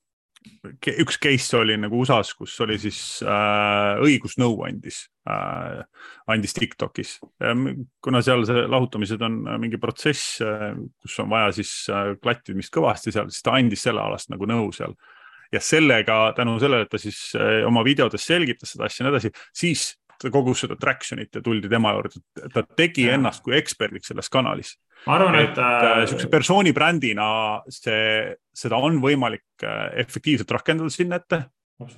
üks 1.03 1.19
case 1.23 1.57
oli 1.59 1.77
nagu 1.81 2.01
USA-s, 2.03 2.35
kus 2.39 2.55
oli 2.65 2.79
siis 2.81 2.99
äh, 3.27 4.01
õigusnõu 4.03 4.57
andis 4.67 5.05
äh,, 5.29 5.83
andis 6.31 6.55
Tiktokis. 6.57 7.17
kuna 8.03 8.23
seal 8.25 8.45
see 8.49 8.67
lahutamised 8.71 9.23
on 9.23 9.41
mingi 9.63 9.81
protsess, 9.83 10.41
äh, 10.45 10.71
kus 11.03 11.19
on 11.23 11.31
vaja 11.33 11.53
siis 11.57 11.73
äh, 11.93 12.15
klattimist 12.23 12.75
kõvasti 12.75 13.15
seal, 13.15 13.31
siis 13.31 13.47
ta 13.47 13.57
andis 13.59 13.85
selle 13.87 14.03
alast 14.03 14.33
nagu 14.33 14.49
nõu 14.49 14.71
seal. 14.75 14.95
ja 15.53 15.61
sellega, 15.61 16.33
tänu 16.37 16.57
sellele, 16.61 16.87
et 16.87 16.93
ta 16.93 17.01
siis 17.01 17.35
äh, 17.37 17.61
oma 17.69 17.85
videotes 17.85 18.25
selgitas 18.27 18.73
seda 18.73 18.89
asja 18.89 19.05
ja 19.05 19.11
nii 19.11 19.17
edasi, 19.17 19.33
siis 19.53 19.91
kogus 20.33 20.63
seda 20.63 20.77
traction'it 20.79 21.35
ja 21.35 21.43
tuldi 21.43 21.69
tema 21.69 21.97
juurde, 21.97 22.23
ta 22.55 22.63
tegi 22.63 23.09
ennast 23.11 23.43
kui 23.43 23.57
eksperdiks 23.59 24.13
selles 24.13 24.31
kanalis 24.31 24.77
ma 25.07 25.17
arvan, 25.17 25.39
et, 25.41 25.57
et 25.57 25.65
äh, 25.65 25.97
niisuguse 26.03 26.31
persooni 26.33 26.75
brändina 26.77 27.27
see, 27.71 28.37
seda 28.55 28.79
on 28.83 29.01
võimalik 29.03 29.67
äh, 29.67 29.89
efektiivselt 30.05 30.55
rakendada 30.59 30.93
sinna 30.93 31.21
ette. 31.23 31.45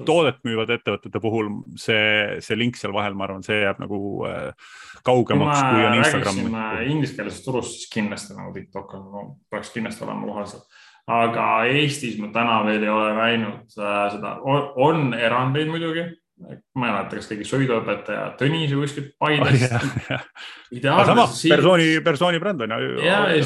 toodet 0.06 0.38
müüvate 0.46 0.78
ettevõtete 0.78 1.20
puhul 1.20 1.50
see, 1.76 2.40
see 2.40 2.56
link 2.56 2.78
seal 2.80 2.94
vahel, 2.96 3.16
ma 3.18 3.26
arvan, 3.26 3.42
see 3.44 3.60
jääb 3.60 3.82
nagu 3.82 3.98
äh, 4.28 4.72
kaugemaks, 5.04 5.60
kui 5.60 5.84
on 5.84 5.98
Instagram. 5.98 6.40
ingliskeelsest 6.94 7.44
turust, 7.44 7.78
siis 7.82 7.92
kindlasti 7.92 8.38
nagu 8.38 8.54
TikTok 8.54 8.96
on 8.96 9.06
no,, 9.12 9.28
peaks 9.52 9.74
kindlasti 9.74 10.06
olema 10.06 10.30
kohal 10.30 10.50
seal 10.54 10.66
aga 11.10 11.46
Eestis 11.68 12.16
ma 12.20 12.30
täna 12.32 12.60
veel 12.64 12.84
ei 12.86 12.92
ole 12.92 13.10
näinud 13.18 13.74
äh, 13.76 14.04
seda, 14.14 14.38
on 14.40 15.12
erandeid 15.16 15.68
muidugi, 15.68 16.06
ma 16.42 16.88
ei 16.88 16.92
mäleta, 16.92 17.18
kas 17.18 17.28
keegi 17.30 17.46
sõiduõpetaja 17.46 18.24
Tõnis 18.38 18.72
või 18.74 18.88
kuskilt 18.88 19.12
Paidest 19.22 19.74
oh,. 19.76 21.04
sama 21.06 21.26
persooni, 21.30 21.88
persooni 22.04 22.40
bränd 22.42 22.64
on 22.66 22.74
ju. 22.74 22.96
ja, 23.04 23.20
ja, 23.30 23.44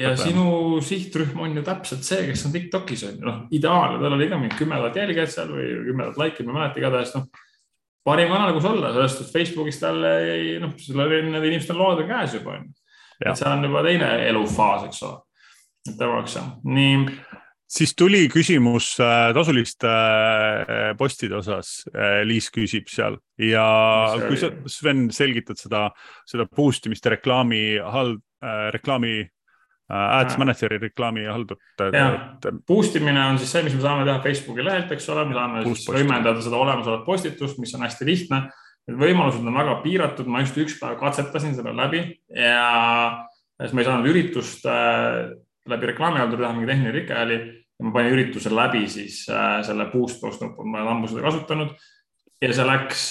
ja 0.00 0.12
sinu 0.18 0.80
sihtrühm 0.84 1.44
on 1.44 1.54
ju 1.60 1.64
täpselt 1.66 2.06
see, 2.06 2.24
kes 2.30 2.44
on 2.48 2.54
Tiktokis 2.56 3.06
on 3.06 3.14
ju, 3.14 3.26
noh, 3.28 3.40
ideaalne, 3.54 4.00
tal 4.02 4.16
oli 4.18 4.28
ka 4.30 4.40
mingi 4.40 4.58
kümme 4.58 4.80
tuhat 4.82 4.98
jälgijat 4.98 5.34
seal 5.34 5.52
või 5.54 5.68
kümme 5.90 6.08
tuhat 6.08 6.22
laiki, 6.24 6.46
ma 6.46 6.54
ei 6.54 6.58
mäleta, 6.58 6.82
igatahes 6.82 7.14
noh. 7.18 7.28
parim 8.10 8.34
kanal, 8.34 8.56
kus 8.56 8.66
olla, 8.72 8.90
sellest, 8.96 9.22
et 9.22 9.36
Facebookis 9.38 9.78
tal 9.84 10.02
ei, 10.10 10.56
noh, 10.62 10.74
need 10.74 11.38
inimestel 11.52 11.78
lood 11.78 12.02
on 12.02 12.10
käes 12.10 12.34
juba 12.40 12.56
on 12.56 12.66
ju. 12.66 12.74
et 13.22 13.38
seal 13.38 13.54
on 13.54 13.70
juba 13.70 13.86
teine 13.86 14.10
elufaas, 14.26 14.88
eks 14.90 15.06
ole. 15.06 15.22
et 15.86 15.94
tema 15.94 16.18
jaoks 16.18 16.38
jah, 16.40 16.50
nii 16.66 16.98
siis 17.70 17.94
tuli 17.96 18.26
küsimus 18.32 18.94
äh, 19.02 19.30
tasuliste 19.36 19.90
äh, 19.90 20.90
postide 20.98 21.38
osas 21.40 21.84
äh,. 21.94 22.22
Liis 22.26 22.50
küsib 22.54 22.88
seal 22.92 23.18
ja 23.40 23.64
kui 24.26 24.38
sa, 24.40 24.50
Sven, 24.70 25.08
selgitad 25.14 25.60
seda, 25.60 25.88
seda 26.28 26.46
boost 26.50 26.86
imist 26.88 27.06
reklaami 27.10 27.78
hald- 27.80 28.22
äh,, 28.44 28.68
reklaami 28.74 29.14
äh, 29.24 30.18
ads 30.20 30.38
manager'i 30.40 30.80
reklaami 30.82 31.26
haldurit. 31.28 31.86
Et... 31.88 32.50
boost 32.68 32.96
imine 33.00 33.20
on 33.30 33.40
siis 33.40 33.54
see, 33.56 33.64
mis 33.66 33.76
me 33.76 33.84
saame 33.84 34.04
teha 34.08 34.20
Facebooki 34.24 34.66
lehelt, 34.66 34.92
eks 34.94 35.08
ole, 35.14 35.26
me 35.30 35.38
saame 35.38 35.64
siis 35.70 35.88
võimendada 35.90 36.44
seda 36.44 36.60
olemasolevat 36.60 37.08
postitust, 37.08 37.60
mis 37.62 37.74
on 37.76 37.86
hästi 37.86 38.08
lihtne. 38.08 38.44
Need 38.84 39.00
võimalused 39.00 39.40
on 39.40 39.56
väga 39.56 39.78
piiratud, 39.80 40.26
ma 40.28 40.42
just 40.42 40.58
üks 40.60 40.74
päev 40.76 40.98
katsetasin 41.00 41.54
selle 41.56 41.72
läbi 41.72 42.02
ja 42.36 43.24
siis 43.56 43.72
ma 43.72 43.80
ei 43.80 43.86
saanud 43.88 44.10
üritust 44.10 44.66
äh, 44.68 45.32
läbi 45.68 45.92
reklaamihalduri 45.92 46.42
teha, 46.42 46.56
mingi 46.56 46.70
tehniline 46.70 46.96
rike 46.98 47.20
oli 47.22 47.38
ma 47.82 47.92
panin 47.94 48.14
ürituse 48.14 48.52
läbi 48.54 48.86
siis 48.90 49.24
äh, 49.32 49.58
selle 49.66 49.88
boost 49.92 50.20
post 50.22 50.42
nupu, 50.44 50.64
ma 50.66 50.82
olen 50.82 50.94
ammu 50.94 51.10
seda 51.10 51.24
kasutanud 51.26 51.74
ja 52.42 52.52
see 52.54 52.66
läks 52.68 53.04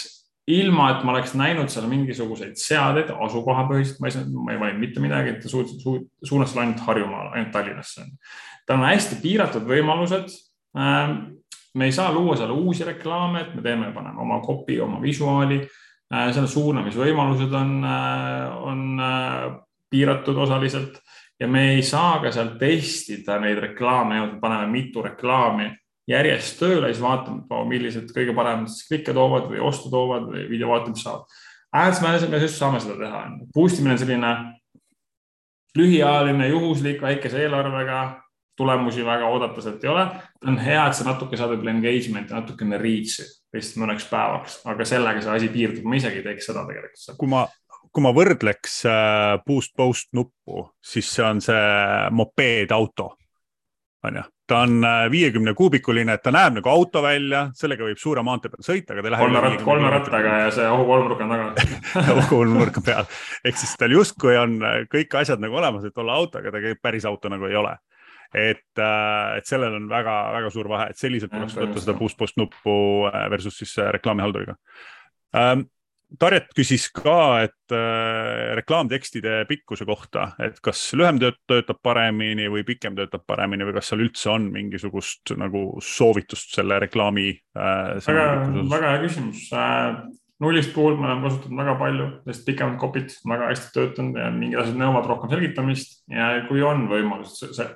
ilma, 0.53 0.89
et 0.91 1.03
ma 1.07 1.13
oleks 1.13 1.35
näinud 1.39 1.71
seal 1.71 1.85
mingisuguseid 1.91 2.57
seadeid 2.59 3.13
asukohapõhiselt, 3.13 4.01
ma 4.03 4.09
ei 4.09 4.15
saanud, 4.15 4.39
ma 4.43 4.55
ei 4.55 4.59
valinud 4.59 4.83
mitte 4.83 5.03
midagi, 5.03 5.35
et 5.35 5.43
ta 5.43 5.51
suutis 5.51 5.79
su, 5.83 5.95
suunas 6.23 6.51
selle 6.51 6.65
ainult 6.65 6.83
Harjumaale, 6.83 7.31
ainult 7.37 7.53
Tallinnasse. 7.55 8.07
tal 8.67 8.81
on 8.81 8.89
hästi 8.89 9.21
piiratud 9.23 9.67
võimalused 9.67 10.35
äh,. 10.79 11.15
me 11.73 11.87
ei 11.89 11.95
saa 11.95 12.11
luua 12.13 12.35
seal 12.39 12.51
uusi 12.53 12.85
reklaame, 12.87 13.41
et 13.41 13.55
me 13.55 13.63
teeme, 13.65 13.91
paneme 13.95 14.21
oma 14.21 14.41
copy, 14.43 14.79
oma 14.83 15.01
visuaali 15.01 15.61
äh,. 15.63 16.31
seal 16.35 16.47
suunamisvõimalused 16.47 17.59
on, 17.59 17.75
äh, 17.87 18.63
on 18.71 18.85
äh, 18.99 19.47
piiratud 19.91 20.37
osaliselt 20.43 20.99
ja 21.39 21.47
me 21.47 21.63
ei 21.73 21.81
saa 21.85 22.19
ka 22.23 22.31
seal 22.31 22.55
testida 22.59 23.39
neid 23.41 23.61
reklaame, 23.63 24.21
paneme 24.41 24.69
mitu 24.71 25.01
reklaami 25.05 25.71
järjest 26.09 26.59
tööle, 26.59 26.91
siis 26.91 27.03
vaatame, 27.03 27.45
millised 27.69 28.11
kõige 28.15 28.35
paremad 28.35 28.71
klikke 28.89 29.15
toovad 29.15 29.47
või 29.51 29.61
ostu 29.63 29.91
toovad 29.91 30.27
või 30.31 30.47
video 30.49 30.71
vaatamist 30.73 31.05
saavad. 31.05 31.39
Ads 31.73 32.01
management'is 32.03 32.57
saame 32.57 32.81
seda 32.83 32.99
teha. 32.99 33.21
Boost 33.53 33.79
imine 33.79 33.95
on 33.95 34.01
selline 34.01 34.33
lühiajaline, 35.77 36.49
juhuslik, 36.51 36.99
väikese 37.01 37.41
eelarvega, 37.41 38.01
tulemusi 38.57 39.05
väga 39.05 39.29
oodata 39.33 39.63
sealt 39.63 39.83
ei 39.83 39.89
ole. 39.89 40.05
on 40.45 40.59
hea, 40.59 40.83
et 40.87 40.93
sa 40.93 41.07
natuke 41.07 41.37
saad 41.37 41.55
võib-olla 41.55 41.73
engagement'i, 41.73 42.35
natukene 42.35 42.77
reach'i 42.77 43.25
lihtsalt 43.53 43.81
mõneks 43.81 44.05
päevaks, 44.09 44.59
aga 44.69 44.85
sellega 44.85 45.21
see 45.21 45.33
asi 45.33 45.49
piirdub, 45.53 45.85
ma 45.87 45.97
isegi 45.97 46.21
ei 46.21 46.25
teeks 46.27 46.49
seda 46.49 46.65
tegelikult. 46.67 47.17
kui 47.17 47.31
ma 47.31 47.45
kui 47.93 48.03
ma 48.03 48.13
võrdleks 48.15 48.79
äh, 48.89 49.39
boost 49.45 49.75
post 49.77 50.09
nuppu, 50.17 50.67
siis 50.81 51.09
see 51.13 51.25
on 51.25 51.41
see 51.43 51.65
mopeedauto. 52.17 53.11
on 54.03 54.17
ju, 54.17 54.23
ta 54.49 54.63
on 54.65 54.83
äh, 54.83 55.05
viiekümne 55.11 55.53
kuubikuline, 55.55 56.17
et 56.17 56.23
ta 56.25 56.33
näeb 56.33 56.57
nagu 56.57 56.69
auto 56.69 57.03
välja, 57.05 57.45
sellega 57.55 57.85
võib 57.85 58.01
suure 58.01 58.23
maantee 58.25 58.51
peal 58.51 58.65
sõita, 58.65 58.95
aga 58.95 59.03
ta 59.03 59.07
ei 59.07 59.13
lähe. 59.13 59.23
kolme 59.27 59.43
ratt, 59.45 59.65
kolme 59.67 59.91
rattaga 59.93 60.35
ja 60.41 60.51
see 60.55 60.67
ohukolmnurk 60.73 61.23
on 61.23 61.33
taga. 61.35 61.67
Ohukolmnurk 62.15 62.81
on 62.81 62.87
peal, 62.87 63.09
ehk 63.45 63.61
siis 63.61 63.75
tal 63.79 63.95
justkui 63.95 64.35
on 64.41 64.57
äh, 64.65 64.79
kõik 64.91 65.13
asjad 65.21 65.43
nagu 65.43 65.61
olemas, 65.61 65.85
et 65.87 66.03
olla 66.03 66.17
auto, 66.17 66.41
aga 66.41 66.53
ta 66.55 66.75
päris 66.81 67.05
auto 67.09 67.31
nagu 67.31 67.49
ei 67.49 67.59
ole. 67.59 67.77
Et, 68.33 68.65
et 68.81 69.45
sellel 69.45 69.75
on 69.77 69.83
väga-väga 69.85 70.49
suur 70.49 70.65
vahe, 70.71 70.87
et 70.89 70.97
selliselt 70.97 71.29
tuleks 71.29 71.53
võtta 71.53 71.83
seda 71.83 71.93
boost 71.93 72.17
post 72.17 72.39
nuppu 72.41 72.73
versus 73.29 73.59
siis 73.59 73.75
reklaamihalduriga 73.93 74.55
ähm, 75.37 75.67
Tarjet 76.19 76.51
küsis 76.53 76.85
ka, 76.93 77.43
et 77.47 77.73
äh, 77.73 78.53
reklaamtekstide 78.59 79.43
pikkuse 79.49 79.85
kohta, 79.89 80.27
et 80.43 80.59
kas 80.63 80.81
lühem 80.97 81.17
tööt, 81.21 81.39
töötab 81.49 81.79
paremini 81.85 82.45
või 82.53 82.61
pikem 82.67 82.97
töötab 82.97 83.23
paremini 83.29 83.65
või 83.65 83.77
kas 83.79 83.89
seal 83.89 84.03
üldse 84.05 84.29
on 84.33 84.45
mingisugust 84.53 85.33
nagu 85.39 85.65
soovitust 85.81 86.53
selle 86.57 86.77
reklaami 86.83 87.31
äh,? 87.33 87.95
väga, 88.05 88.27
väga 88.75 88.93
hea 88.93 89.01
küsimus 89.07 89.47
äh,. 89.57 90.03
nullist 90.43 90.73
puhul 90.75 90.99
me 90.99 91.09
oleme 91.09 91.25
kasutanud 91.25 91.63
väga 91.63 91.75
palju, 91.81 92.07
sest 92.29 92.45
pikemad 92.45 92.77
copy'd 92.81 93.17
väga 93.33 93.49
hästi 93.49 93.73
töötanud 93.79 94.21
ja 94.21 94.29
mingid 94.37 94.61
asjad 94.61 94.79
nõuavad 94.83 95.09
rohkem 95.09 95.33
selgitamist 95.33 96.01
ja 96.13 96.31
kui 96.49 96.61
on 96.61 96.85
võimalus, 96.93 97.39
see 97.41 97.73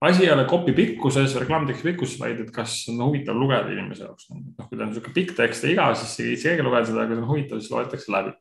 asi 0.00 0.24
ei 0.24 0.32
ole 0.32 0.46
copy 0.48 0.72
pikkuses, 0.72 1.36
reklaamteksti 1.42 1.90
pikkuses, 1.90 2.16
vaid 2.20 2.40
et 2.40 2.50
kas 2.54 2.78
on 2.92 3.02
huvitav 3.04 3.36
lugeda 3.36 3.68
inimese 3.72 4.06
jaoks. 4.06 4.30
noh, 4.32 4.66
kui 4.66 4.78
ta 4.78 4.86
on 4.86 4.90
niisugune 4.94 5.16
pikk 5.16 5.36
tekst 5.36 5.66
ja 5.66 5.74
igav, 5.74 5.94
siis 6.00 6.16
ei 6.24 6.40
keegi 6.40 6.66
lugeda 6.66 6.88
seda, 6.88 7.06
kui 7.06 7.18
see 7.18 7.24
on 7.24 7.30
huvitav, 7.34 7.60
siis 7.60 7.74
loetakse 7.74 8.14
läbi. 8.14 8.34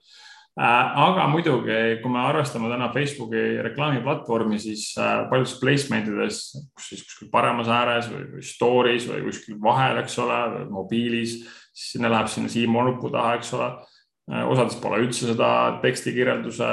Äh, 0.59 0.97
aga 1.03 1.27
muidugi, 1.31 1.75
kui 2.01 2.11
me 2.11 2.23
arvestame 2.23 2.71
täna 2.71 2.89
Facebooki 2.91 3.43
reklaamiplatvormi, 3.63 4.57
siis 4.59 4.89
äh, 4.99 5.21
paljudes 5.29 5.59
placement 5.61 6.09
ides, 6.11 6.41
kus 6.75 6.89
siis 6.93 7.05
kuskil 7.07 7.29
paremas 7.31 7.69
ääres 7.71 8.09
või, 8.11 8.25
või 8.33 8.43
story's 8.43 9.07
või 9.07 9.21
kuskil 9.27 9.59
vahel, 9.63 10.01
eks 10.01 10.17
ole, 10.19 10.41
mobiilis, 10.71 11.37
siis 11.71 11.93
sinna 11.95 12.11
läheb 12.11 12.31
sinna 12.31 12.51
siia 12.51 12.71
nupu 12.71 13.11
taha, 13.13 13.37
eks 13.39 13.53
ole 13.55 13.71
osades 14.29 14.77
pole 14.81 15.01
üldse 15.03 15.31
seda 15.31 15.49
tekstikirjelduse, 15.83 16.69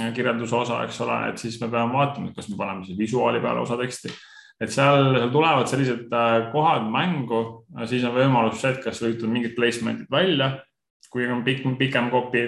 äh, 0.00 0.12
kirjelduse 0.16 0.56
osa, 0.58 0.82
eks 0.84 1.00
ole, 1.04 1.18
et 1.30 1.40
siis 1.40 1.56
me 1.62 1.70
peame 1.72 1.96
vaatama, 1.96 2.32
kas 2.36 2.50
me 2.50 2.58
paneme 2.60 2.84
siis 2.84 2.98
visuaali 2.98 3.40
peale 3.44 3.64
osa 3.64 3.78
teksti. 3.80 4.12
et 4.62 4.70
seal, 4.70 5.08
seal 5.16 5.30
tulevad 5.34 5.66
sellised 5.66 6.12
äh, 6.12 6.50
kohad 6.52 6.84
mängu, 6.92 7.40
siis 7.90 8.04
on 8.06 8.14
võimalus 8.14 8.60
see, 8.60 8.74
et 8.74 8.84
kas 8.84 9.00
lülitada 9.02 9.32
mingid 9.32 9.56
placement'id 9.56 10.12
välja, 10.12 10.52
kui 11.10 11.26
on 11.30 11.42
pikk, 11.46 11.66
pikem 11.78 12.10
copy. 12.10 12.44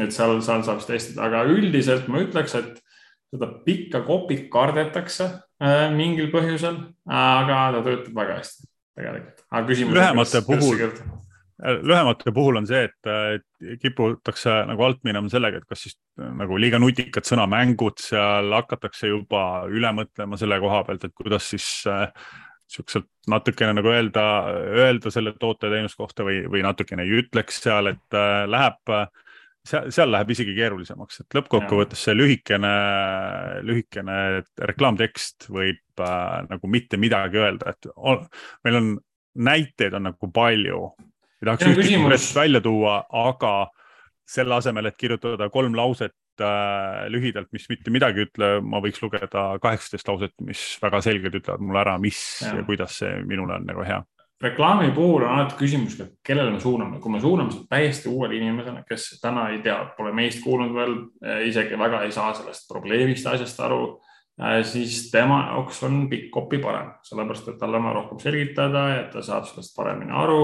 et 0.00 0.14
seal, 0.14 0.38
seal 0.40 0.64
saab 0.64 0.80
siis 0.80 0.88
testida, 0.88 1.26
aga 1.28 1.44
üldiselt 1.50 2.08
ma 2.08 2.22
ütleks, 2.24 2.54
et 2.56 2.78
seda 3.32 3.48
pikka 3.66 4.00
copy't 4.06 4.48
kardetakse 4.52 5.28
mingil 5.92 6.30
põhjusel, 6.32 6.78
aga 7.06 7.58
ta 7.76 7.82
töötab 7.84 8.16
väga 8.16 8.38
hästi 8.40 8.70
tegelikult. 8.96 9.44
lühemate 9.98 10.42
puhul 10.46 11.21
lühemate 11.62 12.32
puhul 12.34 12.58
on 12.58 12.66
see, 12.66 12.88
et 12.88 13.78
kiputakse 13.82 14.54
nagu 14.66 14.82
alt 14.86 15.02
minema 15.06 15.30
sellega, 15.30 15.60
et 15.60 15.68
kas 15.70 15.84
siis 15.86 15.98
nagu 16.18 16.58
liiga 16.60 16.80
nutikad 16.82 17.26
sõnamängud 17.28 18.02
seal 18.02 18.50
hakatakse 18.56 19.12
juba 19.12 19.42
üle 19.70 19.92
mõtlema 19.94 20.38
selle 20.40 20.58
koha 20.62 20.82
pealt, 20.88 21.06
et 21.06 21.14
kuidas 21.16 21.50
siis 21.52 21.68
äh, 21.90 22.08
siukselt 22.72 23.08
natukene 23.30 23.76
nagu 23.78 23.92
öelda, 23.92 24.24
öelda 24.74 25.12
selle 25.14 25.34
toote 25.38 25.68
ja 25.68 25.76
teenuse 25.76 25.98
kohta 25.98 26.26
või, 26.26 26.42
või 26.50 26.64
natukene 26.64 27.06
ei 27.06 27.20
ütleks 27.22 27.60
seal, 27.64 27.92
et 27.92 28.18
äh, 28.18 28.42
läheb 28.50 28.96
seal, 29.68 29.90
seal 29.94 30.10
läheb 30.12 30.32
isegi 30.34 30.56
keerulisemaks, 30.56 31.22
et 31.22 31.38
lõppkokkuvõttes 31.38 32.02
see 32.08 32.16
lühikene, 32.16 32.74
lühikene 33.66 34.18
reklaamtekst 34.72 35.48
võib 35.52 36.02
äh, 36.02 36.42
nagu 36.50 36.70
mitte 36.70 37.00
midagi 37.00 37.42
öelda, 37.42 37.76
et 37.76 37.90
on, 37.96 38.26
meil 38.66 38.80
on 38.80 38.92
näiteid 39.32 39.94
on 39.96 40.10
nagu 40.10 40.28
palju 40.32 40.90
ei 41.42 41.50
tahaks 41.50 41.66
ühtegi 41.66 41.98
konkreetset 41.98 42.36
välja 42.36 42.60
tuua, 42.62 42.98
aga 43.10 43.52
selle 44.28 44.54
asemel, 44.54 44.88
et 44.88 44.98
kirjutada 44.98 45.48
kolm 45.52 45.74
lauset 45.76 46.14
äh, 46.40 47.04
lühidalt, 47.10 47.50
mis 47.52 47.66
mitte 47.70 47.90
midagi 47.90 48.22
ei 48.22 48.28
ütle, 48.28 48.52
ma 48.64 48.80
võiks 48.84 49.02
lugeda 49.02 49.48
kaheksateist 49.62 50.08
lauset, 50.08 50.34
mis 50.46 50.62
väga 50.82 51.02
selgelt 51.04 51.40
ütlevad 51.42 51.64
mulle 51.64 51.82
ära, 51.82 51.98
mis 52.02 52.22
ja, 52.44 52.54
ja 52.60 52.66
kuidas 52.66 53.00
see 53.02 53.16
minule 53.28 53.58
on 53.58 53.66
nagu 53.68 53.86
hea. 53.86 54.00
Reklaami 54.42 54.88
puhul 54.94 55.22
on 55.22 55.36
alati 55.36 55.54
küsimus, 55.54 56.00
kellele 56.26 56.50
me 56.50 56.58
suuname, 56.62 56.98
kui 57.02 57.12
me 57.14 57.20
suuname 57.22 57.52
seda 57.54 57.76
täiesti 57.76 58.10
uuele 58.10 58.40
inimesele, 58.40 58.80
kes 58.88 59.04
täna 59.22 59.48
ei 59.52 59.60
tea, 59.62 59.76
pole 59.94 60.10
meist 60.16 60.42
kuulnud 60.42 60.74
veel, 60.74 60.96
isegi 61.46 61.78
väga 61.78 62.00
ei 62.02 62.14
saa 62.14 62.32
sellest 62.34 62.66
probleemist 62.70 63.28
asjast 63.30 63.60
aru, 63.62 63.84
siis 64.66 65.04
tema 65.12 65.44
jaoks 65.52 65.78
on 65.86 66.08
pikk 66.10 66.32
kopi 66.34 66.58
parem, 66.58 66.90
sellepärast 67.06 67.52
et 67.52 67.60
talle 67.60 67.78
on 67.78 67.94
rohkem 67.94 68.18
selgitada 68.24 68.82
ja 68.96 69.04
ta 69.12 69.22
saab 69.22 69.46
sellest 69.46 69.76
paremini 69.78 70.10
aru 70.24 70.40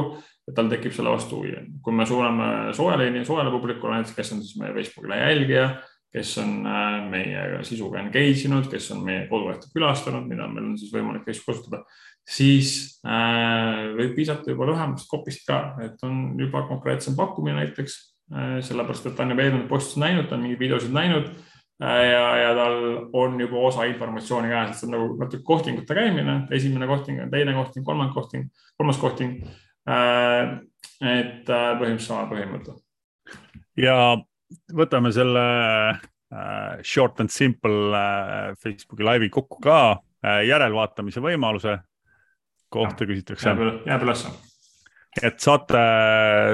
ja 0.49 0.57
tal 0.57 0.71
tekib 0.73 0.95
selle 0.97 1.13
vastu 1.13 1.43
huvi. 1.43 1.55
kui 1.85 1.95
me 1.95 2.07
suuname 2.09 2.73
soojale, 2.77 3.11
soojale 3.29 3.53
publikule 3.53 3.99
näiteks, 3.99 4.17
kes 4.17 4.33
on 4.33 4.43
siis 4.43 4.57
meie 4.61 4.73
Facebooki 4.75 5.21
jälgija, 5.21 5.69
kes 6.13 6.39
on 6.41 6.53
äh, 6.67 7.01
meiega 7.11 7.63
sisuga 7.69 8.01
engage 8.01 8.47
inud, 8.49 8.71
kes 8.73 8.91
on 8.95 9.03
meie 9.05 9.27
kodulehte 9.29 9.69
külastanud, 9.75 10.25
mida 10.31 10.49
meil 10.49 10.71
on 10.71 10.79
siis 10.81 10.93
võimalik 10.95 11.27
Facebookis 11.27 11.67
kasutada, 11.67 11.83
siis 12.29 12.71
äh, 13.05 13.91
võib 13.99 14.17
piisata 14.17 14.55
juba 14.55 14.71
lühemast 14.71 15.11
kopist 15.11 15.45
ka, 15.49 15.77
et 15.85 16.01
on 16.09 16.33
juba 16.41 16.65
konkreetsem 16.71 17.17
pakkumine 17.19 17.61
näiteks 17.61 18.01
äh,, 18.33 18.57
sellepärast 18.65 19.11
et 19.11 19.17
ta 19.19 19.27
on 19.27 19.37
juba 19.37 19.45
eelnevaid 19.45 19.69
postitusi 19.69 20.05
näinud, 20.07 20.31
ta 20.31 20.39
on 20.39 20.45
mingeid 20.47 20.65
videosid 20.65 20.97
näinud 20.97 21.29
äh, 21.29 22.03
ja, 22.09 22.27
ja 22.47 22.51
tal 22.57 22.81
on 23.13 23.37
juba 23.45 23.69
osa 23.69 23.85
informatsiooni 23.93 24.53
käes, 24.55 24.73
et 24.73 24.81
see 24.81 24.89
on 24.89 24.97
nagu 24.97 25.15
natuke 25.21 25.45
kohtingute 25.53 26.01
käimine, 26.01 26.41
esimene 26.57 26.89
kohting, 26.89 27.21
teine 27.37 27.57
kohting, 27.61 27.85
kolmas 27.85 28.17
kohting, 28.17 28.49
kolmas 28.81 29.05
kohting 29.05 29.43
et 29.89 31.49
äh, 31.49 31.71
põhimõtteliselt 31.79 32.07
sama 32.07 32.27
põhimõte. 32.31 32.77
ja 33.79 33.97
võtame 34.75 35.13
selle 35.15 35.45
äh, 35.95 36.83
short 36.83 37.23
and 37.25 37.33
simple 37.33 38.03
Facebooki 38.63 39.07
laivi 39.07 39.31
kokku 39.33 39.63
ka 39.65 39.79
järelvaatamise 40.19 41.23
võimaluse 41.23 41.77
kohta 42.75 43.07
küsitakse. 43.07 43.55
jääb 43.87 44.05
ülesse. 44.05 44.33
et 45.23 45.41
saate, 45.41 45.81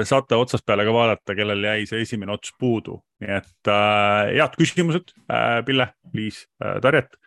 saate 0.07 0.37
otsast 0.39 0.65
peale 0.65 0.85
ka 0.85 0.93
vaadata, 0.93 1.35
kellel 1.35 1.63
jäi 1.65 1.85
see 1.89 2.05
esimene 2.05 2.37
ots 2.37 2.53
puudu, 2.59 3.01
nii 3.19 3.35
et 3.41 3.71
äh, 3.73 4.31
head 4.37 4.55
küsimused 4.59 5.11
äh,, 5.27 5.59
Pille, 5.65 5.91
Liis 6.13 6.45
äh,, 6.63 6.79
Tarjet 6.81 7.17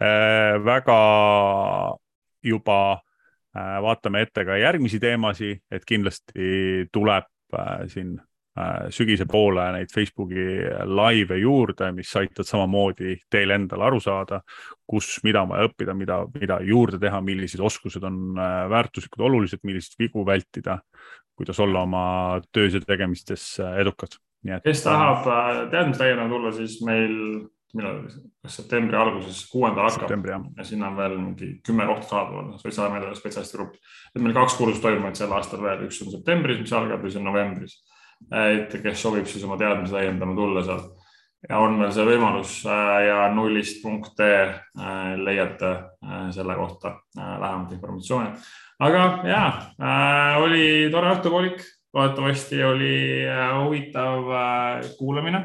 äh,. 0.00 0.56
väga 0.64 1.00
juba 2.42 2.80
Äh, 2.96 3.05
vaatame 3.82 4.24
ette 4.26 4.44
ka 4.46 4.56
järgmisi 4.60 5.00
teemasid, 5.02 5.62
et 5.72 5.84
kindlasti 5.88 6.86
tuleb 6.92 7.28
äh, 7.56 7.84
siin 7.92 8.14
äh, 8.58 8.86
sügise 8.94 9.26
poole 9.30 9.64
neid 9.76 9.92
Facebooki 9.94 10.46
laive 10.88 11.38
juurde, 11.40 11.90
mis 11.96 12.12
aitavad 12.18 12.48
samamoodi 12.48 13.16
teil 13.32 13.54
endal 13.56 13.86
aru 13.88 14.00
saada, 14.02 14.42
kus, 14.88 15.16
mida 15.26 15.44
on 15.44 15.54
vaja 15.54 15.70
õppida, 15.70 15.96
mida, 15.98 16.20
mida 16.36 16.60
juurde 16.66 17.00
teha, 17.02 17.20
millised 17.24 17.62
oskused 17.62 18.04
on 18.06 18.38
väärtuslikud, 18.72 19.26
olulised, 19.28 19.64
milliseid 19.66 20.06
vigu 20.06 20.26
vältida, 20.26 20.80
kuidas 21.36 21.60
olla 21.60 21.82
oma 21.84 22.06
töös 22.52 22.74
ja 22.74 22.80
tegemistes 22.80 23.56
edukad. 23.76 24.16
kes 24.64 24.82
tahab 24.84 25.26
teadmistäiena 25.70 26.28
tulla, 26.28 26.52
siis 26.56 26.80
meil 26.86 27.46
millal, 27.76 28.02
kas 28.42 28.58
septembri 28.60 28.98
alguses, 28.98 29.42
kuuendal 29.52 29.90
hakkab 29.90 30.28
ja 30.30 30.66
sinna 30.66 30.90
on 30.90 30.98
veel 30.98 31.16
mingi 31.18 31.50
kümme 31.66 31.86
kohta 31.88 32.08
saadaval, 32.12 32.52
sotsiaalmeedia 32.62 33.14
spetsialisti 33.18 33.58
grupp. 33.58 33.76
et 34.14 34.22
meil 34.22 34.36
kaks 34.36 34.58
kursust 34.58 34.84
toimuvad 34.84 35.18
sel 35.18 35.32
aastal 35.36 35.62
veel, 35.62 35.86
üks 35.88 36.02
on 36.04 36.14
septembris, 36.14 36.60
mis 36.62 36.76
algab 36.76 37.04
ja 37.04 37.10
siis 37.10 37.20
on 37.20 37.28
novembris. 37.30 37.80
et 38.32 38.78
kes 38.82 39.02
soovib 39.02 39.28
siis 39.28 39.44
oma 39.44 39.58
teadmisi 39.60 39.92
täiendama 39.92 40.34
tulla 40.38 40.64
seal 40.64 40.86
ja 41.48 41.60
on 41.62 41.78
veel 41.80 41.92
see 41.94 42.06
võimalus 42.06 42.58
äh, 42.68 42.98
ja 43.06 43.18
nullist 43.34 43.82
punkt 43.84 44.20
äh, 44.24 44.58
leiate 45.20 45.72
äh, 45.72 46.28
selle 46.34 46.56
kohta 46.58 46.96
lähemat 47.16 47.72
informatsiooni. 47.76 48.32
aga 48.86 49.04
ja, 49.24 49.42
oli 50.42 50.90
tore 50.92 51.14
õhtupoolik, 51.14 51.62
loodetavasti 51.96 52.60
oli 52.64 52.96
huvitav 53.62 54.28
kuulamine 54.98 55.40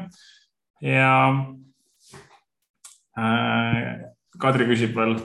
ja 0.84 1.14
Kadri 4.42 4.68
küsib 4.70 4.96
veel 4.96 5.18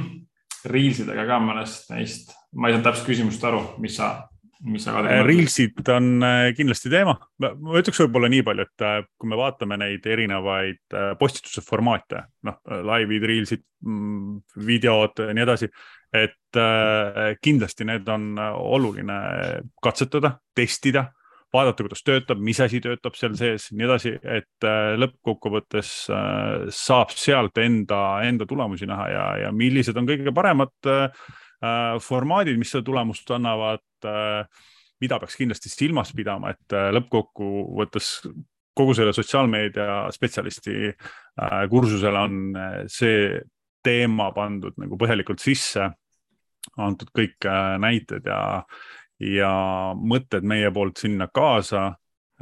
Reelsidega 0.74 1.26
ka 1.28 1.40
mõnest 1.42 1.90
neist, 1.92 2.30
ma 2.56 2.70
ei 2.70 2.76
saanud 2.76 2.86
täpselt 2.86 3.08
küsimusest 3.10 3.42
aru, 3.44 3.58
mis 3.82 3.98
sa, 3.98 4.12
mis 4.64 4.86
sa 4.86 4.94
Kadri. 4.94 5.10
Äh, 5.12 5.24
Reelsid 5.26 5.90
on 5.92 6.24
äh, 6.24 6.52
kindlasti 6.56 6.92
teema, 6.92 7.16
ma 7.42 7.80
ütleks 7.80 8.00
võib-olla 8.04 8.30
nii 8.32 8.44
palju, 8.46 8.64
et 8.64 9.10
kui 9.18 9.32
me 9.32 9.40
vaatame 9.40 9.76
neid 9.82 10.06
erinevaid 10.08 10.96
postituse 11.20 11.64
formaate, 11.66 12.22
noh, 12.48 12.56
laivid, 12.88 13.26
Reelsid, 13.28 13.66
mm, 13.84 14.38
videod 14.70 15.26
ja 15.26 15.36
nii 15.36 15.44
edasi, 15.44 15.68
et 16.14 16.62
kindlasti 17.42 17.84
need 17.90 18.08
on 18.14 18.38
oluline 18.38 19.18
katsetada, 19.82 20.36
testida 20.54 21.08
vaadata, 21.54 21.84
kuidas 21.86 22.02
töötab, 22.04 22.40
mis 22.42 22.58
asi 22.62 22.80
töötab 22.82 23.16
seal 23.18 23.34
sees, 23.38 23.68
nii 23.74 23.86
edasi, 23.86 24.14
et 24.22 24.66
äh, 24.66 24.94
lõppkokkuvõttes 25.00 25.92
äh, 26.12 26.66
saab 26.74 27.14
sealt 27.14 27.58
enda, 27.62 28.00
enda 28.26 28.46
tulemusi 28.50 28.88
näha 28.90 29.06
ja, 29.12 29.26
ja 29.44 29.52
millised 29.54 29.98
on 30.00 30.08
kõige 30.08 30.34
paremad 30.34 30.90
äh, 30.90 31.28
formaadid, 32.04 32.58
mis 32.60 32.74
seda 32.74 32.84
tulemust 32.84 33.30
annavad, 33.32 33.80
mida 35.00 35.16
peaks 35.16 35.38
kindlasti 35.38 35.70
silmas 35.72 36.10
pidama, 36.12 36.50
et 36.52 36.74
lõppkokkuvõttes 36.92 38.08
kogu 38.76 38.92
selle 38.98 39.14
sotsiaalmeedia 39.16 40.10
spetsialisti 40.12 40.90
kursusele 41.72 42.20
on 42.20 42.58
see 42.92 43.38
teema 43.86 44.26
pandud 44.36 44.76
nagu 44.82 44.98
põhjalikult 45.00 45.40
sisse, 45.40 45.86
antud 46.84 47.14
kõik 47.16 47.48
näited 47.80 48.28
ja, 48.28 48.42
ja 49.20 49.94
mõtted 49.96 50.46
meie 50.46 50.70
poolt 50.74 51.02
sinna 51.04 51.28
kaasa, 51.32 51.92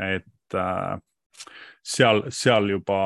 et 0.00 0.56
äh, 0.56 1.00
seal, 1.82 2.24
seal 2.32 2.70
juba 2.70 3.00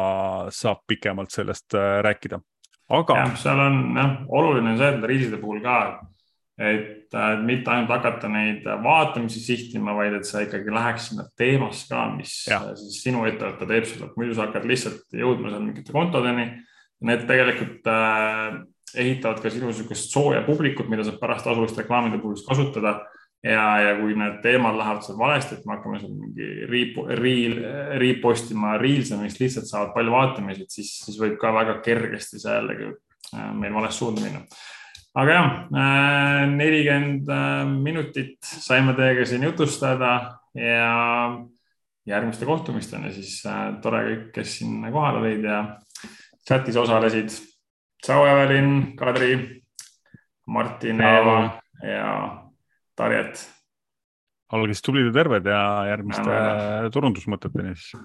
saab 0.55 0.85
pikemalt 0.89 1.35
sellest 1.35 1.75
äh, 1.75 2.01
rääkida. 2.07 2.41
aga. 2.89 3.23
seal 3.37 3.61
on 3.61 3.81
jah, 3.97 4.13
oluline 4.29 4.75
on 4.75 4.79
see, 4.79 4.93
et 4.93 5.09
riiside 5.11 5.41
puhul 5.43 5.63
ka, 5.65 5.79
et 6.59 7.15
äh, 7.15 7.33
mitte 7.43 7.73
ainult 7.73 7.91
hakata 7.91 8.31
neid 8.33 8.65
vaatamisi 8.85 9.43
sihtima, 9.43 9.97
vaid 9.97 10.21
et 10.21 10.29
sa 10.29 10.45
ikkagi 10.45 10.73
läheks 10.73 11.11
sinna 11.11 11.27
teemasse 11.37 11.91
ka, 11.91 12.07
mis 12.15 12.39
ja. 12.51 12.63
siis 12.79 13.03
sinu 13.03 13.27
ettevõte 13.29 13.69
teeb 13.73 13.91
sulle, 13.91 14.13
muidu 14.17 14.37
sa 14.37 14.47
hakkad 14.47 14.69
lihtsalt 14.69 15.19
jõudma 15.21 15.53
seal 15.53 15.67
mingite 15.67 15.95
kontodeni. 15.97 16.49
Need 17.07 17.27
tegelikult 17.29 17.89
äh, 17.93 18.63
ehitavad 18.97 19.43
ka 19.45 19.51
sinu 19.53 19.69
niisugust 19.69 20.15
sooja 20.15 20.41
publikut, 20.47 20.89
mida 20.89 21.05
saab 21.05 21.19
pärast 21.21 21.45
tasuliste 21.45 21.83
reklaamide 21.83 22.23
puhul 22.23 22.39
kasutada 22.47 23.01
ja, 23.45 23.65
ja 23.81 23.97
kui 24.01 24.15
need 24.19 24.39
teemad 24.45 24.77
lähevad 24.79 25.03
seal 25.05 25.19
valesti, 25.19 25.57
et 25.59 25.67
me 25.67 25.77
hakkame 25.77 26.01
seal 26.01 26.15
mingi 26.15 26.69
riip, 26.71 27.01
riil, 27.21 27.59
riipostima 28.01 28.77
reels'e, 28.81 29.19
mis 29.21 29.39
lihtsalt 29.41 29.69
saavad 29.69 29.93
palju 29.97 30.15
vaatamisi, 30.15 30.69
siis, 30.73 30.93
siis 31.05 31.19
võib 31.21 31.37
ka 31.41 31.53
väga 31.55 31.79
kergesti 31.85 32.41
see 32.43 32.55
jällegi 32.55 32.89
äh, 32.91 33.51
meil 33.59 33.75
vales 33.77 33.99
suunda 33.99 34.25
minna. 34.25 34.43
aga 35.17 35.37
jah, 35.37 35.51
äh, 35.83 36.41
nelikümmend 36.53 37.29
äh, 37.33 37.61
minutit 37.75 38.39
saime 38.47 38.97
teiega 38.99 39.27
siin 39.29 39.47
jutustada 39.49 40.15
ja 40.57 40.89
järgmiste 42.07 42.47
kohtumisteni 42.47 43.11
siis 43.13 43.41
tore 43.83 44.03
kõik, 44.07 44.27
kes 44.35 44.59
siin 44.61 44.81
kohal 44.95 45.21
olid 45.21 45.45
ja 45.45 45.61
chatis 46.47 46.79
osalesid. 46.79 47.35
tšau, 48.05 48.27
Evelin, 48.31 48.97
Kadri, 48.97 49.63
Martin, 50.47 51.01
Eeva 51.03 51.39
ja 51.83 52.11
Tarjet. 52.97 53.43
olge 54.57 54.75
siis 54.75 54.85
tublid 54.87 55.09
ja 55.11 55.15
terved 55.17 55.49
ja 55.51 55.61
järgmiste 55.91 56.37
turundusmõteteni 56.95 57.75
siis 57.75 57.97